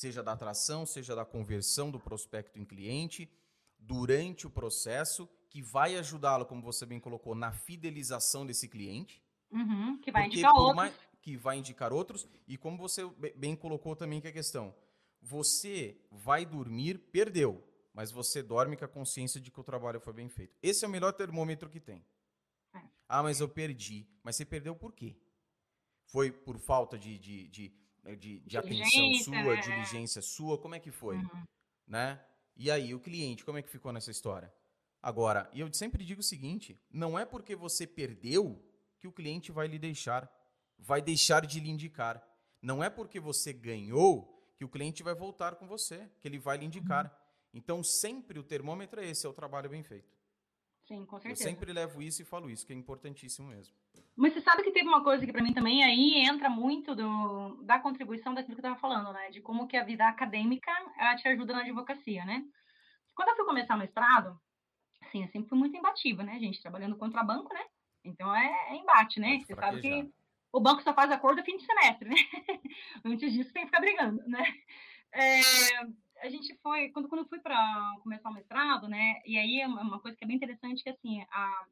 [0.00, 3.30] seja da atração, seja da conversão do prospecto em cliente,
[3.78, 9.22] durante o processo, que vai ajudá-lo, como você bem colocou, na fidelização desse cliente.
[9.50, 10.76] Uhum, que vai indicar outros.
[10.76, 12.26] Mais, que vai indicar outros.
[12.48, 13.02] E como você
[13.36, 14.74] bem colocou também que é a questão,
[15.20, 17.62] você vai dormir, perdeu,
[17.92, 20.56] mas você dorme com a consciência de que o trabalho foi bem feito.
[20.62, 22.02] Esse é o melhor termômetro que tem.
[22.74, 22.80] É.
[23.08, 24.06] Ah, mas eu perdi.
[24.22, 25.16] Mas você perdeu por quê?
[26.04, 29.60] Foi por falta de, de, de né, de, de atenção sua, né?
[29.60, 31.16] diligência sua, como é que foi?
[31.16, 31.44] Uhum.
[31.86, 32.20] Né?
[32.56, 34.52] E aí, o cliente, como é que ficou nessa história?
[35.02, 38.62] Agora, e eu sempre digo o seguinte: não é porque você perdeu
[38.98, 40.30] que o cliente vai lhe deixar,
[40.78, 42.22] vai deixar de lhe indicar.
[42.60, 46.58] Não é porque você ganhou que o cliente vai voltar com você, que ele vai
[46.58, 47.06] lhe indicar.
[47.06, 47.10] Uhum.
[47.54, 50.19] Então, sempre o termômetro é esse, é o trabalho bem feito.
[50.90, 51.44] Sim, com certeza.
[51.44, 53.72] Eu sempre levo isso e falo isso, que é importantíssimo mesmo.
[54.16, 57.62] Mas você sabe que teve uma coisa que para mim também aí entra muito do,
[57.62, 59.30] da contribuição daquilo que eu estava falando, né?
[59.30, 60.72] De como que a vida acadêmica
[61.16, 62.44] te ajuda na advocacia, né?
[63.14, 64.36] Quando eu fui começar o mestrado,
[65.00, 66.60] assim, eu sempre fui muito imbatível, né, gente?
[66.60, 67.64] Trabalhando contra banco, né?
[68.04, 69.38] Então é, é embate, né?
[69.38, 70.10] Você sabe que
[70.52, 72.16] o banco só faz acordo fim de semestre, né?
[73.04, 74.42] Antes disso tem que ficar brigando, né?
[75.12, 75.40] É,
[76.20, 77.56] a gente foi, quando, quando eu fui para
[78.02, 79.20] começar o mestrado, né?
[79.24, 81.66] E aí é uma coisa que é bem interessante, que assim, a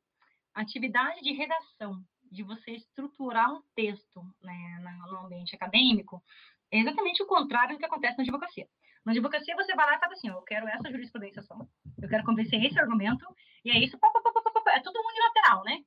[0.54, 4.80] atividade de redação, de você estruturar um texto né,
[5.10, 6.22] no ambiente acadêmico,
[6.70, 8.68] é exatamente o contrário do que acontece na advocacia.
[9.04, 11.56] Na advocacia, você vai lá e fala assim: eu quero essa jurisprudência só,
[12.02, 13.24] eu quero convencer esse argumento,
[13.64, 15.82] e é isso, pá, pá, pá, é tudo unilateral, né?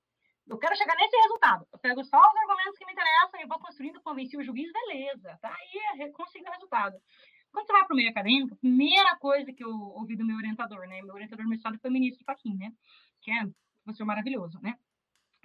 [0.47, 1.65] Eu quero chegar nesse resultado.
[1.71, 5.37] Eu pego só os argumentos que me interessam e vou construindo, convencer o juiz, beleza,
[5.41, 6.97] tá aí, é, consegui o resultado.
[7.51, 10.37] Quando você vai para o meio acadêmico, a primeira coisa que eu ouvi do meu
[10.37, 11.01] orientador, né?
[11.01, 12.71] Meu orientador do mestrado foi o ministro Faquin, né?
[13.21, 13.53] Que é um
[13.83, 14.77] professor maravilhoso, né?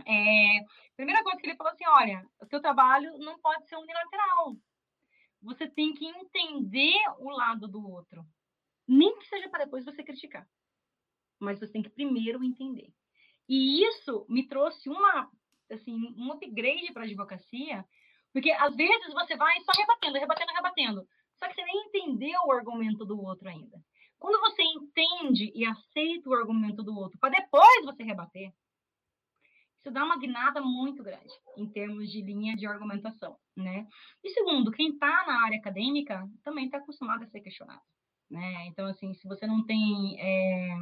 [0.04, 0.64] É,
[0.96, 4.56] primeira coisa que ele falou assim, olha, o seu trabalho não pode ser unilateral.
[5.42, 8.24] Você tem que entender o lado do outro.
[8.86, 10.46] Nem que seja para depois você criticar.
[11.40, 12.92] Mas você tem que primeiro entender.
[13.48, 15.30] E isso me trouxe uma,
[15.70, 17.84] assim, um upgrade para a advocacia,
[18.32, 21.08] porque às vezes você vai só rebatendo, rebatendo, rebatendo.
[21.38, 23.78] Só que você nem entendeu o argumento do outro ainda.
[24.18, 28.52] Quando você entende e aceita o argumento do outro, para depois você rebater,
[29.78, 33.86] isso dá uma guinada muito grande em termos de linha de argumentação, né?
[34.24, 37.84] E segundo, quem está na área acadêmica também está acostumado a ser questionado,
[38.28, 38.66] né?
[38.66, 40.76] Então, assim, se você não tem é,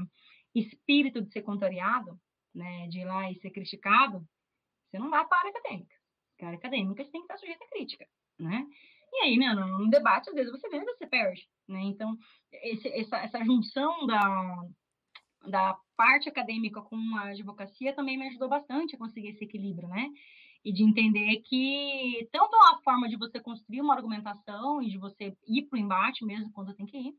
[0.54, 2.18] espírito de ser contrariado,
[2.54, 4.26] né, de ir lá e ser criticado,
[4.88, 5.94] você não vai para a área acadêmica.
[6.30, 8.06] Porque a área acadêmica você tem que estar sujeito a crítica,
[8.38, 8.66] né?
[9.14, 11.80] E aí, né, num debate, às vezes você vê, você perde, né?
[11.82, 12.18] Então,
[12.50, 14.66] esse, essa, essa junção da,
[15.46, 20.10] da parte acadêmica com a advocacia também me ajudou bastante a conseguir esse equilíbrio, né?
[20.64, 25.36] E de entender que tanto a forma de você construir uma argumentação e de você
[25.46, 27.14] ir para o embate mesmo quando tem que ir,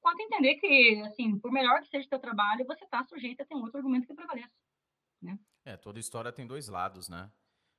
[0.00, 3.44] quanto entender que, assim, por melhor que seja o seu trabalho, você está sujeito a
[3.44, 4.52] ter um outro argumento que prevaleça,
[5.22, 5.38] né?
[5.64, 7.30] É, toda história tem dois lados, né?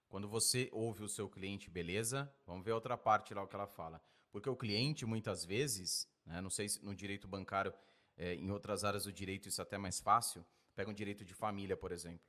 [0.08, 3.56] Quando você ouve o seu cliente, beleza, vamos ver a outra parte lá o que
[3.56, 4.02] ela fala.
[4.32, 7.74] Porque o cliente, muitas vezes, né, não sei se no direito bancário,
[8.16, 11.34] é, em outras áreas do direito isso é até mais fácil, pega um direito de
[11.34, 12.26] família, por exemplo.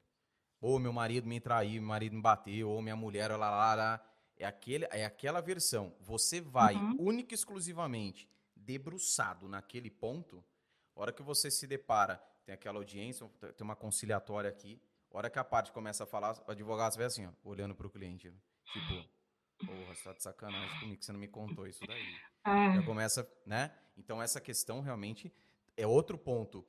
[0.60, 4.04] Ou meu marido me traiu, meu marido me bateu, ou minha mulher, lá, lá, lá.
[4.36, 5.94] É, aquele, é aquela versão.
[6.00, 6.96] Você vai uhum.
[6.98, 10.44] única e exclusivamente debruçado naquele ponto,
[10.94, 13.26] a hora que você se depara, tem aquela audiência,
[13.56, 14.80] tem uma conciliatória aqui,
[15.10, 17.90] hora que a parte começa a falar, o advogado vê assim, ó, olhando para o
[17.90, 18.32] cliente.
[18.72, 19.08] Tipo,
[19.66, 22.16] porra, você tá de sacanagem comigo que você não me contou isso daí.
[22.44, 22.74] É.
[22.74, 23.74] Já começa, né?
[23.96, 25.32] Então, essa questão realmente
[25.76, 26.66] é outro ponto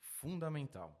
[0.00, 1.00] fundamental.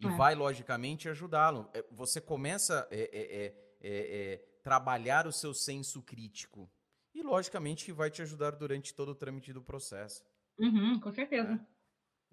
[0.00, 0.10] E é.
[0.10, 1.70] vai, logicamente, ajudá-lo.
[1.72, 6.70] É, você começa a é, é, trabalhar o seu senso crítico.
[7.14, 10.24] E, logicamente, vai te ajudar durante todo o trâmite do processo.
[10.58, 11.66] Uhum, com certeza.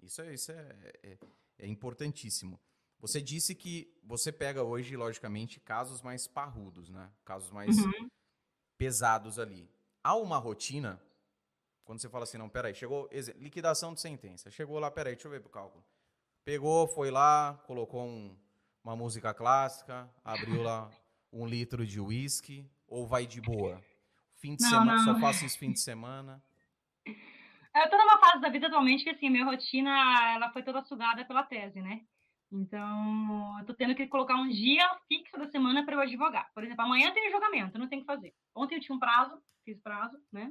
[0.02, 1.18] Isso, é, isso é,
[1.58, 2.60] é importantíssimo.
[3.00, 7.10] Você disse que você pega hoje, logicamente, casos mais parrudos, né?
[7.24, 8.08] Casos mais uhum.
[8.76, 9.70] pesados ali.
[10.02, 11.00] Há uma rotina
[11.88, 15.32] quando você fala assim, não, peraí, chegou, liquidação de sentença, chegou lá, peraí, deixa eu
[15.32, 15.82] ver pro cálculo.
[16.44, 18.36] Pegou, foi lá, colocou um,
[18.84, 20.90] uma música clássica, abriu lá
[21.32, 23.82] um litro de uísque, ou vai de boa?
[24.36, 25.04] Fim de não, semana, não.
[25.14, 26.42] só faço isso fim de semana?
[27.06, 29.90] Eu tô numa fase da vida atualmente que, assim, minha rotina,
[30.34, 32.02] ela foi toda sugada pela tese, né?
[32.50, 36.50] Então, eu tô tendo que colocar um dia fixo da semana para eu advogar.
[36.54, 38.32] Por exemplo, amanhã tem julgamento, não tem que fazer.
[38.54, 40.50] Ontem eu tinha um prazo, fiz prazo, né?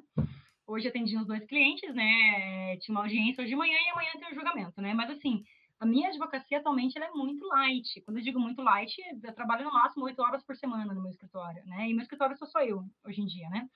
[0.68, 2.78] Hoje atendi os dois clientes, né?
[2.78, 4.94] Tinha uma audiência hoje de manhã e amanhã tem o julgamento, né?
[4.94, 5.44] Mas assim,
[5.80, 8.02] a minha advocacia atualmente é muito light.
[8.02, 11.10] Quando eu digo muito light, eu trabalho no máximo oito horas por semana no meu
[11.10, 11.90] escritório, né?
[11.90, 13.68] E meu escritório sou só eu hoje em dia, né?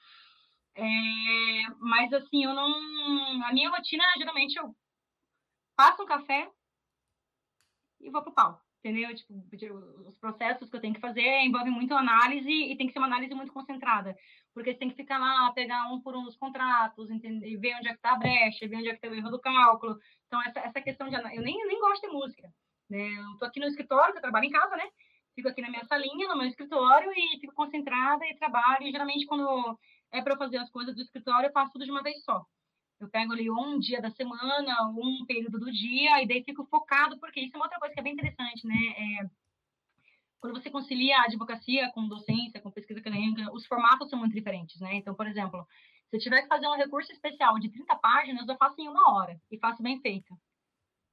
[0.75, 0.83] É,
[1.79, 3.43] mas assim, eu não.
[3.45, 4.75] A minha rotina, geralmente, eu
[5.75, 6.49] faço um café
[8.03, 8.59] e vou pro pau.
[8.83, 9.13] Entendeu?
[9.15, 9.33] Tipo,
[10.07, 13.07] os processos que eu tenho que fazer envolvem muito análise e tem que ser uma
[13.07, 14.15] análise muito concentrada.
[14.55, 17.87] Porque você tem que ficar lá, pegar um por um os contratos, entender, ver onde
[17.87, 19.99] é que está a brecha, ver onde é que está o erro do cálculo.
[20.25, 22.51] Então, essa, essa questão de Eu nem, nem gosto de música.
[22.89, 23.07] Né?
[23.19, 24.89] Eu tô aqui no escritório, eu trabalho em casa, né?
[25.35, 28.87] Fico aqui na minha salinha, no meu escritório e fico concentrada e trabalho.
[28.87, 29.77] E geralmente, quando
[30.11, 32.43] é para fazer as coisas do escritório, eu faço tudo de uma vez só.
[33.01, 37.19] Eu pego ali um dia da semana, um período do dia, e daí fico focado,
[37.19, 38.75] porque isso é uma outra coisa que é bem interessante, né?
[38.75, 39.29] É,
[40.39, 44.79] quando você concilia a advocacia com docência, com pesquisa acadêmica, os formatos são muito diferentes,
[44.79, 44.95] né?
[44.95, 45.67] Então, por exemplo,
[46.09, 49.13] se eu tiver que fazer um recurso especial de 30 páginas, eu faço em uma
[49.13, 50.37] hora e faço bem feito.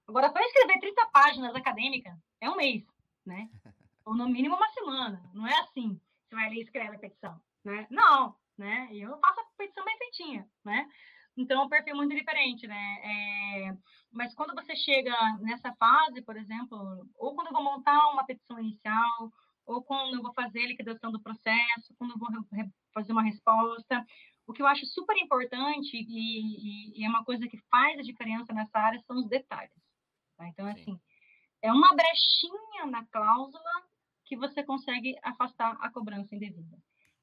[0.06, 2.84] Agora, para escrever 30 páginas acadêmicas, é um mês,
[3.24, 3.48] né?
[4.04, 5.22] Ou no mínimo uma semana.
[5.32, 7.86] Não é assim, você vai ler e escreve a petição, né?
[7.90, 8.88] Não, né?
[8.90, 10.86] E eu faço a petição bem feitinha, né?
[11.38, 12.98] Então, é um perfil muito diferente, né?
[13.00, 13.76] É,
[14.10, 18.58] mas quando você chega nessa fase, por exemplo, ou quando eu vou montar uma petição
[18.58, 19.32] inicial,
[19.64, 22.28] ou quando eu vou fazer a liquidação do processo, quando eu vou
[22.92, 24.04] fazer uma resposta,
[24.48, 28.02] o que eu acho super importante e, e, e, é uma coisa que faz a
[28.02, 29.70] diferença nessa área são os detalhes.
[30.36, 30.48] Tá?
[30.48, 30.72] Então, Sim.
[30.72, 31.00] assim,
[31.62, 33.86] é uma brechinha na cláusula
[34.24, 36.76] que você consegue afastar a cobrança indevida.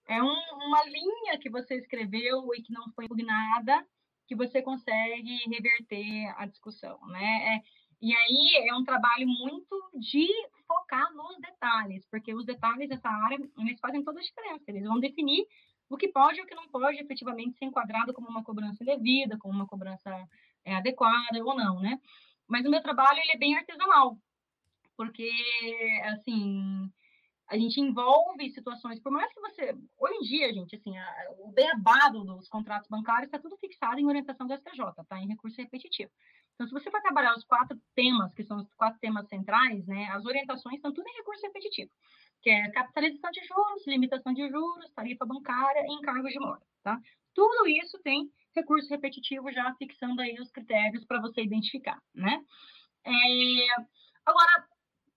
[0.08, 3.86] É um, uma linha que você escreveu e que não foi impugnada
[4.28, 7.56] que você consegue reverter a discussão, né?
[7.56, 7.62] É,
[8.02, 10.28] e aí é um trabalho muito de
[10.68, 14.64] focar nos detalhes, porque os detalhes dessa área, eles fazem toda a diferença.
[14.68, 15.46] Eles vão definir
[15.90, 19.38] o que pode e o que não pode efetivamente ser enquadrado como uma cobrança indevida,
[19.38, 20.10] como uma cobrança
[20.64, 22.00] é, adequada ou não, né?
[22.48, 24.18] Mas o meu trabalho, ele é bem artesanal,
[24.96, 25.30] porque,
[26.06, 26.92] assim,
[27.48, 31.52] a gente envolve situações, por mais que você, hoje em dia, gente, assim, a, o
[31.52, 35.20] beabado dos contratos bancários está tudo fixado em orientação do STJ, tá?
[35.20, 36.12] Em recurso repetitivo.
[36.56, 40.08] Então, se você for trabalhar os quatro temas, que são os quatro temas centrais, né,
[40.12, 41.92] as orientações estão tudo em recurso repetitivo,
[42.42, 47.00] que é capitalização de juros, limitação de juros, tarifa bancária e encargos de mora, tá?
[47.34, 52.42] Tudo isso tem recurso repetitivo já fixando aí os critérios para você identificar, né?
[53.06, 53.12] É,
[54.26, 54.66] agora,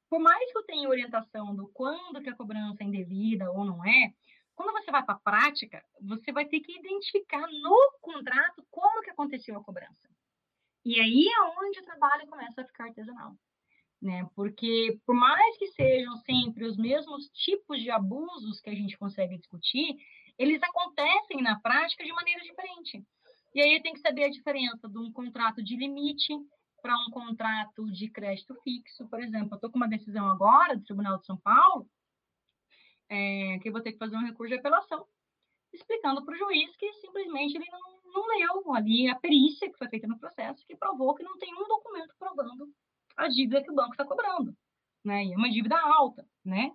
[0.08, 3.84] por mais que eu tenha orientação do quando que a cobrança é indevida ou não
[3.84, 4.12] é,
[4.54, 9.10] quando você vai para a prática, você vai ter que identificar no contrato como que
[9.10, 10.08] aconteceu a cobrança.
[10.84, 13.36] E aí é onde o trabalho começa a ficar artesanal.
[14.00, 14.28] Né?
[14.34, 19.36] Porque por mais que sejam sempre os mesmos tipos de abusos que a gente consegue
[19.38, 19.96] discutir,
[20.38, 23.04] eles acontecem na prática de maneira diferente.
[23.54, 26.32] E aí tem que saber a diferença de um contrato de limite
[26.80, 29.50] para um contrato de crédito fixo, por exemplo.
[29.52, 31.88] Eu estou com uma decisão agora do Tribunal de São Paulo,
[33.08, 35.06] é, que eu vou ter que fazer um recurso de apelação,
[35.72, 39.88] explicando para o juiz que simplesmente ele não, não leu ali a perícia que foi
[39.88, 42.72] feita no processo, que provou que não tem um documento provando
[43.16, 44.56] a dívida que o banco está cobrando,
[45.04, 45.24] né?
[45.24, 46.72] E é uma dívida alta, né?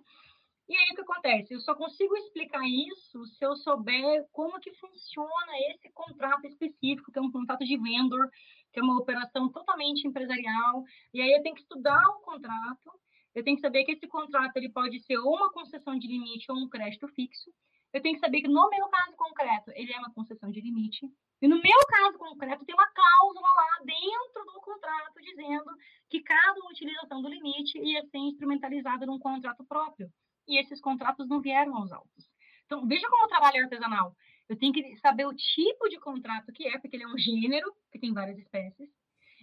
[0.66, 1.52] E aí o que acontece?
[1.52, 7.18] Eu só consigo explicar isso se eu souber como que funciona esse contrato específico, que
[7.18, 8.30] é um contrato de vendor,
[8.72, 10.82] que é uma operação totalmente empresarial.
[11.12, 12.90] E aí eu tenho que estudar o contrato,
[13.34, 16.50] eu tenho que saber que esse contrato ele pode ser ou uma concessão de limite
[16.50, 17.50] ou um crédito fixo.
[17.92, 21.06] Eu tenho que saber que no meu caso concreto ele é uma concessão de limite.
[21.42, 25.70] E no meu caso concreto tem uma cláusula lá dentro do contrato dizendo
[26.08, 30.10] que cada utilização do limite ia ser instrumentalizada num contrato próprio
[30.46, 32.28] e esses contratos não vieram aos autos.
[32.66, 34.16] Então, veja como o trabalho é artesanal.
[34.48, 37.74] Eu tenho que saber o tipo de contrato que é, porque ele é um gênero,
[37.90, 38.90] que tem várias espécies.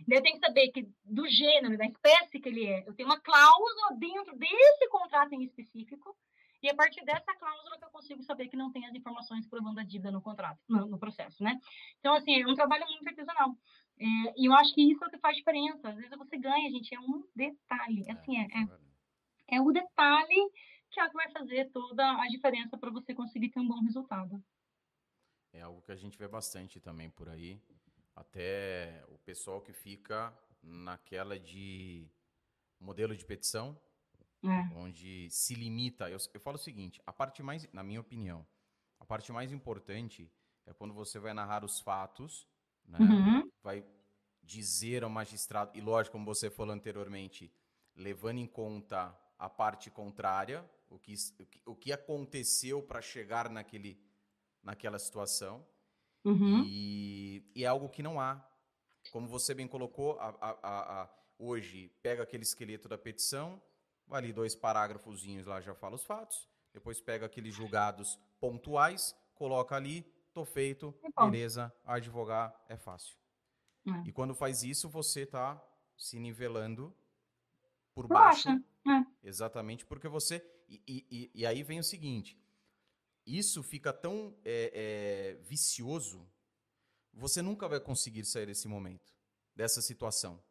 [0.10, 3.20] Eu tenho que saber que do gênero, da espécie que ele é, eu tenho uma
[3.20, 6.16] cláusula dentro desse contrato em específico,
[6.62, 9.80] e a partir dessa cláusula que eu consigo saber que não tem as informações provando
[9.80, 11.60] a dívida no contrato, no, no processo, né?
[12.00, 13.56] Então, assim, é um trabalho muito artesanal.
[14.00, 14.06] É,
[14.38, 15.90] e eu acho que isso é o que faz diferença.
[15.90, 18.06] Às vezes você ganha, gente, é um detalhe.
[18.08, 20.52] É, assim, é, é, é o detalhe
[20.92, 23.82] que é o que vai fazer toda a diferença para você conseguir ter um bom
[23.82, 24.44] resultado.
[25.54, 27.62] É algo que a gente vê bastante também por aí.
[28.16, 32.08] Até o pessoal que fica naquela de
[32.80, 33.80] modelo de petição,
[34.44, 34.76] é.
[34.76, 36.10] onde se limita.
[36.10, 38.46] Eu, eu falo o seguinte: a parte mais, na minha opinião,
[39.00, 40.32] a parte mais importante
[40.66, 42.48] é quando você vai narrar os fatos,
[42.86, 43.00] né?
[43.00, 43.52] Uhum.
[43.64, 43.86] vai
[44.44, 47.54] dizer ao magistrado, e lógico, como você falou anteriormente,
[47.96, 53.50] levando em conta a parte contrária, o que, o que, o que aconteceu para chegar
[53.50, 54.00] naquele,
[54.62, 55.66] naquela situação.
[56.24, 56.64] Uhum.
[56.66, 58.46] E, e, é algo que não há.
[59.12, 61.10] Como você bem colocou, a, a, a,
[61.40, 63.60] hoje pega aquele esqueleto da petição,
[64.06, 69.76] vai ali dois parágrafozinhos lá, já fala os fatos, depois pega aqueles julgados pontuais, coloca
[69.76, 73.18] ali, tô feito, beleza, advogar é fácil.
[73.88, 74.08] É.
[74.08, 75.60] E quando faz isso, você tá
[75.98, 76.96] se nivelando
[77.94, 78.50] por, baixo.
[78.50, 78.64] baixo.
[78.88, 79.28] É.
[79.28, 80.40] Exatamente, porque você.
[80.72, 82.38] E, e, e, aí vem o seguinte:
[83.26, 86.26] isso fica tão é, é, vicioso,
[87.14, 89.14] você nunca vai conseguir sair desse momento,
[89.54, 90.42] dessa situação.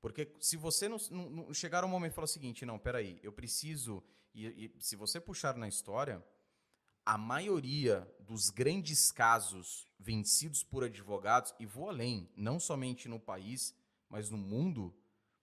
[0.00, 3.20] Porque se você não, não, não chegar um momento e falar o seguinte, não, peraí,
[3.22, 4.02] eu preciso.
[4.34, 6.22] E, e se você puxar na história,
[7.06, 13.74] a maioria dos grandes casos vencidos por advogados, e vou além, não somente no país,
[14.08, 14.94] mas no mundo,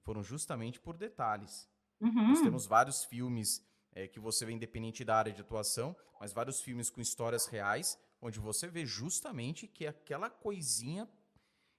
[0.01, 1.69] foram justamente por detalhes.
[1.99, 2.29] Uhum.
[2.29, 6.61] Nós temos vários filmes é, que você vê independente da área de atuação, mas vários
[6.61, 11.09] filmes com histórias reais, onde você vê justamente que aquela coisinha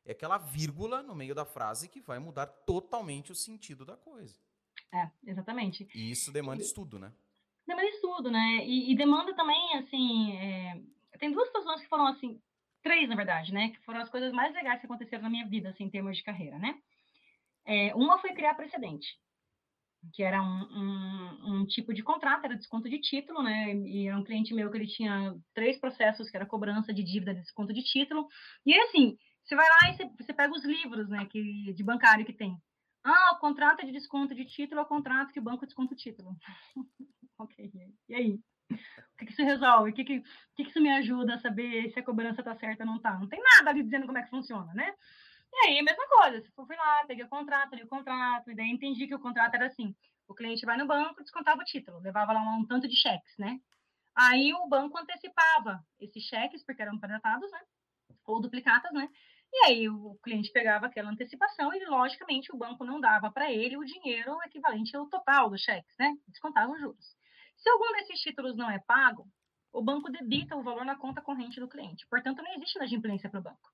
[0.05, 4.37] é aquela vírgula no meio da frase que vai mudar totalmente o sentido da coisa.
[4.93, 5.89] É, exatamente.
[5.95, 7.13] E isso demanda estudo, né?
[7.67, 8.65] Demanda estudo, né?
[8.65, 10.83] E, e demanda também, assim, é...
[11.19, 12.41] tem duas situações que foram, assim,
[12.83, 13.71] três, na verdade, né?
[13.71, 16.25] Que foram as coisas mais legais que aconteceram na minha vida, assim, em termos de
[16.25, 16.79] carreira, né?
[17.65, 19.07] É, uma foi criar precedente,
[20.13, 23.75] que era um, um, um, tipo de contrato, era desconto de título, né?
[23.75, 27.35] E era um cliente meu que ele tinha três processos, que era cobrança de dívida
[27.35, 28.27] de desconto de título.
[28.67, 32.25] E assim, você vai lá e você, você pega os livros, né, que, de bancário
[32.25, 32.57] que tem.
[33.05, 35.97] Ah, o contrato de desconto de título é o contrato que o banco desconta o
[35.97, 36.37] título.
[37.39, 37.71] ok,
[38.09, 38.41] e aí?
[38.71, 39.91] O que, que isso resolve?
[39.91, 42.85] O que, que, que, que isso me ajuda a saber se a cobrança está certa
[42.85, 43.19] ou não está?
[43.19, 44.95] Não tem nada ali dizendo como é que funciona, né?
[45.53, 46.43] E aí, a mesma coisa.
[46.55, 49.67] Fui lá, peguei o contrato, li o contrato, e daí entendi que o contrato era
[49.67, 49.95] assim.
[50.27, 53.37] O cliente vai no banco, descontava o título, levava lá um, um tanto de cheques,
[53.39, 53.61] né?
[54.15, 57.61] Aí o banco antecipava esses cheques, porque eram predatados, né?
[58.27, 59.09] Ou duplicatas, né?
[59.53, 63.77] E aí o cliente pegava aquela antecipação e, logicamente, o banco não dava para ele
[63.77, 66.15] o dinheiro equivalente ao total dos cheques, né?
[66.29, 67.17] Descontavam os juros.
[67.57, 69.29] Se algum desses títulos não é pago,
[69.73, 72.07] o banco debita o valor na conta corrente do cliente.
[72.09, 73.71] Portanto, não existe inadimplência para o banco.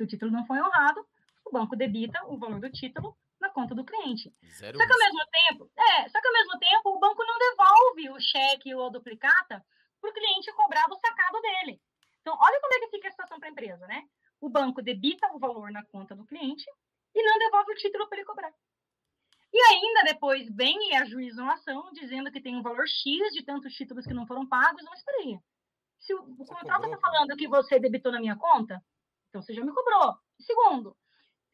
[0.00, 1.06] Se o título não foi honrado,
[1.44, 4.32] o banco debita o valor do título na conta do cliente.
[4.56, 7.38] Zero só que ao mesmo tempo, é, só que ao mesmo tempo o banco não
[7.38, 9.62] devolve o cheque ou a duplicata
[10.00, 11.82] para o cliente cobrar o sacado dele.
[12.22, 14.04] Então, olha como é que fica a situação para a empresa, né?
[14.40, 16.64] O banco debita o valor na conta do cliente
[17.14, 18.54] e não devolve o título para ele cobrar.
[19.52, 23.44] E ainda depois vem e ajuizam a ação dizendo que tem um valor X de
[23.44, 25.38] tantos títulos que não foram pagos, mas espera aí.
[25.98, 28.82] Se o, o contrato está falando que você debitou na minha conta,
[29.30, 30.18] então, você já me cobrou.
[30.40, 30.96] Segundo,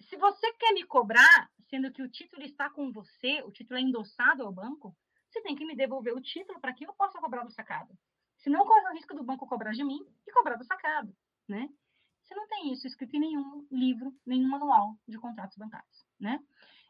[0.00, 3.82] se você quer me cobrar, sendo que o título está com você, o título é
[3.82, 4.96] endossado ao banco,
[5.28, 7.96] você tem que me devolver o título para que eu possa cobrar do sacado.
[8.38, 11.14] Senão, corre o risco do banco cobrar de mim e cobrar do sacado,
[11.46, 11.68] né?
[12.22, 16.42] Você não tem isso escrito em nenhum livro, nenhum manual de contratos bancários, né?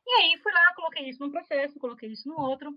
[0.06, 2.72] E aí, fui lá, coloquei isso num processo, coloquei isso no outro,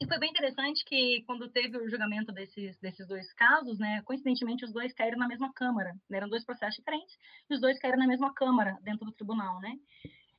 [0.00, 4.64] e foi bem interessante que quando teve o julgamento desses, desses dois casos, né, coincidentemente
[4.64, 7.14] os dois caíram na mesma Câmara, né, eram dois processos diferentes,
[7.50, 9.76] e os dois caíram na mesma Câmara, dentro do tribunal, né.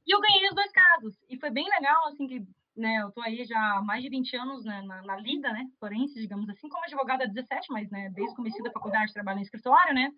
[0.08, 3.22] E eu ganhei os dois casos, e foi bem legal, assim, que né, eu tô
[3.22, 6.70] aí já há mais de 20 anos né, na, na lida, né, forense, digamos assim,
[6.70, 10.10] como advogada há 17, mas, né, desde o começo da faculdade trabalho em escritório, né,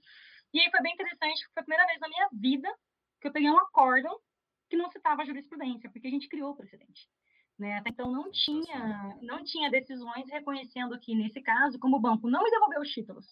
[0.53, 2.69] e aí foi bem interessante, foi a primeira vez na minha vida
[3.19, 4.17] que eu peguei um acórdão
[4.69, 7.09] que não citava jurisprudência, porque a gente criou o precedente.
[7.61, 7.77] Né?
[7.77, 12.43] Até então não tinha, não tinha decisões reconhecendo que, nesse caso, como o banco não
[12.43, 13.27] me devolveu os títulos,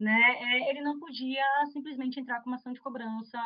[0.00, 1.44] né, é, ele não podia
[1.74, 3.38] simplesmente entrar com uma ação de cobrança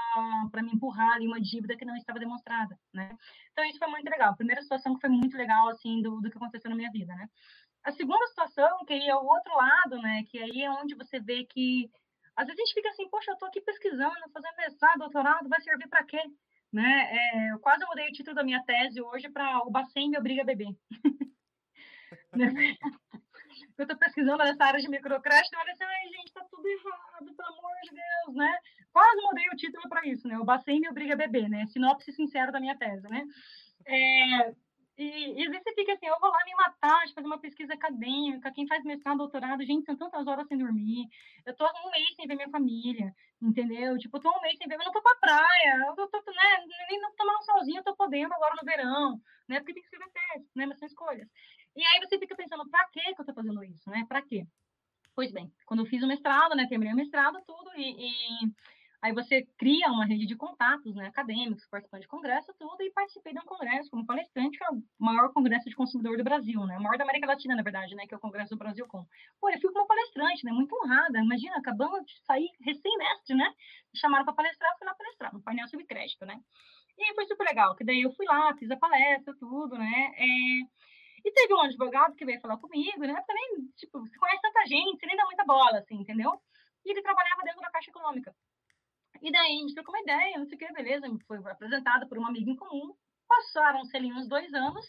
[0.52, 3.16] para me empurrar ali uma dívida que não estava demonstrada, né?
[3.50, 4.30] Então isso foi muito legal.
[4.30, 7.12] A primeira situação que foi muito legal assim do, do que aconteceu na minha vida,
[7.12, 7.28] né?
[7.82, 11.18] A segunda situação, que aí é o outro lado, né, que aí é onde você
[11.18, 11.90] vê que
[12.36, 15.60] às vezes a gente fica assim, poxa, eu estou aqui pesquisando, fazendo mestrado, doutorado, vai
[15.60, 16.22] servir para quê?
[16.72, 17.10] Né?
[17.10, 20.42] É, eu quase mudei o título da minha tese hoje para O Bacen me obriga
[20.42, 20.68] a beber.
[23.76, 27.58] eu estou pesquisando nessa área de microcrédito, olha assim, ai, gente, está tudo errado, pelo
[27.58, 28.58] amor de Deus, né?
[28.92, 30.38] Quase mudei o título para isso, né?
[30.38, 31.66] O Bacen me obriga a beber, né?
[31.66, 33.24] Sinopse sincera da minha tese, né?
[33.86, 34.54] É,
[35.00, 37.38] E, e às vezes você fica assim, eu vou lá me matar de fazer uma
[37.40, 41.08] pesquisa acadêmica, quem faz mestrado, doutorado, gente, são tantas horas sem dormir,
[41.46, 43.10] eu tô um mês sem ver minha família,
[43.40, 43.96] entendeu?
[43.96, 46.18] Tipo, eu tô um mês sem ver, eu não tô pra praia, eu tô, tô
[46.18, 49.18] né, nem não tomar um solzinho, eu tô podendo agora no verão,
[49.48, 51.26] né, porque tem que escrever tese, né, mas são escolhas.
[51.74, 54.46] E aí você fica pensando, pra que que eu tô fazendo isso, né, pra quê?
[55.14, 58.52] Pois bem, quando eu fiz o mestrado, né, terminei o mestrado, tudo, e, e
[59.02, 63.32] Aí você cria uma rede de contatos, né, acadêmicos, participando de congresso, tudo, e participei
[63.32, 66.76] de um congresso como palestrante, que é o maior congresso de consumidor do Brasil, né,
[66.76, 69.06] o maior da América Latina, na verdade, né, que é o Congresso do Brasil Com.
[69.40, 73.54] Pô, eu fui como palestrante, né, muito honrada, imagina, acabando de sair recém-mestre, né,
[73.96, 76.38] chamaram para palestrar, eu fui lá palestrar, no painel sobre crédito, né,
[76.98, 80.12] e aí foi super legal, que daí eu fui lá, fiz a palestra, tudo, né,
[80.16, 80.80] é...
[81.22, 83.12] E teve um advogado que veio falar comigo, né?
[83.28, 86.32] Nem, tipo, você conhece tanta gente, você nem dá muita bola, assim, entendeu?
[86.82, 88.34] E ele trabalhava dentro da Caixa Econômica.
[89.22, 92.18] E daí a gente trocou uma ideia, não sei o que, beleza, foi apresentada por
[92.18, 92.94] uma amiga em comum.
[93.28, 94.84] Passaram-se ali uns dois anos,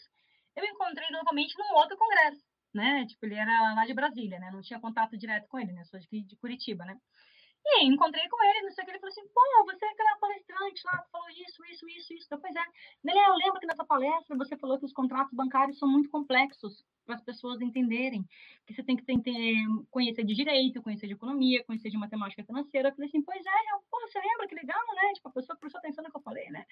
[0.56, 2.42] eu encontrei novamente num outro congresso,
[2.74, 3.06] né?
[3.06, 4.50] Tipo, ele era lá de Brasília, né?
[4.50, 5.84] Não tinha contato direto com ele, né?
[5.84, 6.98] Sou de, de Curitiba, né?
[7.64, 9.88] E aí, encontrei com ele, não sei o que, ele falou assim, pô, você é
[9.88, 12.28] aquela palestrante lá, falou isso, isso, isso, isso.
[12.28, 12.64] Pois é.
[13.04, 16.84] Ele, eu lembro que nessa palestra você falou que os contratos bancários são muito complexos
[17.06, 18.24] para as pessoas entenderem,
[18.66, 19.22] que você tem que ter,
[19.90, 22.88] conhecer de direito, conhecer de economia, conhecer de matemática financeira.
[22.88, 25.12] Eu falei assim, pois é, eu, pô, você lembra, que legal, né?
[25.14, 26.66] Tipo, a pessoa prestou atenção no que eu falei, né?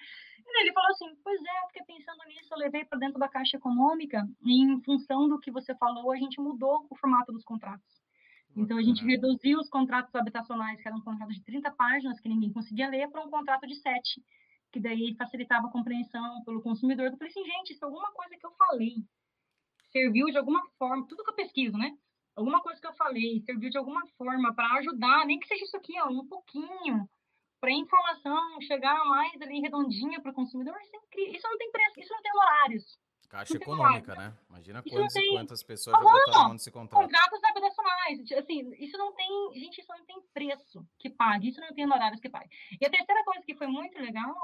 [0.45, 3.29] E ele falou assim, pois é, eu fiquei pensando nisso, eu levei para dentro da
[3.29, 7.43] Caixa Econômica e em função do que você falou, a gente mudou o formato dos
[7.45, 8.00] contratos.
[8.55, 12.27] Então, a gente reduziu os contratos habitacionais, que eram um contratos de 30 páginas, que
[12.27, 14.21] ninguém conseguia ler, para um contrato de 7,
[14.71, 17.07] que daí facilitava a compreensão pelo consumidor.
[17.07, 18.95] Eu falei assim, gente, se alguma coisa que eu falei
[19.91, 21.95] serviu de alguma forma, tudo que eu pesquiso, né?
[22.35, 25.77] Alguma coisa que eu falei serviu de alguma forma para ajudar, nem que seja isso
[25.77, 27.09] aqui, ó, um pouquinho,
[27.59, 31.71] para a informação chegar mais ali redondinha para o consumidor, isso, é isso não tem
[31.71, 32.99] preço, isso não tem horários.
[33.31, 34.33] Caixa econômica, né?
[34.49, 37.01] Imagina quantas e quantas pessoas já botaram mão nesse contrato.
[37.01, 38.31] Contratos habitacionais.
[38.33, 39.53] Assim, isso não tem.
[39.53, 41.47] Gente, isso não tem preço que pague.
[41.47, 42.49] Isso não tem horários que pague.
[42.79, 44.35] E a terceira coisa que foi muito legal,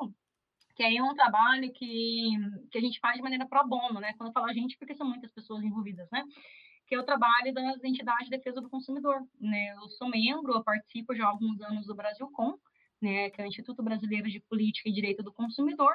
[0.74, 2.30] que aí é um trabalho que,
[2.72, 4.14] que a gente faz de maneira pro bono, né?
[4.14, 6.24] Quando eu falo a gente, porque são muitas pessoas envolvidas, né?
[6.88, 9.22] Que é o trabalho das entidades de defesa do consumidor.
[9.38, 9.74] Né?
[9.74, 12.58] Eu sou membro, eu participo já há alguns anos do Brasil Com,
[13.02, 15.94] né, que é o Instituto Brasileiro de Política e Direito do Consumidor,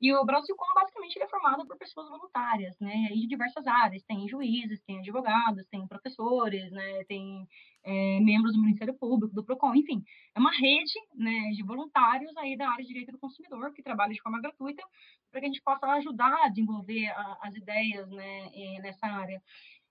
[0.00, 4.28] e o Brasilcom, basicamente, ele é formado por pessoas voluntárias, né, de diversas áreas, tem
[4.28, 7.46] juízes, tem advogados, tem professores, né, tem
[7.82, 10.02] é, membros do Ministério Público, do PROCON, enfim,
[10.34, 14.12] é uma rede, né, de voluntários aí da área de Direito do Consumidor, que trabalha
[14.12, 14.82] de forma gratuita,
[15.30, 18.50] para que a gente possa ajudar a desenvolver a, as ideias, né,
[18.80, 19.42] nessa área.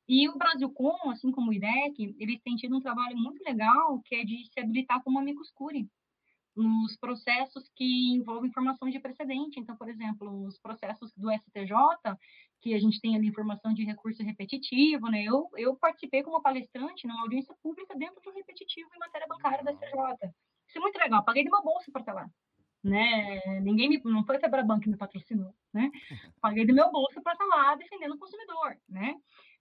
[0.08, 4.16] E o Brasilcom, assim como o IDEC, eles têm tido um trabalho muito legal, que
[4.16, 5.88] é de se habilitar como amigos curi,
[6.56, 9.60] nos processos que envolvem informação de precedente.
[9.60, 11.74] Então, por exemplo, os processos do STJ,
[12.62, 15.24] que a gente tem ali informação de recurso repetitivo, né?
[15.24, 19.64] Eu, eu participei como palestrante numa audiência pública dentro de um repetitivo em matéria bancária
[19.64, 20.34] da STJ.
[20.68, 21.24] Isso é muito legal.
[21.24, 22.30] Paguei de uma bolsa para estar lá.
[22.84, 23.40] Né?
[23.62, 25.90] Ninguém me, não foi a Febraban que me patrocinou, né?
[26.42, 29.16] Paguei do meu bolso para estar lá defendendo o consumidor, né?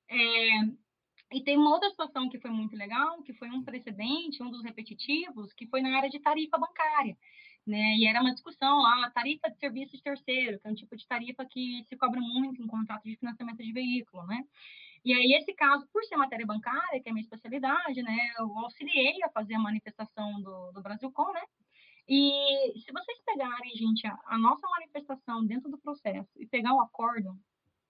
[0.09, 0.49] É,
[1.33, 4.63] e tem uma outra situação que foi muito legal, que foi um precedente, um dos
[4.63, 7.17] repetitivos, que foi na área de tarifa bancária.
[7.67, 7.97] Né?
[7.97, 11.07] E era uma discussão lá, tarifa de serviço de terceiro, que é um tipo de
[11.07, 14.45] tarifa que se cobra muito em contrato de financiamento de veículo, né?
[15.05, 18.17] E aí, esse caso, por ser matéria bancária, que é a minha especialidade, né?
[18.39, 21.43] Eu auxiliei a fazer a manifestação do, do Brasilcom, né?
[22.09, 26.81] E se vocês pegarem, gente, a, a nossa manifestação dentro do processo e pegar o
[26.81, 27.37] acordo,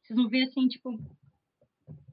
[0.03, 0.99] vocês vão ver, assim, tipo,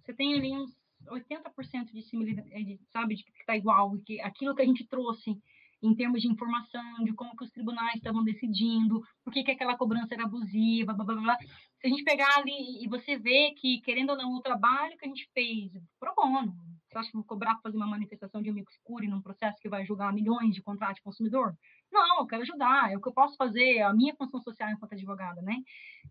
[0.01, 0.78] você tem ali uns
[1.09, 5.37] 80% de similaridade, sabe, de que está igual, que aquilo que a gente trouxe
[5.81, 9.77] em termos de informação, de como que os tribunais estavam decidindo, por que, que aquela
[9.77, 11.37] cobrança era abusiva, blá, blá, blá.
[11.79, 15.05] Se a gente pegar ali e você vê que, querendo ou não, o trabalho que
[15.05, 16.53] a gente fez pro bono,
[16.89, 19.69] você acha que vou cobrar para fazer uma manifestação de amigo escuro num processo que
[19.69, 21.55] vai julgar milhões de contratos de consumidor?
[21.91, 24.93] Não, eu quero ajudar, é o que eu posso fazer, a minha função social enquanto
[24.93, 25.57] advogada, né?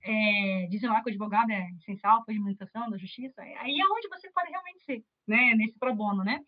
[0.02, 3.86] É, dizem lá que o advogado é essencial para a administração da justiça, aí é
[3.86, 5.54] onde você pode realmente ser, né?
[5.54, 6.40] Nesse pro bono, né?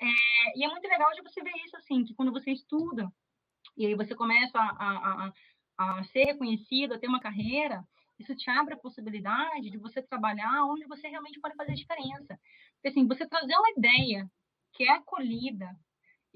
[0.00, 3.10] É, e é muito legal de você ver isso, assim, que quando você estuda,
[3.76, 5.32] e aí você começa a, a,
[5.78, 7.84] a, a ser reconhecido, a ter uma carreira,
[8.18, 12.38] isso te abre a possibilidade de você trabalhar onde você realmente pode fazer diferença.
[12.84, 14.30] Assim, você trazer uma ideia
[14.72, 15.76] que é acolhida,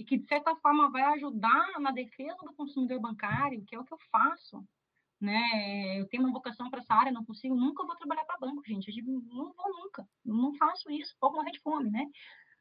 [0.01, 3.85] e que, de certa forma, vai ajudar na defesa do consumidor bancário, que é o
[3.85, 4.67] que eu faço.
[5.21, 6.01] Né?
[6.01, 8.89] Eu tenho uma vocação para essa área, não consigo, nunca vou trabalhar para banco, gente.
[8.89, 12.07] Eu digo, não vou nunca, não faço isso, vou morrer de fome, né?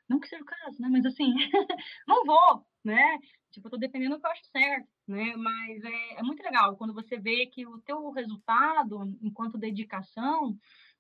[0.10, 0.90] Não que seja o caso, né?
[0.90, 1.34] Mas assim,
[2.06, 3.18] não vou, né?
[3.52, 5.34] Tipo, eu tô dependendo do que eu acho certo, né?
[5.38, 10.58] Mas é, é muito legal quando você vê que o teu resultado, enquanto dedicação,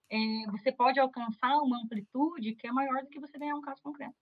[0.09, 3.81] é, você pode alcançar uma amplitude que é maior do que você ganhar um caso
[3.81, 4.15] concreto.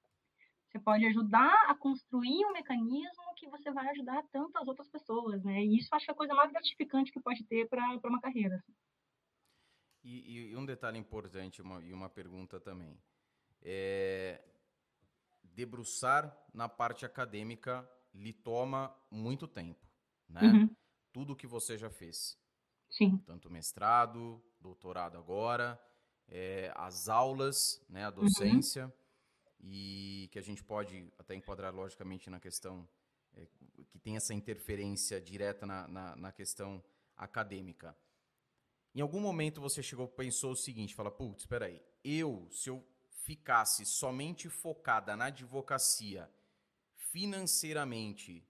[0.67, 5.63] Você pode ajudar a construir um mecanismo que você vai ajudar tantas outras pessoas, né?
[5.63, 8.57] E isso acho que é a coisa mais gratificante que pode ter para uma carreira.
[8.57, 8.73] Assim.
[10.03, 12.99] E, e, um detalhe importante uma, e uma pergunta também.
[13.61, 14.43] É,
[15.41, 19.85] debruçar na parte acadêmica lhe toma muito tempo,
[20.27, 20.41] né?
[20.41, 20.75] Uhum.
[21.13, 22.37] Tudo que você já fez.
[22.89, 23.17] Sim.
[23.25, 25.79] Tanto mestrado, doutorado agora,
[26.27, 28.15] é, as aulas, né, a uhum.
[28.15, 28.91] docência, uhum.
[29.61, 32.87] e que a gente pode até enquadrar logicamente na questão
[33.33, 33.47] é,
[33.89, 36.83] que tem essa interferência direta na, na, na, questão
[37.15, 37.95] acadêmica.
[38.93, 42.85] Em algum momento você chegou pensou o seguinte, fala, putz, espera aí, eu, se eu
[43.11, 46.29] ficasse somente focada na advocacia,
[46.95, 48.45] financeiramente,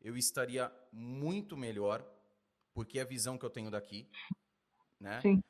[0.00, 2.04] eu estaria muito melhor,
[2.74, 4.08] porque é a visão que eu tenho daqui,
[4.98, 5.20] né?
[5.20, 5.42] Sim.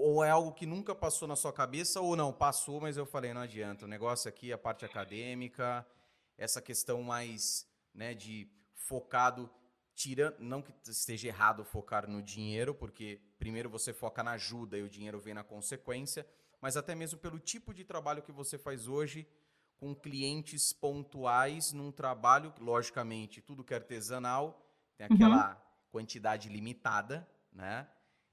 [0.00, 3.34] Ou é algo que nunca passou na sua cabeça, ou não, passou, mas eu falei,
[3.34, 3.84] não adianta.
[3.84, 5.84] O negócio aqui a parte acadêmica,
[6.36, 9.50] essa questão mais né, de focado,
[9.96, 14.84] tirando, não que esteja errado focar no dinheiro, porque primeiro você foca na ajuda e
[14.84, 16.24] o dinheiro vem na consequência,
[16.60, 19.28] mas até mesmo pelo tipo de trabalho que você faz hoje
[19.78, 24.64] com clientes pontuais num trabalho, logicamente, tudo que é artesanal,
[24.96, 25.16] tem uhum.
[25.16, 25.56] aquela uhum.
[25.90, 27.88] quantidade limitada, né?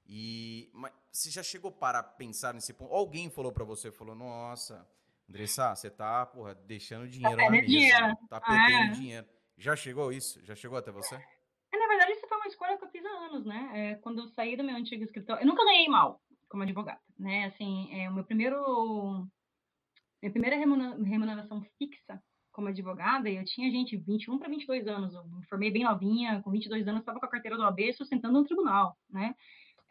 [0.08, 2.92] E mas você já chegou para pensar nesse ponto?
[2.92, 4.88] Alguém falou para você, falou: "Nossa,
[5.28, 8.16] Andressa, você tá, porra, deixando dinheiro tá na mesa, dinheiro.
[8.28, 8.90] tá perdendo é.
[8.90, 9.26] dinheiro".
[9.56, 10.44] Já chegou isso?
[10.44, 11.14] Já chegou até você?
[11.14, 13.70] É, na verdade, isso foi uma escolha que eu fiz há anos, né?
[13.74, 17.46] É, quando eu saí do meu antigo escritório, eu nunca ganhei mal como advogada, né?
[17.46, 19.26] Assim, é, o meu primeiro
[20.22, 25.44] minha primeira remuneração fixa como advogada, eu tinha gente 21 para 22 anos, eu me
[25.44, 28.96] formei bem novinha, com 22 anos estava com a carteira do AB sustentando no tribunal,
[29.10, 29.34] né?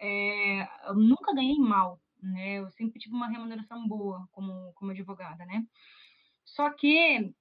[0.06, 2.60] É, eu nunca ganhei mal, né?
[2.60, 5.66] Eu sempre tive uma remuneração boa como, como advogada, né?
[6.44, 7.34] Só que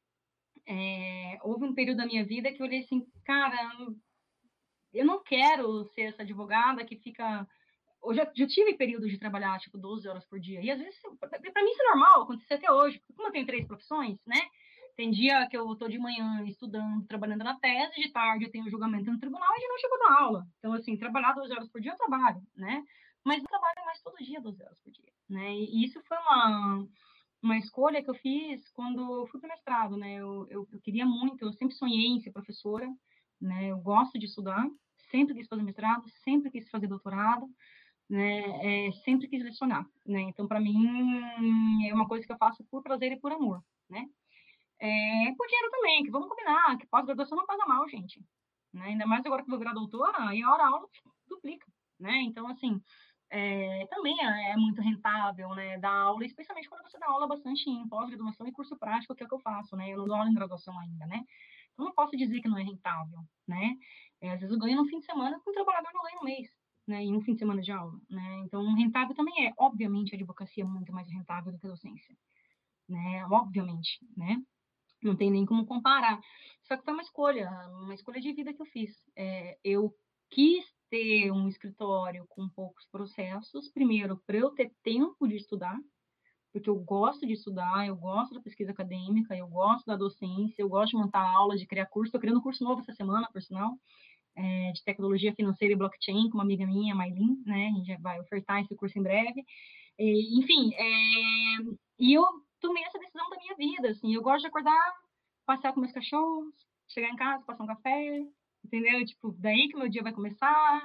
[0.66, 3.56] é, houve um período da minha vida que eu olhei assim, cara,
[4.94, 7.46] eu não quero ser essa advogada que fica
[8.02, 10.60] eu já, já, tive períodos de trabalhar, tipo, 12 horas por dia.
[10.60, 13.02] E às vezes, para mim isso é normal, acontece até hoje.
[13.16, 14.40] Como eu tenho três profissões, né?
[14.96, 18.70] Tem dia que eu tô de manhã estudando, trabalhando na tese, de tarde eu tenho
[18.70, 20.46] julgamento no tribunal e de noite eu vou dar aula.
[20.58, 22.84] Então, assim, trabalhar 12 horas por dia eu trabalho, né?
[23.24, 25.52] Mas eu trabalho mais todo dia 12 horas por dia, né?
[25.52, 26.86] E isso foi uma,
[27.42, 30.14] uma escolha que eu fiz quando eu fui para o mestrado, né?
[30.14, 32.88] Eu, eu, eu, queria muito, eu sempre sonhei em ser professora,
[33.40, 33.66] né?
[33.72, 34.64] Eu gosto de estudar,
[35.10, 37.48] sempre quis fazer mestrado, sempre quis fazer doutorado,
[38.08, 38.88] né?
[38.88, 40.20] É, sempre quis lecionar, né?
[40.22, 43.60] Então, para mim, é uma coisa que eu faço por prazer e por amor,
[43.90, 44.06] né?
[44.80, 48.20] É, por dinheiro também, que vamos combinar, que pós-graduação não paga mal, gente.
[48.72, 48.86] Né?
[48.86, 50.88] Ainda mais agora que vou virar doutora, e a hora aula
[51.28, 51.66] duplica,
[51.98, 52.22] né?
[52.22, 52.80] Então, assim,
[53.30, 57.68] é, também é, é, muito rentável, né, dar aula, especialmente quando você dá aula bastante
[57.68, 59.90] em pós-graduação e curso prático, que é o que eu faço, né?
[59.90, 61.22] Eu não dou aula em graduação ainda, né?
[61.72, 63.76] Então, não posso dizer que não é rentável, né?
[64.20, 66.24] É, às vezes eu ganho no fim de semana que um trabalhador não ganha no
[66.24, 66.48] mês,
[66.86, 67.02] né?
[67.02, 68.36] Em um fim de semana de aula, né?
[68.44, 69.52] Então, rentável também é.
[69.58, 72.16] Obviamente, a advocacia é muito mais rentável do que a docência,
[72.88, 73.26] né?
[73.26, 74.36] Obviamente, né?
[75.04, 76.20] Não tem nem como comparar.
[76.62, 77.50] Só que foi uma escolha,
[77.82, 78.90] uma escolha de vida que eu fiz.
[79.16, 79.94] É, eu
[80.30, 85.78] quis ter um escritório com poucos processos, primeiro, para eu ter tempo de estudar,
[86.52, 90.68] porque eu gosto de estudar, eu gosto da pesquisa acadêmica, eu gosto da docência, eu
[90.68, 92.08] gosto de montar aula, de criar curso.
[92.08, 93.72] Estou criando um curso novo essa semana, por sinal,
[94.36, 97.72] é, de tecnologia financeira e blockchain, com uma amiga minha, Maylin, né?
[97.74, 99.44] A gente vai ofertar esse curso em breve.
[99.98, 102.24] E, enfim, é, e eu
[102.64, 104.94] tomei essa decisão da minha vida, assim, eu gosto de acordar,
[105.44, 106.54] passear com meus cachorros,
[106.88, 108.26] chegar em casa, passar um café,
[108.64, 109.04] entendeu?
[109.04, 110.82] Tipo, daí que meu dia vai começar.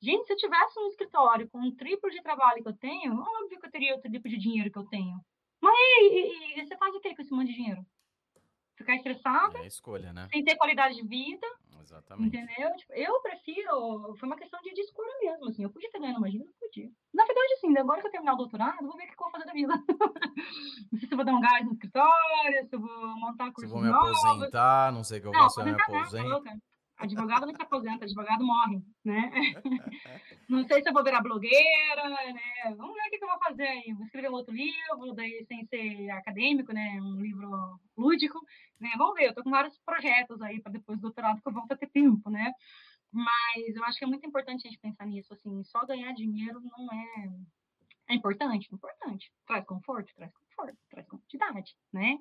[0.00, 3.58] Gente, se eu tivesse um escritório com um triplo de trabalho que eu tenho, óbvio
[3.58, 5.18] que eu teria o triplo de dinheiro que eu tenho.
[5.60, 7.84] Mas e, e, você faz o que com esse monte de dinheiro?
[8.78, 9.58] Ficar estressada?
[9.58, 10.28] É escolha, né?
[10.32, 11.46] Sem ter qualidade de vida.
[11.80, 12.36] Exatamente.
[12.36, 12.76] Entendeu?
[12.76, 14.14] Tipo, eu prefiro.
[14.16, 15.64] Foi uma questão de, de escolha mesmo, assim.
[15.64, 16.88] Eu podia ter ganhado dinheiro, eu podia.
[17.12, 19.30] Na verdade, assim, agora que eu terminar o doutorado, vou ver o que eu vou
[19.30, 19.74] fazer da vida.
[20.92, 23.60] não sei se eu vou dar um gás no escritório, se eu vou montar curso.
[23.60, 24.24] Se eu vou me novos.
[24.24, 26.62] aposentar, não sei o que eu vou fazer, eu me aposento.
[26.98, 29.30] Advogado não se aposenta, advogado morre, né?
[30.48, 32.74] Não sei se eu vou virar blogueira, né?
[32.76, 33.92] Vamos ver o que eu vou fazer aí.
[33.92, 36.98] Vou escrever um outro livro, daí sem ser acadêmico, né?
[37.00, 38.40] Um livro lúdico,
[38.80, 38.90] né?
[38.98, 41.70] Vamos ver, eu tô com vários projetos aí para depois do doutorado que eu volto
[41.70, 42.52] a ter tempo, né?
[43.12, 46.60] Mas eu acho que é muito importante a gente pensar nisso, assim, só ganhar dinheiro
[46.60, 47.28] não é...
[48.10, 48.68] É importante?
[48.74, 49.30] Importante.
[49.46, 50.12] Traz conforto?
[50.16, 52.18] Traz conforto, traz quantidade, né?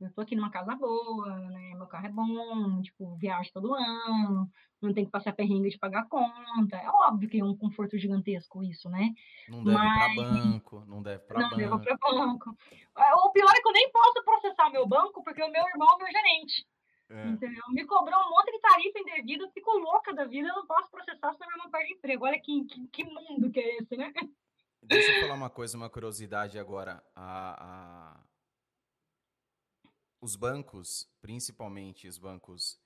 [0.00, 1.74] Eu tô aqui numa casa boa, né?
[1.74, 4.50] Meu carro é bom, tipo, viajo todo ano,
[4.80, 6.76] não tem que passar perrengue de pagar conta.
[6.76, 9.12] É óbvio que é um conforto gigantesco isso, né?
[9.48, 10.14] Não deve Mas...
[10.14, 11.50] para banco, não deve para banco.
[11.50, 12.56] Não deve para banco.
[12.96, 15.88] É, o pior é que eu nem posso processar meu banco, porque o meu irmão
[15.94, 16.66] é meu gerente.
[17.10, 17.26] É.
[17.26, 17.62] Entendeu?
[17.70, 21.32] Me cobrou um monte de tarifa indevida, fico louca da vida, eu não posso processar,
[21.32, 22.24] senão meu irmão perde emprego.
[22.24, 24.12] Olha que, que, que, mundo que é esse, né?
[24.82, 27.02] Deixa eu falar uma coisa, uma curiosidade agora.
[27.16, 28.20] A...
[30.20, 32.80] Os bancos, principalmente os bancos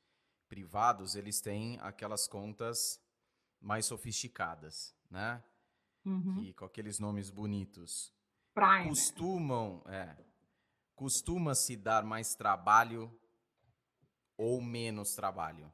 [0.49, 3.03] privados, eles têm aquelas contas
[3.61, 5.43] mais sofisticadas, né?
[6.05, 6.43] Uhum.
[6.43, 8.13] E com aqueles nomes bonitos.
[8.53, 8.89] Prime.
[8.89, 10.17] Costumam, é,
[10.95, 13.19] costuma se dar mais trabalho
[14.37, 15.73] ou menos trabalho?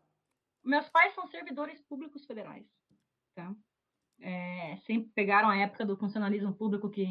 [0.62, 2.66] Meus pais são servidores públicos federais,
[3.34, 3.54] tá?
[4.20, 7.06] É, sempre pegaram a época do funcionalismo público que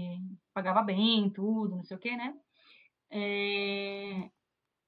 [0.53, 2.39] pagava bem, tudo, não sei o quê, né?
[3.09, 4.29] É,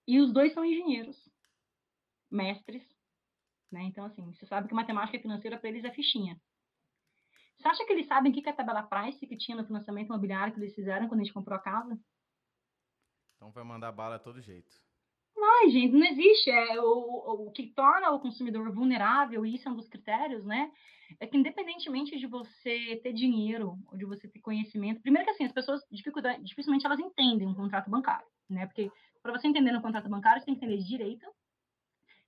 [0.10, 1.16] e os dois são engenheiros
[2.32, 2.84] mestres,
[3.72, 3.84] né?
[3.84, 6.36] Então, assim, você sabe que matemática financeira para eles é fichinha.
[7.56, 10.08] Você acha que eles sabem o que é a tabela price que tinha no financiamento
[10.08, 11.96] imobiliário que eles fizeram quando a gente comprou a casa?
[13.36, 14.72] Então vai mandar bala a todo jeito.
[15.38, 16.50] Ai, gente, não existe.
[16.50, 20.72] É, o, o que torna o consumidor vulnerável, e isso é um dos critérios, né?
[21.20, 25.46] É que independentemente de você ter dinheiro ou de você ter conhecimento, primeiro que assim,
[25.46, 25.82] as pessoas
[26.42, 28.66] dificilmente elas entendem um contrato bancário, né?
[28.66, 28.92] Porque
[29.30, 31.26] para você entender um contrato bancário, você tem que entender de direito,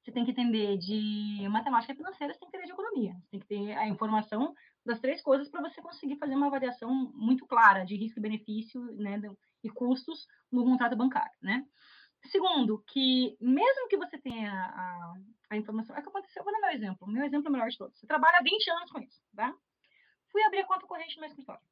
[0.04, 3.14] você tem que entender de matemática financeira, você tem que entender de economia.
[3.14, 4.54] Você tem que ter a informação
[4.86, 8.82] das três coisas para você conseguir fazer uma avaliação muito clara de risco e benefício
[8.98, 9.22] né,
[9.64, 11.66] e custos no contrato bancário, né?
[12.32, 15.14] Segundo, que mesmo que você tenha a,
[15.50, 17.78] a informação, é que aconteceu, vou dar meu exemplo, meu exemplo é o melhor de
[17.78, 18.00] todos.
[18.00, 19.52] Você trabalha há 20 anos com isso, tá?
[20.32, 21.64] Fui abrir a conta corrente no meu escritório.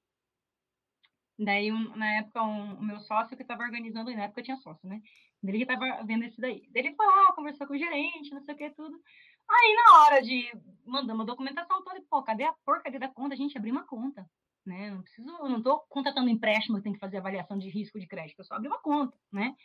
[1.39, 4.87] Daí, um, na época, um, o meu sócio que estava organizando, na época tinha sócio,
[4.87, 5.01] né?
[5.41, 6.67] Ele que estava vendo esse daí.
[6.69, 9.01] Daí ele foi lá, conversou com o gerente, não sei o que, tudo.
[9.49, 10.51] Aí, na hora de
[10.85, 13.33] mandar uma documentação toda, pô, cadê a porcaria da conta?
[13.33, 14.29] A gente abriu uma conta,
[14.65, 14.91] né?
[14.91, 18.05] Não preciso, eu não estou contratando empréstimo, eu tenho que fazer avaliação de risco de
[18.05, 19.55] crédito, eu só abri uma conta, né?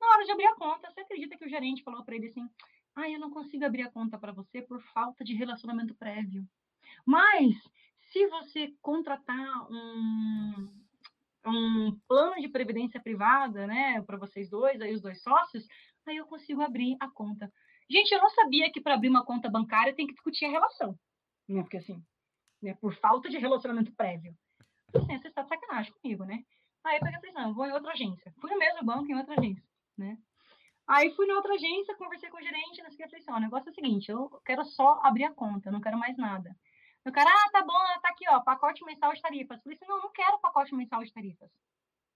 [0.00, 2.48] Na hora de abrir a conta, você acredita que o gerente falou para ele assim:
[2.94, 6.48] ah, eu não consigo abrir a conta para você por falta de relacionamento prévio.
[7.04, 7.56] Mas,
[8.12, 10.79] se você contratar um,
[11.46, 15.66] um plano de previdência privada, né, para vocês dois, aí os dois sócios,
[16.06, 17.50] aí eu consigo abrir a conta.
[17.88, 20.98] Gente, eu não sabia que para abrir uma conta bancária tem que discutir a relação,
[21.48, 21.60] né?
[21.62, 22.02] Porque assim,
[22.62, 24.34] né, por falta de relacionamento prévio.
[24.94, 26.44] Assim, você está de sacanagem comigo, né?
[26.84, 28.32] Aí eu peguei e falei, não, vou em outra agência.
[28.40, 29.62] Fui no mesmo banco, em outra agência,
[29.96, 30.16] né?
[30.86, 33.70] Aí fui na outra agência, conversei com o gerente, não que, assim, o negócio é
[33.70, 36.54] o seguinte, eu quero só abrir a conta, não quero mais nada.
[37.06, 37.72] O cara, ah, tá bom,
[38.02, 39.56] tá aqui, ó, pacote mensal de tarifas.
[39.56, 41.50] Eu falei assim, não, não quero pacote mensal de tarifas.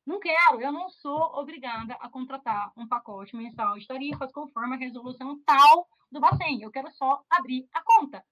[0.06, 4.78] Não quero, eu não sou obrigada a contratar um pacote mensal de tarifas conforme a
[4.78, 6.60] resolução tal do Bacen.
[6.60, 8.22] Eu quero só abrir a conta.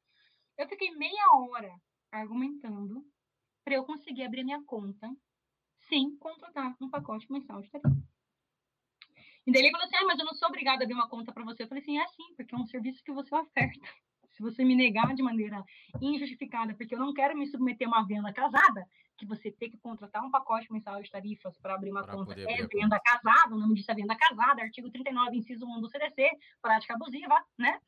[0.58, 1.74] Eu fiquei meia hora
[2.10, 3.02] argumentando
[3.64, 5.10] para eu conseguir abrir minha conta
[5.88, 8.12] sem contratar um pacote mensal de tarifas.
[9.46, 11.32] E daí ele falou assim: ah, mas eu não sou obrigada a abrir uma conta
[11.32, 11.62] para você.
[11.62, 13.88] Eu falei assim: é sim, porque é um serviço que você oferta
[14.32, 15.62] se você me negar de maneira
[16.00, 18.86] injustificada, porque eu não quero me submeter a uma venda casada,
[19.16, 22.32] que você tem que contratar um pacote mensal de tarifas para abrir uma pra conta,
[22.32, 23.00] é venda conta.
[23.00, 26.30] casada, o nome disso é venda casada, artigo 39, inciso 1 do CDC,
[26.60, 27.78] prática abusiva, né?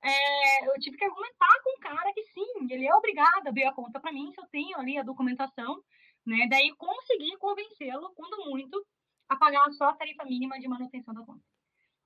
[0.00, 3.64] É, eu tive que argumentar com o cara que sim, ele é obrigado a abrir
[3.64, 5.82] a conta para mim, se eu tenho ali a documentação,
[6.24, 6.46] né?
[6.48, 8.86] Daí conseguir convencê-lo, quando muito,
[9.28, 11.42] a pagar só a tarifa mínima de manutenção da conta.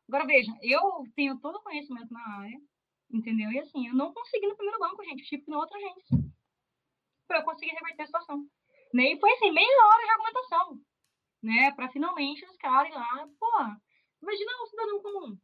[0.09, 2.61] Agora veja, eu tenho todo o conhecimento na área,
[3.13, 3.51] Entendeu?
[3.53, 5.21] E assim, eu não consegui no primeiro banco, gente.
[5.21, 6.19] Eu tive que ir na outra agência.
[7.29, 8.47] Pra eu conseguir reverter a situação.
[8.93, 9.13] Né?
[9.13, 10.81] E foi assim, meia hora de argumentação.
[11.43, 11.73] Né?
[11.73, 13.51] Pra finalmente os caras ir lá, pô,
[14.23, 15.39] imagina um cidadão comum.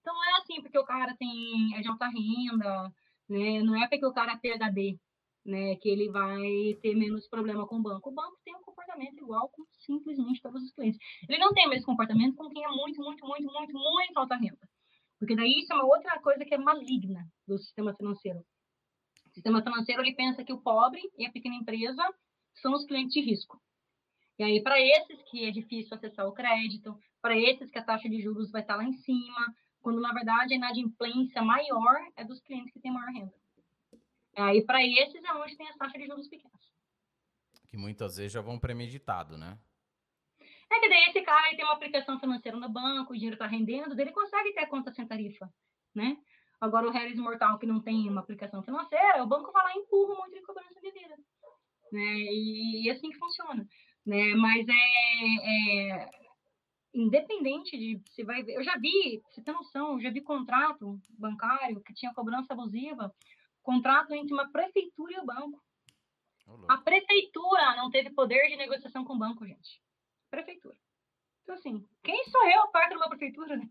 [0.00, 2.92] Então não é assim porque o cara tem, é de alta renda,
[3.28, 3.62] né?
[3.62, 4.98] Não é porque o cara é PHD,
[5.44, 5.76] né?
[5.76, 8.10] Que ele vai ter menos problema com o banco.
[8.10, 10.98] O banco tem um comportamento igual com simplesmente todos os clientes.
[11.28, 14.36] Ele não tem o mesmo comportamento com quem é muito, muito, muito, muito, muito alta
[14.36, 14.68] renda.
[15.20, 18.40] Porque daí isso é uma outra coisa que é maligna do sistema financeiro.
[19.26, 22.02] O sistema financeiro ele pensa que o pobre e a pequena empresa
[22.54, 23.60] são os clientes de risco.
[24.38, 28.08] E aí, para esses que é difícil acessar o crédito, para esses que a taxa
[28.08, 32.40] de juros vai estar lá em cima, quando na verdade a inadimplência maior é dos
[32.40, 33.34] clientes que têm maior renda.
[34.36, 36.72] Aí, para esses é onde tem as taxas de juros pequenas.
[37.68, 39.58] Que muitas vezes já vão premeditado, né?
[40.72, 43.98] É que daí esse cara tem uma aplicação financeira no banco, o dinheiro está rendendo,
[43.98, 45.52] ele consegue ter a conta sem tarifa,
[45.94, 46.16] né?
[46.60, 49.78] Agora, o Harris Mortal, que não tem uma aplicação financeira, o banco vai lá e
[49.78, 51.16] empurra um monte de cobrança de vida.
[51.90, 52.02] Né?
[52.02, 53.66] E, e assim que funciona.
[54.04, 54.34] Né?
[54.34, 56.10] Mas é, é,
[56.94, 58.56] independente de se vai ver.
[58.56, 63.10] Eu já vi, você tem noção, eu já vi contrato bancário que tinha cobrança abusiva,
[63.62, 65.62] contrato entre uma prefeitura e o banco.
[66.68, 69.80] A prefeitura não teve poder de negociação com o banco, gente.
[70.30, 70.76] Prefeitura.
[71.42, 73.68] Então, assim, quem sou eu perto de uma prefeitura, né?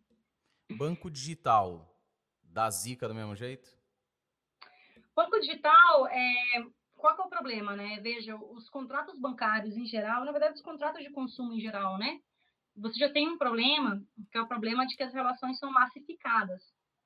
[0.71, 1.89] Banco digital
[2.43, 3.69] dá zica do mesmo jeito?
[5.15, 6.65] Banco digital, é...
[6.95, 7.99] qual que é o problema, né?
[8.01, 12.19] Veja, os contratos bancários em geral, na verdade, os contratos de consumo em geral, né?
[12.75, 16.61] Você já tem um problema, que é o problema de que as relações são massificadas.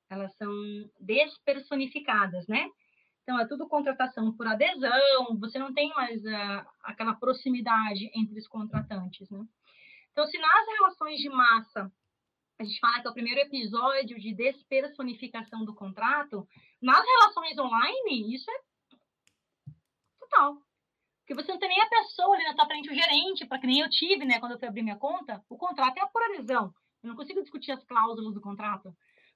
[0.08, 0.52] Elas são
[1.00, 2.70] despersonificadas, né?
[3.24, 8.46] Então, é tudo contratação por adesão, você não tem mais uh, aquela proximidade entre os
[8.46, 9.42] contratantes, né?
[10.12, 11.90] Então, se nas relações de massa,
[12.60, 16.46] a gente fala que é o primeiro episódio de despersonificação do contrato,
[16.82, 18.54] nas relações online, isso é
[20.20, 20.58] total.
[21.20, 23.66] Porque você não tem nem a pessoa ali na tua frente, o gerente, para que
[23.66, 26.74] nem eu tive, né, quando eu fui abrir minha conta, o contrato é por adesão.
[27.02, 28.94] Eu não consigo discutir as cláusulas do contrato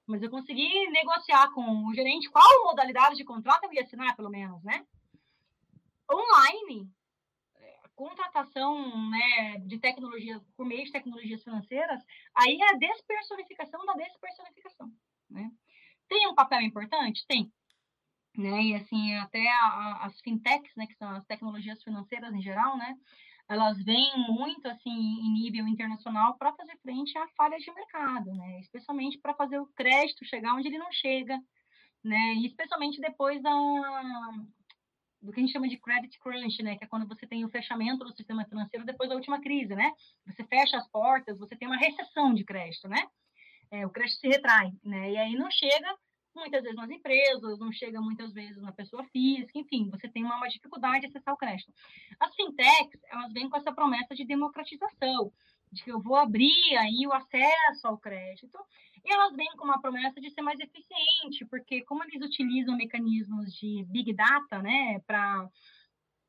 [0.09, 4.31] mas eu consegui negociar com o gerente qual modalidade de contrato eu ia assinar, pelo
[4.31, 4.87] menos, né?
[6.11, 6.91] Online,
[7.57, 12.03] é, contratação né, de tecnologia por meio de tecnologias financeiras,
[12.35, 14.91] aí é a despersonificação da despersonificação,
[15.29, 15.51] né?
[16.09, 17.27] Tem um papel importante?
[17.27, 17.53] Tem.
[18.35, 18.63] Né?
[18.63, 22.97] E assim, até a, as fintechs, né, que são as tecnologias financeiras em geral, né,
[23.49, 28.61] elas vêm muito assim em nível internacional para fazer frente a falhas de mercado, né?
[28.61, 31.39] Especialmente para fazer o crédito chegar onde ele não chega,
[32.05, 32.35] né?
[32.35, 33.51] E especialmente depois da
[35.21, 36.77] do que a gente chama de credit crunch, né?
[36.77, 39.93] Que é quando você tem o fechamento do sistema financeiro depois da última crise, né?
[40.27, 43.03] Você fecha as portas, você tem uma recessão de crédito, né?
[43.71, 45.11] É, o crédito se retrai, né?
[45.11, 45.97] E aí não chega
[46.35, 50.37] muitas vezes nas empresas, não chega muitas vezes na pessoa física, enfim, você tem uma,
[50.37, 51.73] uma dificuldade de acessar o crédito.
[52.21, 55.33] As fintechs, elas vêm com essa promessa de democratização,
[55.71, 58.59] de que eu vou abrir aí o acesso ao crédito,
[59.05, 63.53] e elas vêm com uma promessa de ser mais eficiente, porque como eles utilizam mecanismos
[63.55, 65.49] de big data, né, para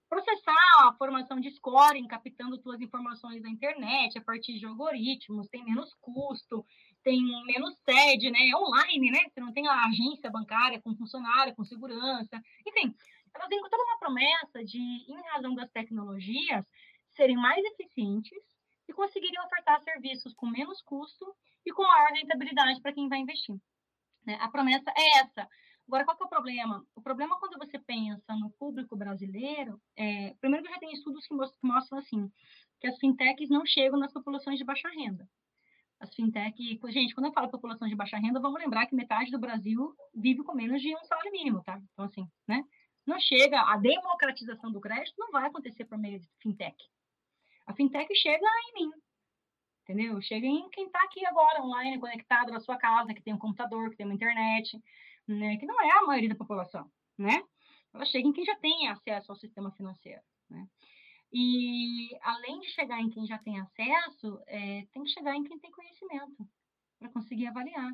[0.09, 5.63] processar a formação de scoring, captando suas informações da internet a partir de algoritmos, tem
[5.63, 6.65] menos custo,
[7.03, 8.39] tem menos sede, né?
[8.49, 9.19] É online, né?
[9.29, 12.41] Você não tem a agência bancária com funcionário, com segurança.
[12.67, 12.93] Enfim,
[13.33, 16.65] elas têm toda uma promessa de, em razão das tecnologias,
[17.11, 18.43] serem mais eficientes
[18.87, 21.25] e conseguirem ofertar serviços com menos custo
[21.65, 23.55] e com maior rentabilidade para quem vai investir.
[24.25, 24.37] Né?
[24.41, 25.47] A promessa é essa.
[25.89, 26.85] Agora, qual é o problema?
[26.93, 31.33] O problema quando você pensa no público brasileiro, é, primeiro que já tem estudos que
[31.63, 32.31] mostram assim,
[32.79, 35.27] que as fintechs não chegam nas populações de baixa renda
[35.99, 36.55] as fintech.
[36.89, 40.43] Gente, quando eu falo população de baixa renda, vamos lembrar que metade do Brasil vive
[40.43, 41.81] com menos de um salário mínimo, tá?
[41.91, 42.63] Então, assim, né?
[43.05, 46.77] Não chega, a democratização do crédito não vai acontecer por meio de fintech.
[47.65, 48.91] A fintech chega em mim,
[49.83, 50.21] entendeu?
[50.21, 53.89] Chega em quem está aqui agora, online, conectado na sua casa, que tem um computador,
[53.89, 54.79] que tem uma internet,
[55.33, 55.57] né?
[55.57, 57.43] Que não é a maioria da população, né?
[57.93, 60.67] Ela chega em quem já tem acesso ao sistema financeiro, né?
[61.31, 65.59] E além de chegar em quem já tem acesso, é, tem que chegar em quem
[65.59, 66.47] tem conhecimento
[66.97, 67.91] para conseguir avaliar.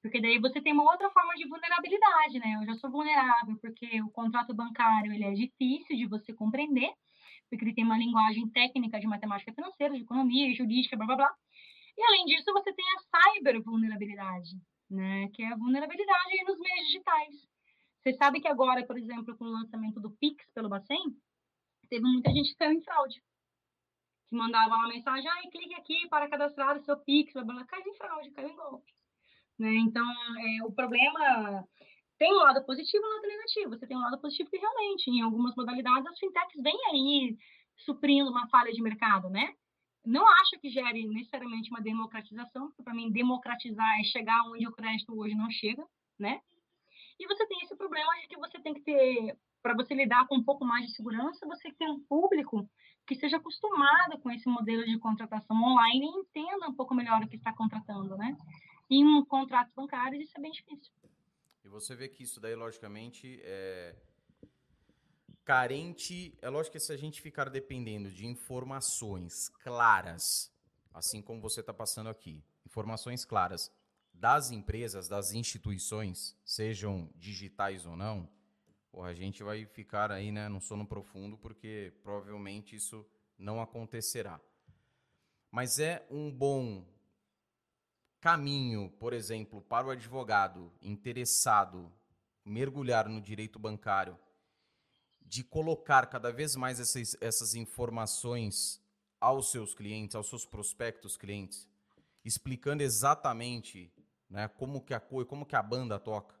[0.00, 2.58] Porque daí você tem uma outra forma de vulnerabilidade, né?
[2.60, 6.92] Eu já sou vulnerável porque o contrato bancário ele é difícil de você compreender,
[7.48, 11.34] porque ele tem uma linguagem técnica de matemática financeira, de economia, jurídica, blá blá blá.
[11.96, 14.56] E além disso, você tem a cyber vulnerabilidade,
[14.92, 15.28] né?
[15.34, 17.48] Que é a vulnerabilidade nos meios digitais.
[18.02, 21.16] Você sabe que agora, por exemplo, com o lançamento do Pix pelo Bacen,
[21.88, 23.22] teve muita gente que caiu em fraude.
[24.28, 27.86] Que mandava uma mensagem, ah, clique aqui para cadastrar o seu Pix, blá, blá, caiu
[27.86, 28.92] em fraude, caiu em golpe.
[29.58, 29.74] Né?
[29.76, 31.66] Então, é, o problema
[32.18, 33.70] tem um lado positivo e um lado negativo.
[33.70, 37.36] Você tem um lado positivo que realmente, em algumas modalidades, as fintechs vêm aí
[37.76, 39.54] suprindo uma falha de mercado, né?
[40.04, 44.72] Não acho que gere necessariamente uma democratização, porque para mim democratizar é chegar onde o
[44.72, 45.86] crédito hoje não chega,
[46.18, 46.40] né?
[47.18, 50.36] E você tem esse problema de que você tem que ter para você lidar com
[50.36, 52.68] um pouco mais de segurança, você tem um público
[53.06, 57.28] que seja acostumado com esse modelo de contratação online e entenda um pouco melhor o
[57.28, 58.36] que está contratando, né?
[58.90, 60.92] Em um contrato bancário, isso é bem difícil.
[61.64, 63.96] E você vê que isso daí, logicamente, é
[65.44, 66.36] carente.
[66.40, 70.52] É lógico que se a gente ficar dependendo de informações claras,
[70.92, 73.70] assim como você está passando aqui, informações claras
[74.12, 78.28] das empresas, das instituições, sejam digitais ou não,
[78.90, 83.06] porra, a gente vai ficar aí, né, no sono profundo, porque provavelmente isso
[83.38, 84.40] não acontecerá.
[85.50, 86.86] Mas é um bom
[88.20, 91.92] caminho, por exemplo, para o advogado interessado
[92.44, 94.18] mergulhar no direito bancário,
[95.32, 98.78] de colocar cada vez mais essas, essas informações
[99.18, 101.66] aos seus clientes, aos seus prospectos clientes.
[102.22, 103.90] explicando exatamente
[104.28, 106.38] né, como que a cor, como que a banda toca?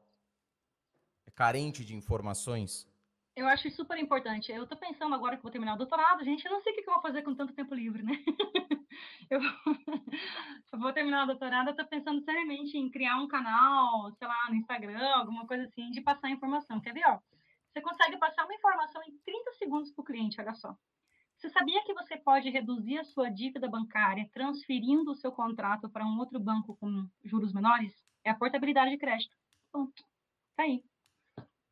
[1.26, 2.86] É carente de informações?
[3.34, 4.52] Eu acho super importante.
[4.52, 6.82] Eu tô pensando agora que vou terminar o doutorado, gente, eu não sei o que
[6.82, 8.12] eu vou fazer com tanto tempo livre, né?
[9.30, 9.40] eu,
[10.78, 14.56] vou terminar o doutorado, eu tô pensando seriamente em criar um canal, sei lá, no
[14.56, 16.78] Instagram, alguma coisa assim, de passar informação.
[16.78, 17.18] Quer ver, ó?
[17.72, 20.76] Você consegue passar uma informação em 30 segundos para o cliente, olha só.
[21.38, 26.06] Você sabia que você pode reduzir a sua dívida bancária transferindo o seu contrato para
[26.06, 27.92] um outro banco com juros menores?
[28.22, 29.34] É a portabilidade de crédito.
[29.72, 30.04] Ponto.
[30.54, 30.84] Tá aí.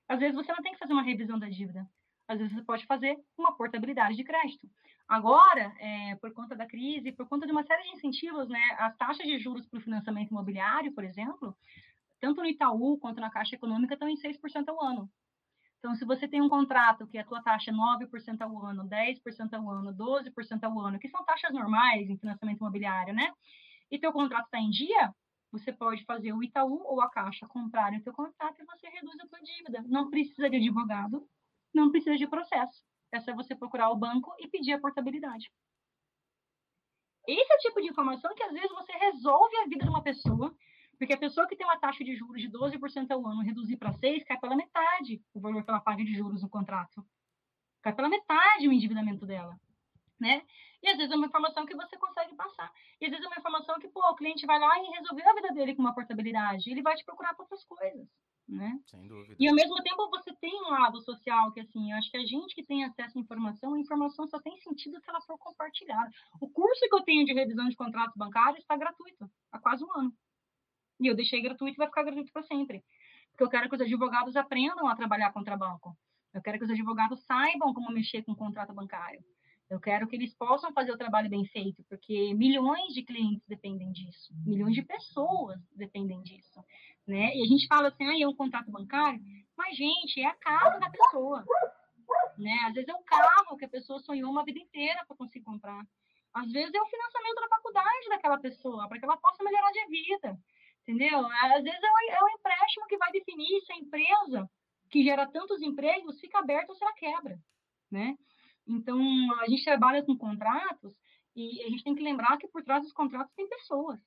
[0.09, 1.87] Às vezes você não tem que fazer uma revisão da dívida.
[2.27, 4.69] Às vezes você pode fazer uma portabilidade de crédito.
[5.07, 8.97] Agora, é, por conta da crise, por conta de uma série de incentivos, né, as
[8.97, 11.55] taxas de juros para o financiamento imobiliário, por exemplo,
[12.19, 15.11] tanto no Itaú quanto na Caixa Econômica estão em 6% ao ano.
[15.81, 19.55] Então, se você tem um contrato que a tua taxa é 9% ao ano, 10%
[19.55, 23.33] ao ano, 12% ao ano, que são taxas normais em financiamento imobiliário, né?
[23.91, 25.15] E teu contrato está em dia,
[25.51, 29.19] você pode fazer o Itaú ou a Caixa comprarem o teu contrato e você reduz
[29.21, 29.83] a tua dívida.
[29.89, 31.27] Não precisa de advogado,
[31.75, 32.85] não precisa de processo.
[33.11, 35.51] É só você procurar o banco e pedir a portabilidade.
[37.27, 40.03] Esse é o tipo de informação que às vezes você resolve a vida de uma
[40.03, 40.55] pessoa
[41.01, 43.91] porque a pessoa que tem uma taxa de juros de 12% ao ano reduzir para
[43.91, 47.03] 6%, cai pela metade o valor que ela paga de juros no contrato.
[47.81, 49.59] Cai pela metade o endividamento dela.
[50.21, 50.43] Né?
[50.83, 52.71] E às vezes é uma informação que você consegue passar.
[53.01, 55.35] E às vezes é uma informação que, pô, o cliente vai lá e resolveu a
[55.35, 56.71] vida dele com uma portabilidade.
[56.71, 58.07] Ele vai te procurar para outras coisas.
[58.47, 58.79] Né?
[58.85, 59.37] Sem dúvida.
[59.39, 62.27] E ao mesmo tempo você tem um lado social que assim, eu acho que a
[62.27, 66.11] gente que tem acesso à informação, a informação só tem sentido se ela for compartilhada.
[66.39, 69.99] O curso que eu tenho de revisão de contratos bancários está gratuito há quase um
[69.99, 70.15] ano.
[71.01, 72.85] E eu deixei gratuito e vai ficar gratuito para sempre.
[73.31, 75.97] Porque eu quero que os advogados aprendam a trabalhar contra banco.
[76.35, 79.25] Eu quero que os advogados saibam como mexer com o contrato bancário.
[79.69, 83.93] Eu quero que eles possam fazer o trabalho bem feito, porque milhões de clientes dependem
[83.93, 86.61] disso, milhões de pessoas dependem disso,
[87.07, 87.33] né?
[87.37, 89.21] E a gente fala assim, ah, é um contrato bancário,
[89.57, 91.45] mas gente, é a casa da pessoa,
[92.37, 92.59] né?
[92.67, 95.87] Às vezes é o carro que a pessoa sonhou uma vida inteira para conseguir comprar.
[96.35, 99.87] Às vezes é o financiamento da faculdade daquela pessoa, para que ela possa melhorar de
[99.87, 100.39] vida
[100.83, 101.27] entendeu?
[101.27, 104.51] Às vezes é o, é empréstimo que vai definir se a empresa
[104.91, 107.39] que gera tantos empregos fica aberta ou se ela quebra,
[107.91, 108.17] né?
[108.67, 109.01] Então,
[109.41, 110.95] a gente trabalha com contratos
[111.35, 114.01] e a gente tem que lembrar que por trás dos contratos tem pessoas,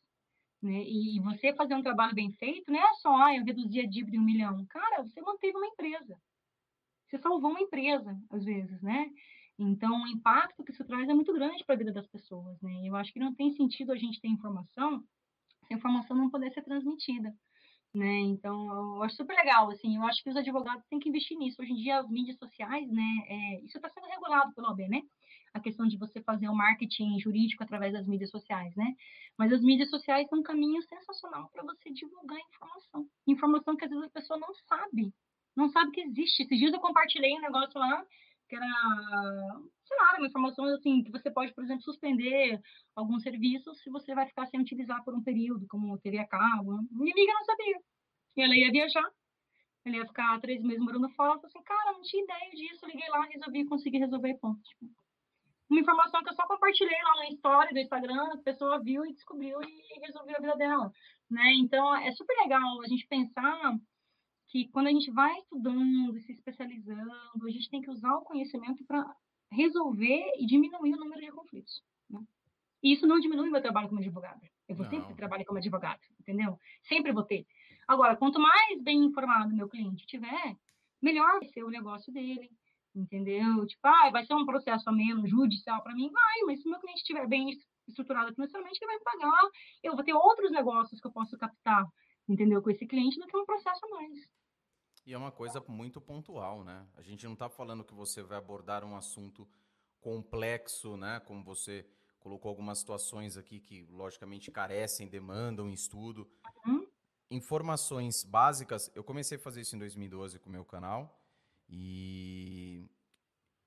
[0.62, 0.84] né?
[0.84, 4.16] E você fazer um trabalho bem feito não é só, ah, eu reduzi a dívida
[4.16, 4.66] em um milhão.
[4.68, 6.18] Cara, você manteve uma empresa.
[7.08, 9.10] Você salvou uma empresa, às vezes, né?
[9.58, 12.88] Então, o impacto que isso traz é muito grande para a vida das pessoas, né?
[12.88, 15.04] Eu acho que não tem sentido a gente ter informação
[15.64, 17.34] essa informação não poder ser transmitida.
[17.94, 18.22] Né?
[18.22, 21.62] Então, eu acho super legal, assim, eu acho que os advogados têm que investir nisso.
[21.62, 25.02] Hoje em dia, as mídias sociais, né, é, isso está sendo regulado pelo OAB, né?
[25.54, 28.96] A questão de você fazer o marketing jurídico através das mídias sociais, né?
[29.38, 33.08] Mas as mídias sociais são um caminho sensacional para você divulgar informação.
[33.28, 35.14] Informação que às vezes a pessoa não sabe,
[35.56, 36.42] não sabe que existe.
[36.42, 38.04] Esses dias eu compartilhei um negócio lá
[38.50, 39.62] que era,
[39.94, 42.60] sei lá, uma informação assim, que você pode, por exemplo, suspender
[42.96, 46.80] algum serviço se você vai ficar sem utilizar por um período, como TV a cabo.
[46.92, 47.80] Minha amiga não sabia.
[48.36, 49.08] E ela ia viajar,
[49.86, 53.08] ela ia ficar três meses morando fora, falou assim, cara, não tinha ideia disso, liguei
[53.10, 54.62] lá, resolvi, consegui resolver, ponto.
[54.64, 54.86] Tipo,
[55.70, 59.14] uma informação que eu só compartilhei lá na história do Instagram, a pessoa viu e
[59.14, 60.92] descobriu e resolveu a vida dela,
[61.30, 61.54] né?
[61.56, 63.78] Então, é super legal a gente pensar
[64.48, 67.12] que quando a gente vai estudando, se especializando,
[67.44, 69.04] a gente tem que usar o conhecimento para
[69.54, 71.82] resolver e diminuir o número de conflitos.
[72.10, 72.20] Né?
[72.82, 74.42] E isso não diminui meu trabalho como advogada.
[74.68, 74.92] Eu vou não.
[74.92, 76.58] sempre trabalhar como advogado, entendeu?
[76.84, 77.46] Sempre vou ter.
[77.88, 80.56] Agora, quanto mais bem informado meu cliente tiver,
[81.02, 82.50] melhor vai ser o negócio dele,
[82.96, 83.66] entendeu?
[83.66, 86.10] Tipo, ah, vai ser um processo a menos judicial para mim?
[86.12, 87.58] Vai, mas se meu cliente estiver bem
[87.88, 89.50] estruturado financeiramente, ele vai me pagar.
[89.84, 91.86] Eu vou ter outros negócios que eu posso captar,
[92.28, 92.62] entendeu?
[92.62, 94.33] Com esse cliente do que um processo a mais.
[95.06, 96.88] E é uma coisa muito pontual, né?
[96.96, 99.48] A gente não está falando que você vai abordar um assunto
[100.00, 101.20] complexo, né?
[101.22, 101.86] Como você
[102.20, 106.30] colocou algumas situações aqui que, logicamente, carecem, demandam estudo.
[106.66, 106.88] Uhum.
[107.30, 108.90] Informações básicas.
[108.96, 111.20] Eu comecei a fazer isso em 2012 com o meu canal.
[111.68, 112.90] E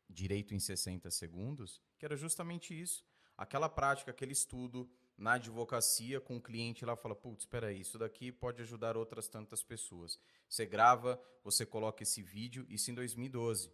[0.09, 3.05] direito em 60 segundos, que era justamente isso.
[3.37, 7.99] Aquela prática, aquele estudo na advocacia com o cliente lá fala, putz, espera aí, isso
[7.99, 10.19] daqui pode ajudar outras tantas pessoas.
[10.49, 13.73] Você grava, você coloca esse vídeo, isso em 2012,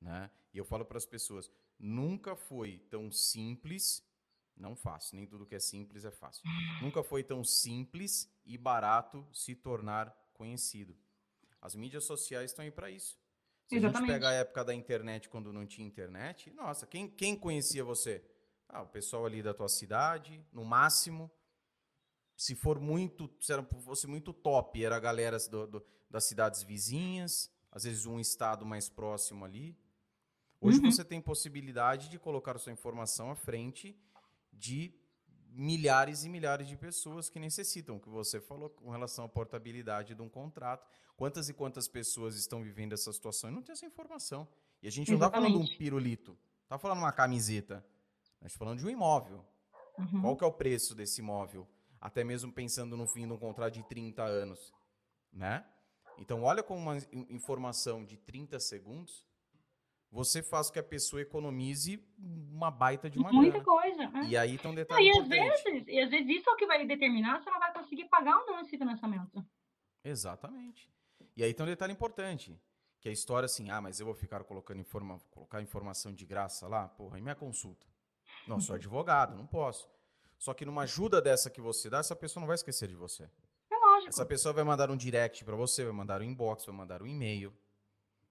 [0.00, 0.30] né?
[0.52, 4.02] E eu falo para as pessoas, nunca foi tão simples,
[4.56, 6.42] não fácil, nem tudo que é simples é fácil.
[6.82, 10.96] nunca foi tão simples e barato se tornar conhecido.
[11.62, 13.18] As mídias sociais estão aí para isso.
[13.66, 14.10] Se Exatamente.
[14.10, 17.84] a gente pega a época da internet, quando não tinha internet, nossa, quem, quem conhecia
[17.84, 18.24] você?
[18.72, 21.30] Ah, o pessoal ali da tua cidade, no máximo.
[22.36, 23.52] se for muito, se
[23.84, 28.64] fosse muito top, era a galera do, do, das cidades vizinhas, às vezes um estado
[28.64, 29.76] mais próximo ali.
[30.60, 30.90] Hoje uhum.
[30.90, 33.98] você tem possibilidade de colocar sua informação à frente
[34.52, 34.94] de
[35.48, 40.22] milhares e milhares de pessoas que necessitam, que você falou com relação à portabilidade de
[40.22, 40.86] um contrato.
[41.16, 44.46] Quantas e quantas pessoas estão vivendo essa situação e não tem essa informação?
[44.80, 47.84] E a gente não está falando de um pirulito, está falando uma camiseta.
[48.40, 49.44] A gente está falando de um imóvel.
[49.98, 50.22] Uhum.
[50.22, 51.68] Qual que é o preço desse imóvel?
[52.00, 54.72] Até mesmo pensando no fim de um contrato de 30 anos.
[55.32, 55.64] Né?
[56.18, 56.96] Então, olha como uma
[57.28, 59.24] informação de 30 segundos
[60.10, 63.64] você faz com que a pessoa economize uma baita de uma Muita grana.
[63.64, 64.02] coisa.
[64.18, 64.24] É.
[64.24, 66.84] E aí então detalhe e às vezes, e às vezes isso é o que vai
[66.84, 69.44] determinar se ela vai conseguir pagar ou não esse financiamento.
[70.02, 70.90] Exatamente.
[71.36, 72.60] E aí tem um detalhe importante,
[72.98, 76.26] que é a história assim, ah, mas eu vou ficar colocando informa colocar informação de
[76.26, 77.86] graça lá, porra, e minha consulta?
[78.50, 79.88] Não, sou advogado, não posso.
[80.38, 83.24] Só que numa ajuda dessa que você dá, essa pessoa não vai esquecer de você.
[83.70, 84.08] É lógico.
[84.08, 87.06] Essa pessoa vai mandar um direct para você, vai mandar um inbox, vai mandar um
[87.06, 87.52] e-mail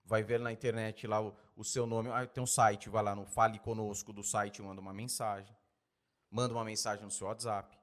[0.09, 2.09] vai ver na internet lá o, o seu nome.
[2.09, 5.55] Ah, tem um site, vai lá no Fale Conosco do site, manda uma mensagem.
[6.31, 7.77] Manda uma mensagem no seu WhatsApp.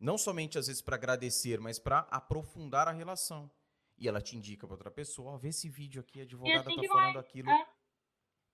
[0.00, 3.50] Não somente às vezes para agradecer, mas para aprofundar a relação.
[3.98, 6.80] E ela te indica para outra pessoa, oh, vê esse vídeo aqui, a advogada assim
[6.80, 7.22] tá falando vai.
[7.22, 7.50] aquilo.
[7.50, 7.65] É.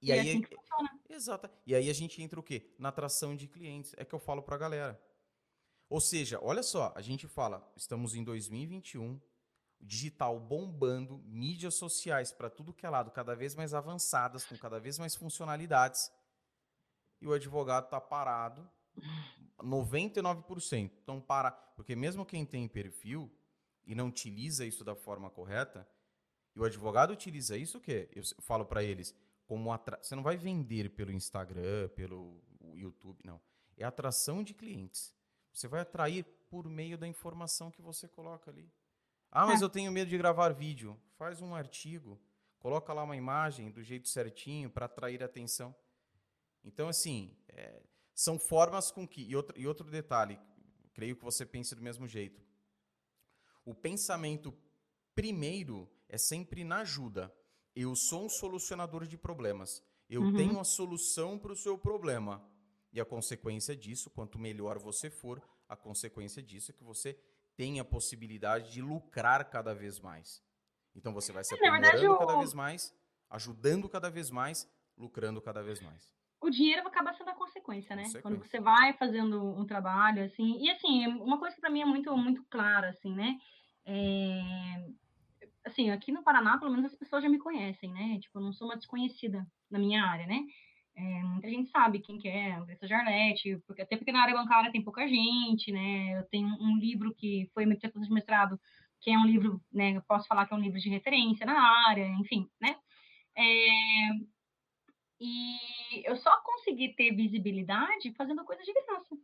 [0.03, 0.43] E, e, aí, assim
[1.09, 1.49] exato.
[1.65, 2.75] E aí a gente entra o quê?
[2.79, 3.95] Na atração de clientes.
[3.97, 5.01] É que eu falo para a galera.
[5.89, 9.21] Ou seja, olha só, a gente fala, estamos em 2021,
[9.81, 14.81] digital bombando, mídias sociais para tudo que é lado, cada vez mais avançadas, com cada
[14.81, 16.11] vez mais funcionalidades.
[17.21, 18.69] E o advogado está parado,
[19.61, 21.61] 99% estão parados.
[21.77, 23.31] Porque mesmo quem tem perfil
[23.85, 25.87] e não utiliza isso da forma correta,
[26.55, 28.09] e o advogado utiliza isso o quê?
[28.15, 29.15] Eu falo para eles,
[29.47, 29.99] como atra...
[30.03, 32.43] você não vai vender pelo Instagram, pelo
[32.75, 33.41] YouTube, não.
[33.77, 35.15] É atração de clientes.
[35.53, 38.71] Você vai atrair por meio da informação que você coloca ali.
[39.31, 39.65] Ah, mas é.
[39.65, 41.01] eu tenho medo de gravar vídeo.
[41.17, 42.21] Faz um artigo,
[42.59, 45.75] coloca lá uma imagem do jeito certinho para atrair atenção.
[46.65, 47.83] Então, assim, é,
[48.15, 49.23] são formas com que.
[49.23, 50.39] E outro, e outro detalhe,
[50.93, 52.41] creio que você pense do mesmo jeito.
[53.65, 54.55] O pensamento
[55.15, 57.33] primeiro é sempre na ajuda.
[57.75, 59.83] Eu sou um solucionador de problemas.
[60.09, 60.35] Eu uhum.
[60.35, 62.43] tenho a solução para o seu problema.
[62.93, 67.19] E a consequência disso, quanto melhor você for, a consequência disso é que você
[67.57, 70.43] tem a possibilidade de lucrar cada vez mais.
[70.95, 72.95] Então você vai se aprimorando cada vez mais,
[73.31, 76.13] ajudando cada vez mais, lucrando cada vez mais.
[76.41, 78.03] O dinheiro acaba sendo a consequência, né?
[78.03, 78.23] Consequência.
[78.23, 80.59] Quando você vai fazendo um trabalho, assim.
[80.61, 83.39] E assim, uma coisa que para mim é muito, muito clara, assim, né?
[83.87, 84.91] É...
[85.65, 88.19] Assim, aqui no Paraná, pelo menos as pessoas já me conhecem, né?
[88.19, 90.45] Tipo, eu não sou uma desconhecida na minha área, né?
[90.95, 94.73] É, muita gente sabe quem que é, Andressa Jarlete, porque, até porque na área bancária
[94.73, 96.19] tem pouca gente, né?
[96.19, 98.61] Eu tenho um livro que foi meu texto de mestrado,
[99.01, 99.97] que é um livro, né?
[99.97, 102.77] Eu posso falar que é um livro de referência na área, enfim, né?
[103.37, 104.33] É,
[105.21, 105.57] e
[106.05, 109.17] eu só consegui ter visibilidade fazendo coisas de graça.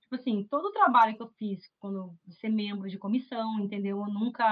[0.00, 3.98] Tipo assim, todo o trabalho que eu fiz quando ser membro de comissão, entendeu?
[3.98, 4.44] Eu nunca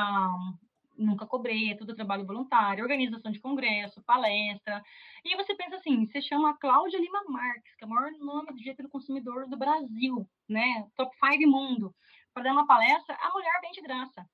[0.98, 4.82] nunca cobrei, é tudo trabalho voluntário, organização de congresso, palestra.
[5.24, 8.56] E você pensa assim, você chama Cláudia Lima Marques, que é o maior nome do
[8.56, 10.86] direito do consumidor do Brasil, né?
[10.96, 11.94] Top 5 mundo,
[12.32, 14.26] para dar uma palestra, a mulher vem de graça.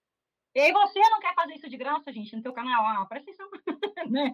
[0.55, 2.85] E aí você não quer fazer isso de graça, gente, no teu canal?
[2.85, 3.51] Ah, presta atenção.
[4.11, 4.33] né?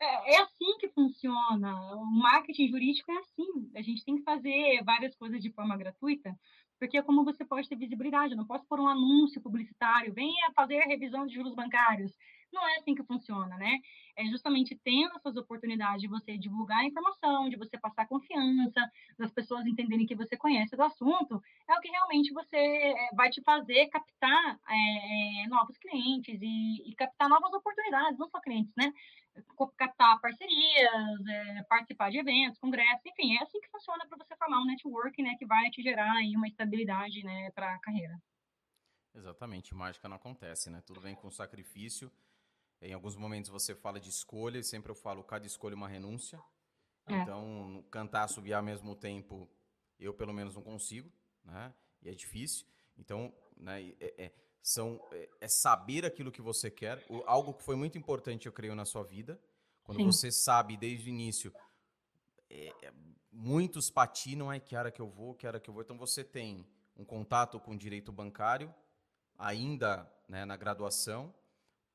[0.00, 1.94] É, é assim que funciona.
[1.94, 3.70] O marketing jurídico é assim.
[3.76, 6.36] A gente tem que fazer várias coisas de forma gratuita
[6.78, 8.32] porque é como você pode ter visibilidade.
[8.32, 12.12] Eu não posso pôr um anúncio publicitário, venha fazer a revisão de juros bancários.
[12.52, 13.78] Não é assim que funciona, né?
[14.16, 19.30] É justamente tendo essas oportunidades de você divulgar a informação, de você passar confiança, das
[19.30, 23.42] pessoas entenderem que você conhece do assunto, é o que realmente você é, vai te
[23.42, 28.92] fazer captar é, novos clientes e, e captar novas oportunidades, não só clientes, né?
[29.76, 34.60] captar parcerias, é, participar de eventos, congressos, enfim, é assim que funciona para você formar
[34.62, 38.20] um network, né, que vai te gerar aí uma estabilidade, né, para a carreira.
[39.14, 40.80] Exatamente, mágica não acontece, né?
[40.86, 42.10] Tudo vem com sacrifício.
[42.80, 45.88] Em alguns momentos você fala de escolha, e sempre eu falo, cada escolha é uma
[45.88, 46.40] renúncia.
[47.06, 47.14] É.
[47.14, 49.48] Então, cantar, subir ao mesmo tempo,
[49.98, 51.10] eu pelo menos não consigo,
[51.44, 51.74] né?
[52.02, 52.66] E é difícil.
[52.96, 54.32] Então, né, é, é
[54.62, 58.52] são é, é saber aquilo que você quer, o, algo que foi muito importante, eu
[58.52, 59.40] creio, na sua vida.
[59.82, 60.04] Quando Sim.
[60.04, 61.52] você sabe desde o início,
[62.50, 62.92] é, é,
[63.32, 65.82] muitos patinam, ai, que hora que eu vou, que hora que eu vou.
[65.82, 68.74] Então você tem um contato com o direito bancário,
[69.38, 71.34] ainda né, na graduação,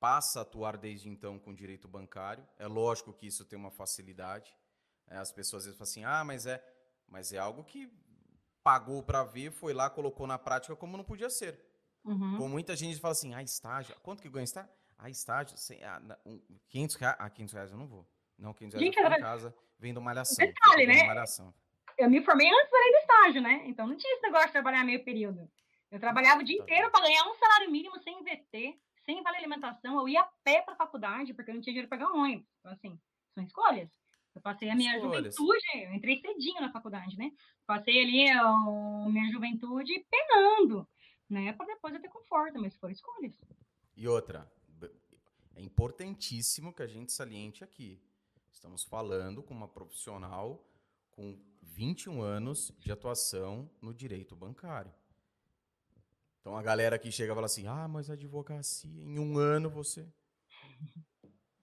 [0.04, 2.46] passa a atuar desde então com direito bancário.
[2.60, 4.54] É lógico que isso tem uma facilidade.
[5.08, 6.62] É, as pessoas às vezes falam assim, ah, mas é,
[7.08, 7.90] mas é algo que
[8.62, 11.58] pagou para ver, foi lá, colocou na prática como não podia ser.
[12.04, 12.38] Uhum.
[12.38, 14.70] Com muita gente fala assim, ah, estágio, quanto que ganha estágio?
[14.98, 18.06] Ah, estágio, sem, ah, um, 500 reais, ah, 500 reais eu não vou.
[18.38, 20.46] Não, 500 reais Gente, eu em casa, vendo malhação.
[20.46, 21.04] Detalhe, né?
[21.06, 21.54] Malhação.
[21.98, 23.64] Eu me formei antes do estágio, né?
[23.68, 25.50] Então não tinha esse negócio de trabalhar meio período.
[25.90, 26.64] Eu trabalhava o dia Tá.
[26.64, 30.00] inteiro para ganhar um salário mínimo sem VT, sem vale alimentação.
[30.00, 32.22] Eu ia a pé para a faculdade porque eu não tinha dinheiro para pegar um
[32.22, 32.48] ônibus.
[32.60, 33.00] Então, assim,
[33.34, 33.90] são escolhas.
[34.36, 35.36] Eu passei a minha Escolhas.
[35.36, 37.32] juventude, eu entrei cedinho na faculdade, né?
[37.68, 38.52] Passei ali a
[39.08, 40.88] minha juventude penando,
[41.30, 41.54] né?
[41.54, 43.34] Para depois eu ter conforto, mas foram escolhas.
[43.96, 44.52] E outra,
[45.56, 48.02] é importantíssimo que a gente saliente aqui.
[48.52, 50.66] Estamos falando com uma profissional
[51.12, 54.92] com 21 anos de atuação no direito bancário.
[56.44, 60.06] Então a galera que chega e fala assim: ah, mas advocacia, em um ano você.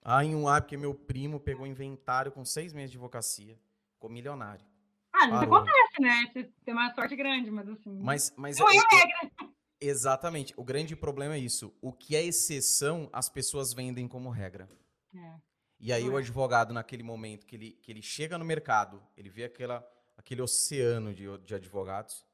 [0.03, 3.55] Ah, em um ano, porque meu primo pegou inventário com seis meses de advocacia,
[3.93, 4.65] ficou milionário.
[5.13, 5.55] Ah, isso Parou.
[5.57, 6.25] acontece, né?
[6.33, 7.99] Você tem uma sorte grande, mas assim.
[7.99, 9.31] Mas, mas não é é- regra.
[9.79, 11.71] exatamente, o grande problema é isso.
[11.79, 14.67] O que é exceção, as pessoas vendem como regra.
[15.15, 15.35] É.
[15.79, 16.21] E aí Não o é.
[16.21, 19.87] advogado, naquele momento que ele, que ele chega no mercado, ele vê aquela,
[20.17, 22.25] aquele oceano de, de advogados,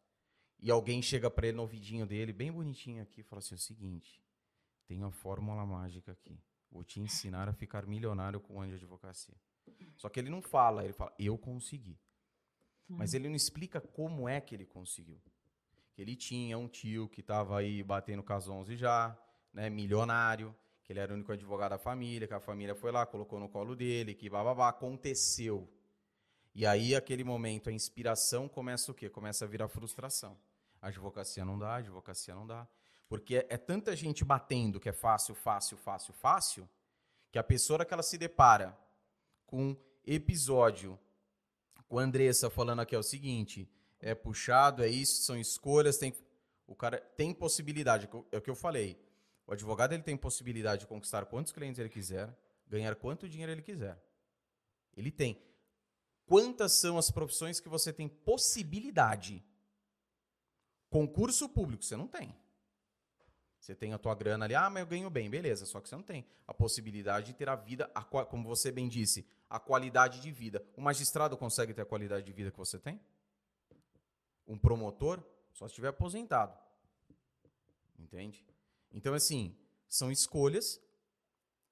[0.60, 3.60] e alguém chega para ele no ouvidinho dele, bem bonitinho aqui, e fala assim, o
[3.60, 4.22] seguinte,
[4.88, 6.40] tem uma fórmula mágica aqui.
[6.72, 9.36] Vou te ensinar a ficar milionário com o ano de advocacia.
[9.98, 11.98] Só que ele não fala, ele fala, eu consegui.
[12.88, 15.22] Mas ele não explica como é que ele conseguiu.
[15.94, 19.18] Que ele tinha um tio que estava aí batendo com as 11 já,
[19.54, 23.06] né, milionário, que ele era o único advogado da família, que a família foi lá,
[23.06, 25.70] colocou no colo dele, que bababá, aconteceu.
[26.58, 29.12] E aí, aquele momento, a inspiração começa o quê?
[29.12, 30.36] Começa a virar frustração.
[30.82, 32.68] A advocacia não dá, advocacia não dá.
[33.08, 36.68] Porque é, é tanta gente batendo que é fácil, fácil, fácil, fácil,
[37.32, 38.76] que a pessoa que ela se depara
[39.46, 40.98] com um episódio
[41.88, 43.70] com a Andressa falando aqui é o seguinte:
[44.00, 46.12] é puxado, é isso, são escolhas, tem
[46.66, 49.00] o cara tem possibilidade, é o que eu falei.
[49.46, 52.36] O advogado ele tem possibilidade de conquistar quantos clientes ele quiser,
[52.66, 53.96] ganhar quanto dinheiro ele quiser.
[54.96, 55.47] Ele tem.
[56.28, 59.44] Quantas são as profissões que você tem possibilidade?
[60.90, 62.36] Concurso público você não tem.
[63.60, 65.96] Você tem a tua grana ali, ah, mas eu ganho bem, beleza, só que você
[65.96, 70.22] não tem a possibilidade de ter a vida, a como você bem disse, a qualidade
[70.22, 70.66] de vida.
[70.76, 73.00] O magistrado consegue ter a qualidade de vida que você tem?
[74.46, 75.24] Um promotor?
[75.54, 76.58] Só se estiver aposentado.
[77.98, 78.46] Entende?
[78.92, 80.82] Então, assim, são escolhas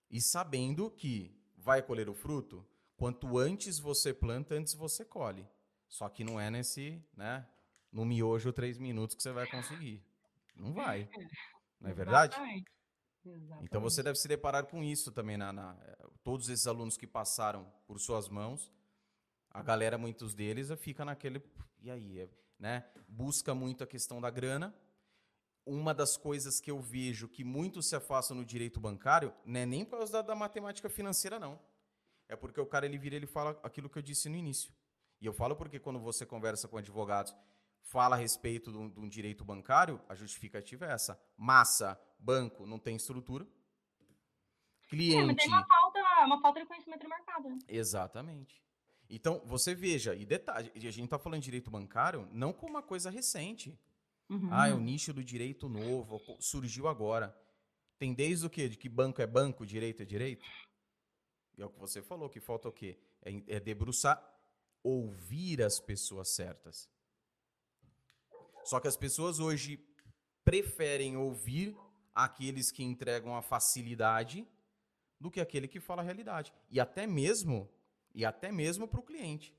[0.10, 2.66] e sabendo que vai colher o fruto,
[2.98, 5.48] quanto antes você planta, antes você colhe.
[5.88, 7.48] Só que não é nesse, né,
[7.92, 10.04] no miojo três minutos que você vai conseguir.
[10.56, 11.10] Não vai.
[11.80, 12.36] Não é verdade?
[12.36, 12.72] Exatamente.
[13.66, 17.08] Então você deve se deparar com isso também na, na- eh, todos esses alunos que
[17.08, 18.72] passaram por suas mãos,
[19.50, 21.42] a galera muitos deles fica naquele
[21.82, 22.86] e aí, eh, né?
[23.08, 24.74] Busca muito a questão da grana.
[25.66, 29.66] Uma das coisas que eu vejo que muitos se afastam no direito bancário não é
[29.66, 31.60] nem por causa da, da matemática financeira não.
[32.28, 34.74] É porque o cara ele vira e ele fala aquilo que eu disse no início.
[35.22, 37.36] E eu falo porque quando você conversa com advogados,
[37.82, 41.20] fala a respeito de um, de um direito bancário, a justificativa é essa.
[41.38, 43.44] Massa, banco, não tem estrutura.
[43.44, 45.36] É, mas Cliente.
[45.36, 47.50] tem uma falta, uma falta de conhecimento do mercado.
[47.50, 47.58] né?
[47.68, 48.64] Exatamente.
[49.10, 52.82] Então, você veja, e detalhe, a gente está falando de direito bancário não como uma
[52.82, 53.78] coisa recente.
[54.30, 54.50] Uhum.
[54.52, 57.36] Ah, é o nicho do direito novo, surgiu agora.
[58.00, 58.68] Tem desde o quê?
[58.68, 60.44] De que banco é banco, direito é direito?
[61.58, 62.98] E é o que você falou, que falta o quê?
[63.24, 64.22] É, é debruçar,
[64.84, 66.90] ouvir as pessoas certas.
[68.64, 69.80] Só que as pessoas hoje
[70.44, 71.76] preferem ouvir
[72.14, 74.48] aqueles que entregam a facilidade
[75.20, 76.54] do que aquele que fala a realidade.
[76.70, 77.70] E até mesmo,
[78.14, 79.56] e até mesmo para o cliente.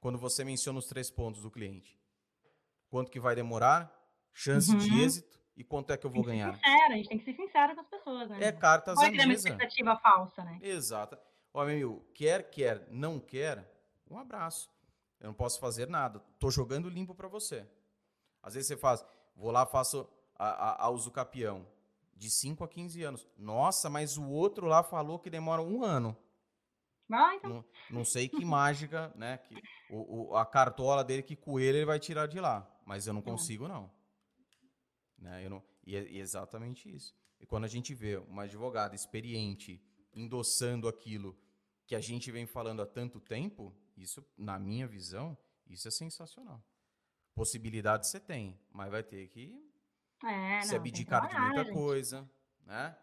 [0.00, 1.98] Quando você menciona os três pontos do cliente.
[2.88, 3.92] Quanto que vai demorar,
[4.32, 5.00] chance de Uhum.
[5.00, 6.54] êxito e quanto é que eu vou ganhar.
[6.54, 8.44] sincera, a gente tem que ser sincera com as pessoas, né?
[8.44, 10.58] É cartas Pode à criar uma expectativa falsa, né?
[10.62, 11.18] Exato.
[11.52, 13.68] Ó, meu amigo, quer, quer, não quer,
[14.08, 14.70] um abraço.
[15.18, 16.20] Eu não posso fazer nada.
[16.38, 17.66] Tô jogando limpo para você.
[18.40, 19.04] Às vezes você faz,
[19.34, 21.66] vou lá, faço a, a, a uso capião.
[22.14, 23.26] De 5 a 15 anos.
[23.36, 26.16] Nossa, mas o outro lá falou que demora um ano.
[27.10, 27.50] Ah, então.
[27.50, 29.38] Não, não sei que mágica, né?
[29.38, 29.56] Que
[29.90, 32.68] o, o- a cartola dele, que coelho ele vai tirar de lá.
[32.84, 33.90] Mas eu não consigo, não.
[35.18, 35.44] Né?
[35.44, 37.14] Eu não e é e é exatamente isso.
[37.40, 39.82] E quando a gente vê uma advogada experiente
[40.12, 41.38] endossando aquilo
[41.86, 45.36] que a gente vem falando há tanto tempo, isso, na minha visão,
[45.66, 46.62] isso é sensacional.
[47.34, 49.54] Possibilidade você tem, mas vai ter que
[50.24, 52.28] É, se não, abdicar de muita coisa,
[52.66, 52.96] né?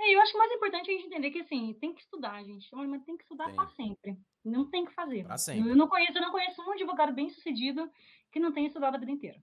[0.00, 2.00] É, eu acho que o mais importante é a gente entender que, assim, tem que
[2.00, 2.68] estudar, gente.
[2.72, 4.16] Mas tem que estudar para sempre.
[4.44, 5.24] Não tem que fazer.
[5.24, 5.70] Pra sempre.
[5.70, 7.90] Eu não conheço, eu não conheço um advogado bem sucedido
[8.30, 9.42] que não tenha estudado a vida inteira.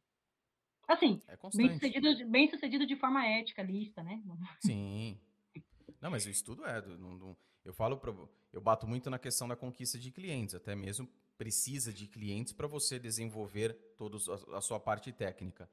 [0.87, 4.21] Assim, É bem sucedido, de- bem sucedido de forma ética, lista, né?
[4.61, 5.19] Sim.
[6.01, 6.81] Não, mas o estudo é.
[6.81, 8.13] do- eu falo pra,
[8.53, 11.07] eu bato muito na questão da conquista de clientes, até mesmo
[11.37, 14.17] precisa de clientes para você desenvolver toda
[14.53, 15.69] a, a sua parte técnica.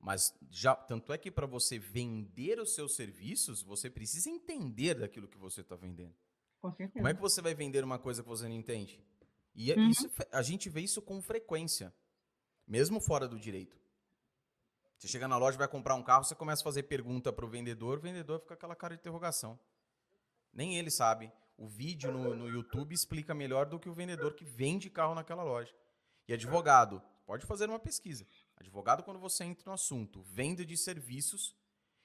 [0.00, 5.28] Mas já tanto é que para você vender os seus serviços, você precisa entender daquilo
[5.28, 6.14] que você está vendendo.
[6.60, 6.94] Com certeza.
[6.94, 8.98] Como é que você vai vender uma coisa que você não entende?
[9.54, 9.88] E é- Uhum.
[9.88, 11.94] isso, a gente vê isso com frequência,
[12.66, 13.78] mesmo fora do direito.
[15.00, 17.48] Você chega na loja, vai comprar um carro, você começa a fazer pergunta para o
[17.48, 19.58] vendedor, o vendedor fica aquela cara de interrogação.
[20.52, 21.32] Nem ele sabe.
[21.56, 25.42] O vídeo no, no YouTube explica melhor do que o vendedor que vende carro naquela
[25.42, 25.74] loja.
[26.28, 28.26] E advogado, pode fazer uma pesquisa.
[28.58, 31.56] Advogado, quando você entra no assunto venda de serviços,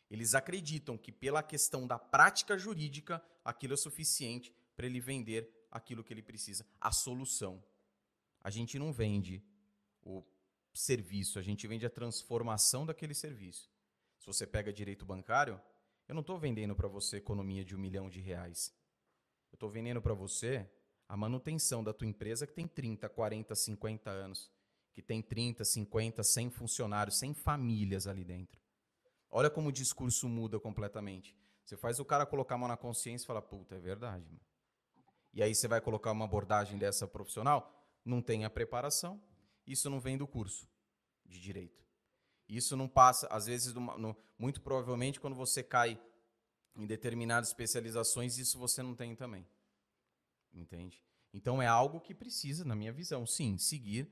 [0.10, 6.02] eles acreditam que pela questão da prática jurídica, aquilo é suficiente para ele vender aquilo
[6.02, 7.62] que ele precisa, a solução.
[8.40, 9.44] A gente não vende
[10.02, 10.24] o
[10.80, 13.70] serviço, a gente vende a transformação daquele serviço.
[14.20, 15.62] Se você pega direito bancário,
[16.08, 18.74] eu não estou vendendo para você economia de um milhão de reais.
[19.52, 20.70] Eu estou vendendo para você
[21.08, 24.52] a manutenção da tua empresa que tem 30, 40, 50 anos,
[24.94, 28.60] que tem 30, 50, 100 funcionários, 100 famílias ali dentro.
[29.30, 31.38] Olha como o discurso muda completamente.
[31.64, 34.26] Você faz o cara colocar a mão na consciência e fala, puta, é verdade.
[34.26, 34.42] Mano.
[35.34, 39.22] E aí você vai colocar uma abordagem dessa profissional, não tem a preparação,
[39.66, 40.68] isso não vem do curso
[41.26, 41.84] de direito.
[42.48, 43.74] Isso não passa, às vezes,
[44.38, 46.00] muito provavelmente, quando você cai
[46.76, 49.48] em determinadas especializações, isso você não tem também.
[50.54, 51.04] Entende?
[51.34, 54.10] Então é algo que precisa, na minha visão, sim, seguir,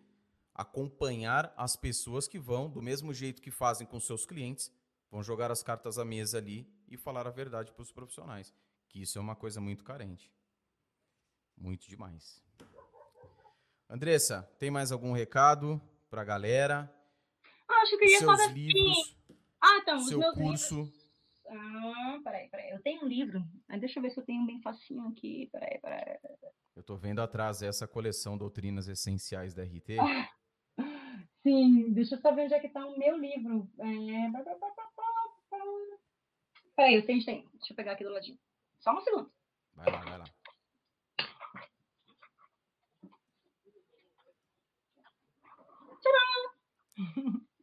[0.53, 4.71] acompanhar as pessoas que vão, do mesmo jeito que fazem com seus clientes,
[5.09, 8.53] vão jogar as cartas à mesa ali e falar a verdade para os profissionais.
[8.89, 10.31] Que isso é uma coisa muito carente.
[11.55, 12.41] Muito demais.
[13.93, 15.79] Andressa, tem mais algum recado
[16.09, 16.91] para a galera?
[17.69, 19.15] Ah, acho que eu ia Seus dar livros,
[19.61, 20.75] Ah, então, os seu meus curso.
[20.77, 21.11] livros.
[21.47, 22.71] Ah, peraí, peraí.
[22.71, 23.45] Eu tenho um livro.
[23.69, 25.47] Ah, deixa eu ver se eu tenho um bem facinho aqui.
[25.51, 26.17] Peraí, peraí.
[26.75, 29.97] Eu tô vendo atrás essa coleção Doutrinas Essenciais da RT.
[31.43, 33.69] Sim, deixa eu só ver onde é que tá o meu livro.
[33.77, 34.31] É...
[36.75, 37.47] Peraí, eu tenho, tenho.
[37.53, 38.39] Deixa eu pegar aqui do ladinho.
[38.79, 39.31] Só um segundo.
[39.75, 40.25] Vai lá, vai lá.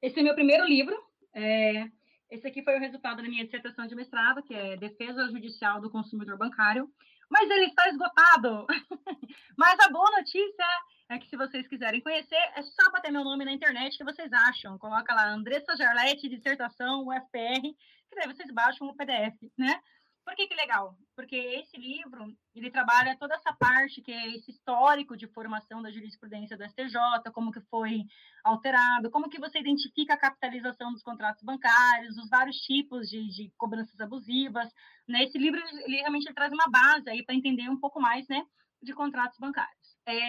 [0.00, 0.96] Esse é meu primeiro livro.
[1.34, 1.88] É,
[2.30, 5.90] Esse aqui foi o resultado da minha dissertação de mestrado, que é Defesa Judicial do
[5.90, 6.88] Consumidor Bancário.
[7.28, 8.66] Mas ele está esgotado.
[9.56, 10.64] Mas a boa notícia
[11.10, 14.32] é que se vocês quiserem conhecer, é só bater meu nome na internet que vocês
[14.32, 14.78] acham.
[14.78, 19.80] Coloca lá Andressa Jarlete, dissertação, UFPR, que daí vocês baixam o PDF, né?
[20.28, 20.94] Por que que legal?
[21.16, 25.90] Porque esse livro, ele trabalha toda essa parte que é esse histórico de formação da
[25.90, 28.04] jurisprudência do STJ, como que foi
[28.44, 33.50] alterado, como que você identifica a capitalização dos contratos bancários, os vários tipos de, de
[33.56, 34.68] cobranças abusivas,
[35.08, 35.24] né?
[35.24, 38.44] Esse livro, ele realmente traz uma base aí para entender um pouco mais, né,
[38.82, 39.96] de contratos bancários.
[40.04, 40.20] É...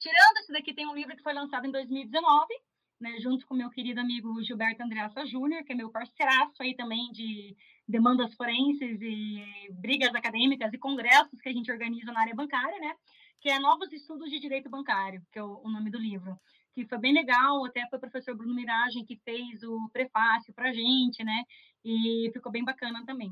[0.00, 2.52] Tirando esse daqui, tem um livro que foi lançado em 2019,
[3.00, 7.12] né, junto com meu querido amigo Gilberto Andreassa Júnior, que é meu parceiraço aí também
[7.12, 7.54] de
[7.86, 12.94] demandas forenses e brigas acadêmicas e congressos que a gente organiza na área bancária, né?
[13.40, 16.38] Que é Novos Estudos de Direito Bancário, que é o, o nome do livro.
[16.74, 20.70] Que foi bem legal, até foi o professor Bruno Miragem que fez o prefácio para
[20.70, 21.44] a gente, né?
[21.84, 23.30] E ficou bem bacana também.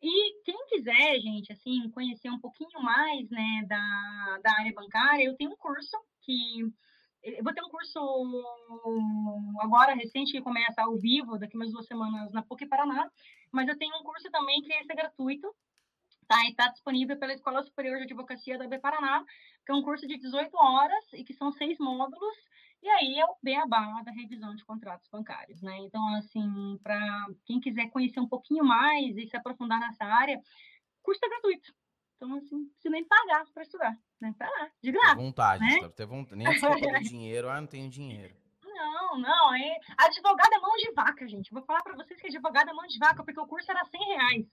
[0.00, 5.36] E quem quiser, gente, assim, conhecer um pouquinho mais, né, da, da área bancária, eu
[5.36, 6.62] tenho um curso que
[7.42, 7.98] vou ter um curso
[9.60, 13.10] agora recente que começa ao vivo daqui umas duas semanas na PUC Paraná,
[13.52, 15.54] mas eu tenho um curso também que é gratuito,
[16.26, 16.44] tá?
[16.44, 19.24] E está disponível pela Escola Superior de Advocacia da B Paraná,
[19.64, 22.36] que é um curso de 18 horas e que são seis módulos,
[22.82, 25.78] e aí é o beabá da revisão de contratos bancários, né?
[25.78, 30.40] Então, assim, para quem quiser conhecer um pouquinho mais e se aprofundar nessa área,
[31.02, 31.72] curso é gratuito.
[32.18, 34.34] Então, assim, se nem pagar para estudar, né?
[34.36, 35.14] Para lá, de Ter graça.
[35.14, 35.88] vontade, né?
[35.90, 36.36] ter vontade.
[36.36, 38.34] Nem desculpa do dinheiro, ah, não tenho dinheiro.
[38.64, 39.78] Não, não, é...
[39.96, 41.52] advogado é mão de vaca, gente.
[41.52, 44.00] Vou falar para vocês que advogado é mão de vaca, porque o curso era 100
[44.00, 44.46] reais.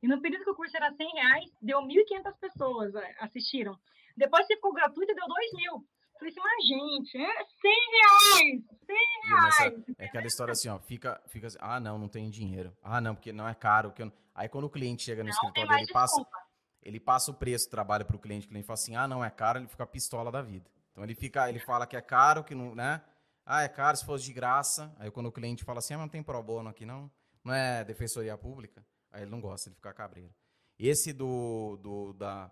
[0.00, 3.76] E no período que o curso era 100 reais, deu 1.500 pessoas é, assistiram.
[4.16, 5.84] Depois que ficou gratuito, deu 2 mil.
[6.18, 9.36] Falei assim, mas gente, é 100 reais, 100 Viu?
[9.36, 9.74] Mas reais.
[9.98, 12.76] é, é aquela história assim, ó, fica, fica assim, ah, não, não tenho dinheiro.
[12.82, 13.92] Ah, não, porque não é caro.
[13.92, 14.12] Que eu.
[14.34, 16.47] Aí quando o cliente chega no Não tem escritório mais dele, passa, desculpa.
[16.82, 19.30] Ele passa o preço do trabalho pro cliente, o cliente fala assim, ah, não, é
[19.30, 20.70] caro, ele fica pistola da vida.
[20.92, 23.02] Então ele fica, ele fala que é caro, que não, né?
[23.44, 24.94] Ah, é caro se fosse de graça.
[24.98, 27.10] Aí quando o cliente fala assim, ah, mas não tem pro bono aqui não,
[27.44, 30.34] não é defensoria pública, aí ele não gosta, ele fica cabreiro.
[30.78, 32.50] Esse do, do, da,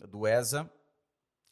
[0.00, 0.70] do ESA,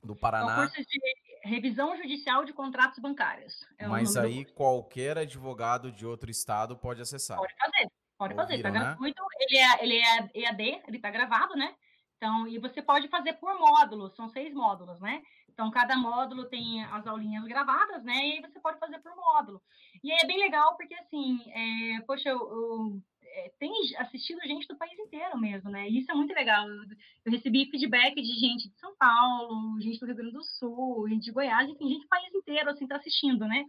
[0.02, 0.62] Do Paraná.
[0.62, 1.00] É o curso de
[1.46, 3.64] revisão judicial de contratos bancários.
[3.78, 7.38] É Mas aí qualquer advogado de outro estado pode acessar.
[7.38, 8.56] Pode fazer, pode Ouviram, fazer.
[8.56, 8.80] Está né?
[8.80, 9.22] gratuito.
[9.40, 11.74] Ele é, ele é EAD, ele está gravado, né?
[12.16, 15.22] Então, e você pode fazer por módulo, são seis módulos, né?
[15.48, 18.14] Então, cada módulo tem as aulinhas gravadas, né?
[18.14, 19.62] E aí você pode fazer por módulo.
[20.02, 24.76] E é bem legal, porque assim, é, poxa, eu, eu é, tem assistido gente do
[24.76, 25.88] país inteiro mesmo, né?
[25.88, 26.66] E isso é muito legal.
[26.68, 26.84] Eu,
[27.26, 31.24] eu, recebi feedback de gente de São Paulo, gente do Rio Grande do Sul, gente
[31.24, 33.64] de Goiás, enfim, gente do país inteiro, assim, tá assistindo, né?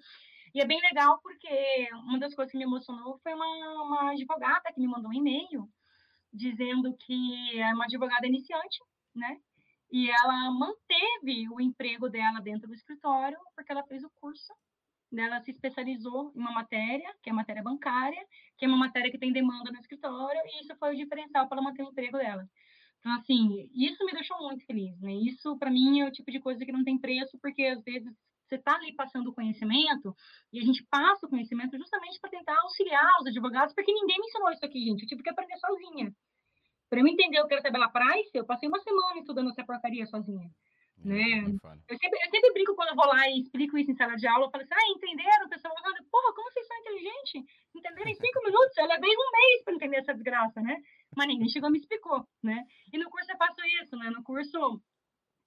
[0.54, 4.72] E é bem legal porque uma das coisas que me emocionou foi uma, uma advogada
[4.74, 5.70] que me mandou um e-mail
[6.34, 8.80] dizendo que é uma advogada iniciante,
[9.16, 9.40] né?
[9.92, 14.54] E ela manteve o emprego dela dentro do escritório porque ela fez o curso
[15.16, 18.20] ela se especializou em uma matéria, que é a matéria bancária,
[18.58, 21.58] que é uma matéria que tem demanda no escritório, e isso foi o diferencial para
[21.58, 22.48] ela manter o emprego dela.
[23.00, 25.14] Então, assim, isso me deixou muito feliz, né?
[25.14, 28.14] Isso, para mim, é o tipo de coisa que não tem preço, porque às vezes
[28.48, 30.16] você está ali passando o conhecimento,
[30.52, 34.26] e a gente passa o conhecimento justamente para tentar auxiliar os advogados, porque ninguém me
[34.26, 35.04] ensinou isso aqui, gente.
[35.04, 36.14] Eu tive que aprender sozinha.
[36.90, 40.06] Para eu entender o que era tabela price, eu passei uma semana estudando essa porcaria
[40.06, 40.50] sozinha.
[41.04, 41.46] Né?
[41.88, 44.26] Eu sempre, eu sempre brinco quando eu vou lá e explico isso em sala de
[44.28, 45.46] aula, eu falo assim, ah, entenderam?
[45.46, 47.44] O pessoal fala, porra, como vocês são inteligentes?
[47.76, 48.78] Entenderam em cinco minutos?
[48.78, 50.78] Eu levei um mês para entender essa desgraça, né?
[51.16, 52.64] Mas ninguém chegou e me explicou, né?
[52.92, 54.10] E no curso eu faço isso, né?
[54.10, 54.82] No curso,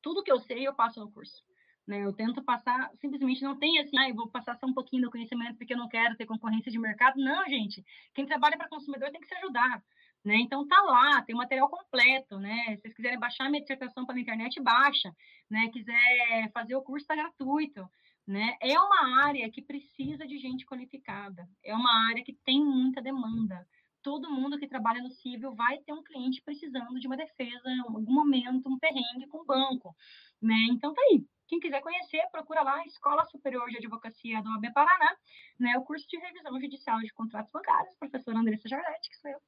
[0.03, 1.43] tudo que eu sei, eu passo no curso.
[1.91, 2.05] Né?
[2.05, 5.57] Eu tento passar, simplesmente não tem assim, ah, vou passar só um pouquinho do conhecimento
[5.57, 7.17] porque eu não quero ter concorrência de mercado.
[7.19, 7.85] Não, gente.
[8.15, 9.83] Quem trabalha para consumidor tem que se ajudar.
[10.25, 10.37] Né?
[10.37, 12.77] Então tá lá, tem material completo, né?
[12.77, 15.13] Se vocês quiserem baixar a minha dissertação pela internet, baixa,
[15.51, 15.69] né?
[15.73, 17.89] Quiser fazer o curso, está gratuito,
[18.25, 18.55] né?
[18.61, 23.67] É uma área que precisa de gente qualificada, é uma área que tem muita demanda.
[24.03, 27.81] Todo mundo que trabalha no civil vai ter um cliente precisando de uma defesa, em
[27.81, 29.95] algum momento, um perrengue com o banco,
[30.41, 30.57] né?
[30.71, 31.25] Então tá aí.
[31.47, 35.17] Quem quiser conhecer, procura lá Escola Superior de Advocacia do AB Paraná,
[35.59, 35.77] né?
[35.79, 39.41] O curso de revisão judicial de contratos bancários, professora Andressa Jarletti, que sou eu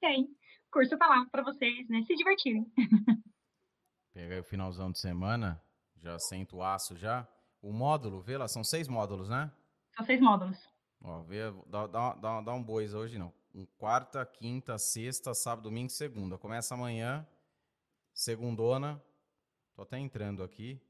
[0.00, 0.24] tem.
[0.24, 2.66] O curso tá lá para vocês, né, se divertirem.
[4.12, 5.60] Pega aí o finalzão de semana,
[5.96, 7.28] já senta o aço já.
[7.62, 9.52] O módulo, vê lá, são seis módulos, né?
[9.94, 10.58] São seis módulos.
[11.02, 13.32] Ó, vê, dá, dá, dá, dá um bois hoje não.
[13.76, 16.38] Quarta, quinta, sexta, sábado, domingo, segunda.
[16.38, 17.26] Começa amanhã,
[18.12, 19.02] segundona.
[19.74, 20.80] Tô até entrando aqui.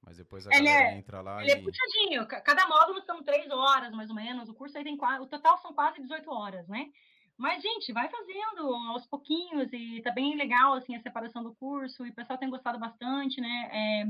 [0.00, 1.58] Mas depois a ele galera é, entra lá ele é e...
[1.58, 2.26] é puxadinho.
[2.26, 4.48] Cada módulo são três horas, mais ou menos.
[4.48, 5.22] O curso aí tem quase...
[5.22, 6.90] O total são quase 18 horas, né?
[7.36, 12.06] Mas, gente, vai fazendo aos pouquinhos e tá bem legal, assim, a separação do curso
[12.06, 13.68] e o pessoal tem gostado bastante, né?
[13.70, 14.02] É,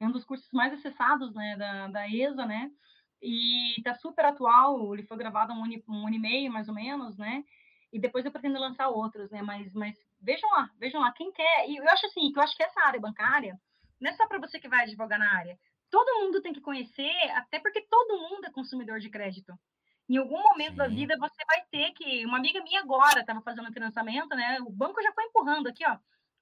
[0.00, 2.72] é um dos cursos mais acessados, né, da, da ESA, né?
[3.22, 7.16] E tá super atual, ele foi gravado um, um ano e meio, mais ou menos,
[7.16, 7.44] né?
[7.92, 9.42] E depois eu pretendo lançar outros, né?
[9.42, 11.68] Mas, mas vejam lá, vejam lá, quem quer.
[11.68, 13.56] E eu acho assim, que eu acho que essa área bancária,
[14.00, 15.56] não é só para você que vai advogar na área.
[15.88, 19.52] Todo mundo tem que conhecer, até porque todo mundo é consumidor de crédito.
[20.08, 20.76] Em algum momento Sim.
[20.78, 22.26] da vida você vai ter que.
[22.26, 24.58] Uma amiga minha agora estava fazendo financiamento, né?
[24.62, 25.96] O banco já foi empurrando aqui, ó.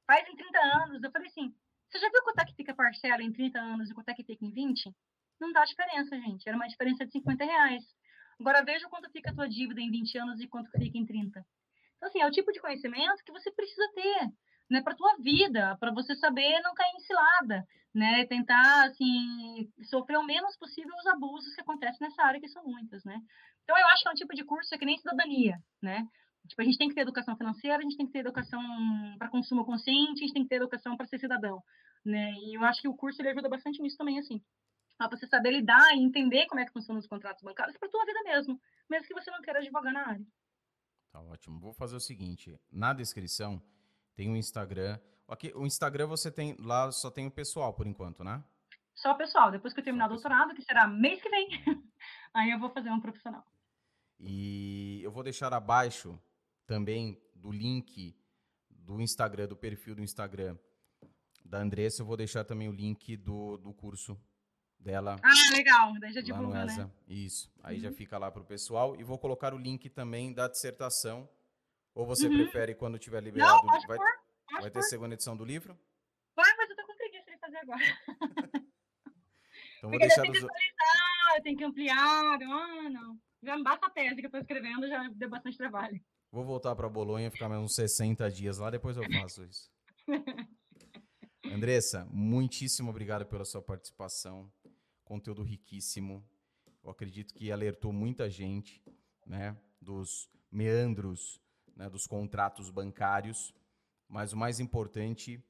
[0.07, 1.03] Faz em 30 anos.
[1.03, 1.55] Eu falei assim:
[1.91, 4.25] você já viu quanto é que fica parcela em 30 anos e quanto é que
[4.25, 4.95] fica em 20?
[5.41, 6.47] Não dá diferença, gente.
[6.49, 7.83] Era uma diferença de 50 reais.
[8.39, 11.45] Agora veja quanto fica a tua dívida em 20 anos e quanto fica em 30.
[11.97, 14.31] Então, assim, é o tipo de conhecimento que você precisa ter
[14.71, 20.17] né, para tua vida, para você saber não cair em cilada, né, tentar assim sofrer
[20.17, 23.21] o menos possível os abusos que acontecem nessa área que são muitas, né.
[23.65, 26.07] Então eu acho que é um tipo de curso que nem cidadania, né.
[26.49, 28.63] Tipo, a gente tem que ter educação financeira, a gente tem que ter educação
[29.19, 31.61] para consumo consciente, a gente tem que ter educação para ser cidadão,
[32.05, 32.33] né.
[32.45, 34.41] E eu acho que o curso ele ajuda bastante nisso também, assim,
[35.09, 38.05] para você saber lidar e entender como é que funcionam os contratos bancários para tua
[38.05, 40.27] vida mesmo, mesmo que você não queira advogar na área.
[41.11, 41.59] Tá ótimo.
[41.59, 43.63] Vou fazer o seguinte, na descrição
[44.15, 44.99] tem o Instagram.
[45.29, 48.43] Aqui, o Instagram você tem lá só tem o pessoal por enquanto, né?
[48.95, 49.51] Só o pessoal.
[49.51, 51.49] Depois que eu terminar o doutorado, que será mês que vem,
[52.35, 53.45] aí eu vou fazer um profissional.
[54.19, 56.21] E eu vou deixar abaixo
[56.67, 58.15] também do link
[58.69, 60.59] do Instagram, do perfil do Instagram
[61.45, 64.21] da Andressa, eu vou deixar também o link do, do curso
[64.81, 65.17] dela.
[65.23, 65.93] Ah, legal.
[66.01, 66.91] Daí já divulga, né?
[67.07, 67.53] Isso.
[67.63, 67.83] Aí uhum.
[67.83, 68.97] já fica lá pro pessoal.
[68.99, 71.29] E vou colocar o link também da dissertação
[71.95, 72.37] ou você uhum.
[72.37, 73.53] prefere quando tiver liberado?
[73.53, 75.79] Não, pode vai, pode vai ter segunda edição do livro?
[76.35, 77.81] Vai, mas eu tô com preguiça de fazer agora.
[79.79, 81.97] então vou deixar eu tenho que atualizar, eu tenho que ampliar.
[81.99, 83.19] Ah, não.
[83.43, 86.01] Já não basta a tese que eu tô escrevendo, já deu bastante trabalho.
[86.31, 89.71] Vou voltar para Bolonha, ficar mais uns 60 dias lá, depois eu faço isso.
[91.45, 94.53] Andressa, muitíssimo obrigado pela sua participação.
[95.11, 96.25] Conteúdo riquíssimo.
[96.85, 98.81] Eu acredito que alertou muita gente,
[99.27, 101.41] né, dos meandros
[101.75, 103.53] né, dos contratos bancários,
[104.09, 105.45] mas o mais importante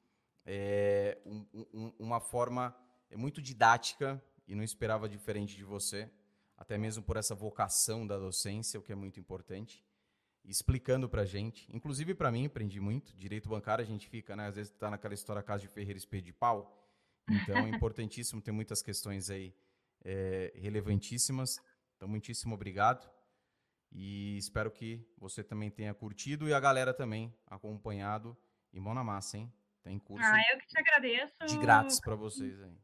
[0.47, 2.75] é, um, um, uma forma
[3.15, 6.09] muito didática e não esperava diferente de você,
[6.57, 9.85] até mesmo por essa vocação da docência, o que é muito importante,
[10.43, 11.69] explicando para gente.
[11.71, 13.15] Inclusive para mim, aprendi muito.
[13.15, 14.47] Direito bancário a gente fica, né?
[14.47, 16.80] Às vezes está naquela história casa de Ferreira espelho de pau.
[17.29, 19.53] Então é importantíssimo, tem muitas questões aí
[20.03, 21.59] é, relevantíssimas.
[21.95, 23.09] Então, muitíssimo obrigado.
[23.91, 28.37] E espero que você também tenha curtido e a galera também acompanhado.
[28.73, 29.53] E mão na massa, hein?
[29.83, 30.25] Tem curso.
[30.25, 31.33] Ah, eu que te agradeço.
[31.45, 32.77] De grátis para vocês aí.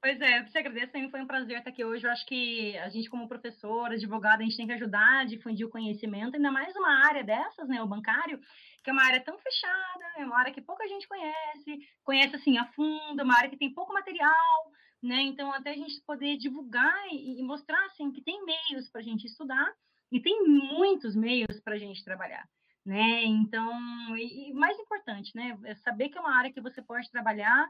[0.00, 0.92] Pois é, eu te agradeço.
[0.92, 2.06] Também foi um prazer estar aqui hoje.
[2.06, 5.66] Eu acho que a gente, como professora, advogada, a gente tem que ajudar a difundir
[5.66, 7.82] o conhecimento, ainda mais uma área dessas, né?
[7.82, 8.40] O bancário,
[8.82, 12.56] que é uma área tão fechada, é uma área que pouca gente conhece, conhece assim
[12.58, 14.70] a fundo, uma área que tem pouco material,
[15.02, 15.20] né?
[15.22, 19.04] Então, até a gente poder divulgar e, e mostrar assim que tem meios para a
[19.04, 19.68] gente estudar
[20.12, 22.48] e tem muitos meios para a gente trabalhar,
[22.86, 23.24] né?
[23.24, 25.58] Então, e, e, mais importante, né?
[25.64, 27.68] É saber que é uma área que você pode trabalhar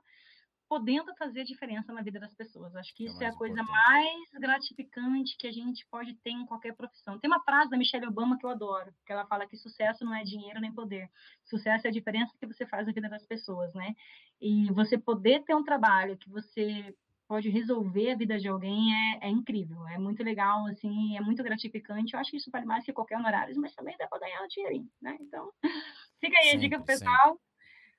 [0.68, 2.76] podendo fazer diferença na vida das pessoas.
[2.76, 6.44] Acho que, é isso é, a coisa mais gratificante que a gente pode ter em
[6.44, 7.18] qualquer profissão.
[7.18, 10.14] Tem uma frase da Michelle Obama que eu adoro, que ela fala que sucesso não
[10.14, 11.10] é dinheiro nem poder.
[11.44, 13.94] Sucesso é a diferença que você faz na vida das pessoas, né?
[14.40, 16.94] E você poder ter um trabalho que você
[17.26, 21.42] pode resolver a vida de alguém é, é, incrível, é muito legal, assim, é muito
[21.42, 22.14] gratificante.
[22.14, 24.48] Eu acho que isso vale mais que qualquer honorário, mas também dá para ganhar um
[24.48, 25.16] dinheirinho, né?
[25.20, 25.50] Então,
[26.20, 27.28] fica aí sempre, a dica pro pessoal.
[27.32, 27.47] Sempre.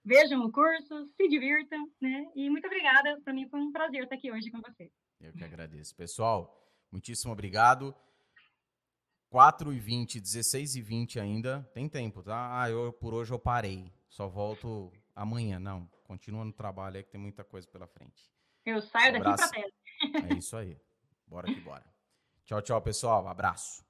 [0.04, 2.26] Vejam o curso, se divirtam, né?
[2.36, 3.20] E muito obrigada.
[3.22, 4.92] Para mim foi um prazer estar aqui hoje com você.
[5.20, 5.96] Eu que agradeço.
[5.96, 7.94] Pessoal, muitíssimo obrigado.
[9.30, 11.70] 4 e 20, 16 e 20 ainda.
[11.74, 12.62] Tem tempo, tá?
[12.62, 13.92] Ah, eu, por hoje eu parei.
[14.08, 15.60] Só volto amanhã.
[15.60, 18.32] Não, continua no trabalho aí que tem muita coisa pela frente.
[18.66, 20.32] Eu saio um daqui para tela.
[20.32, 20.78] É isso aí.
[21.28, 21.86] Bora que bora.
[22.46, 23.28] Tchau, tchau, pessoal.
[23.28, 23.86] Abraço.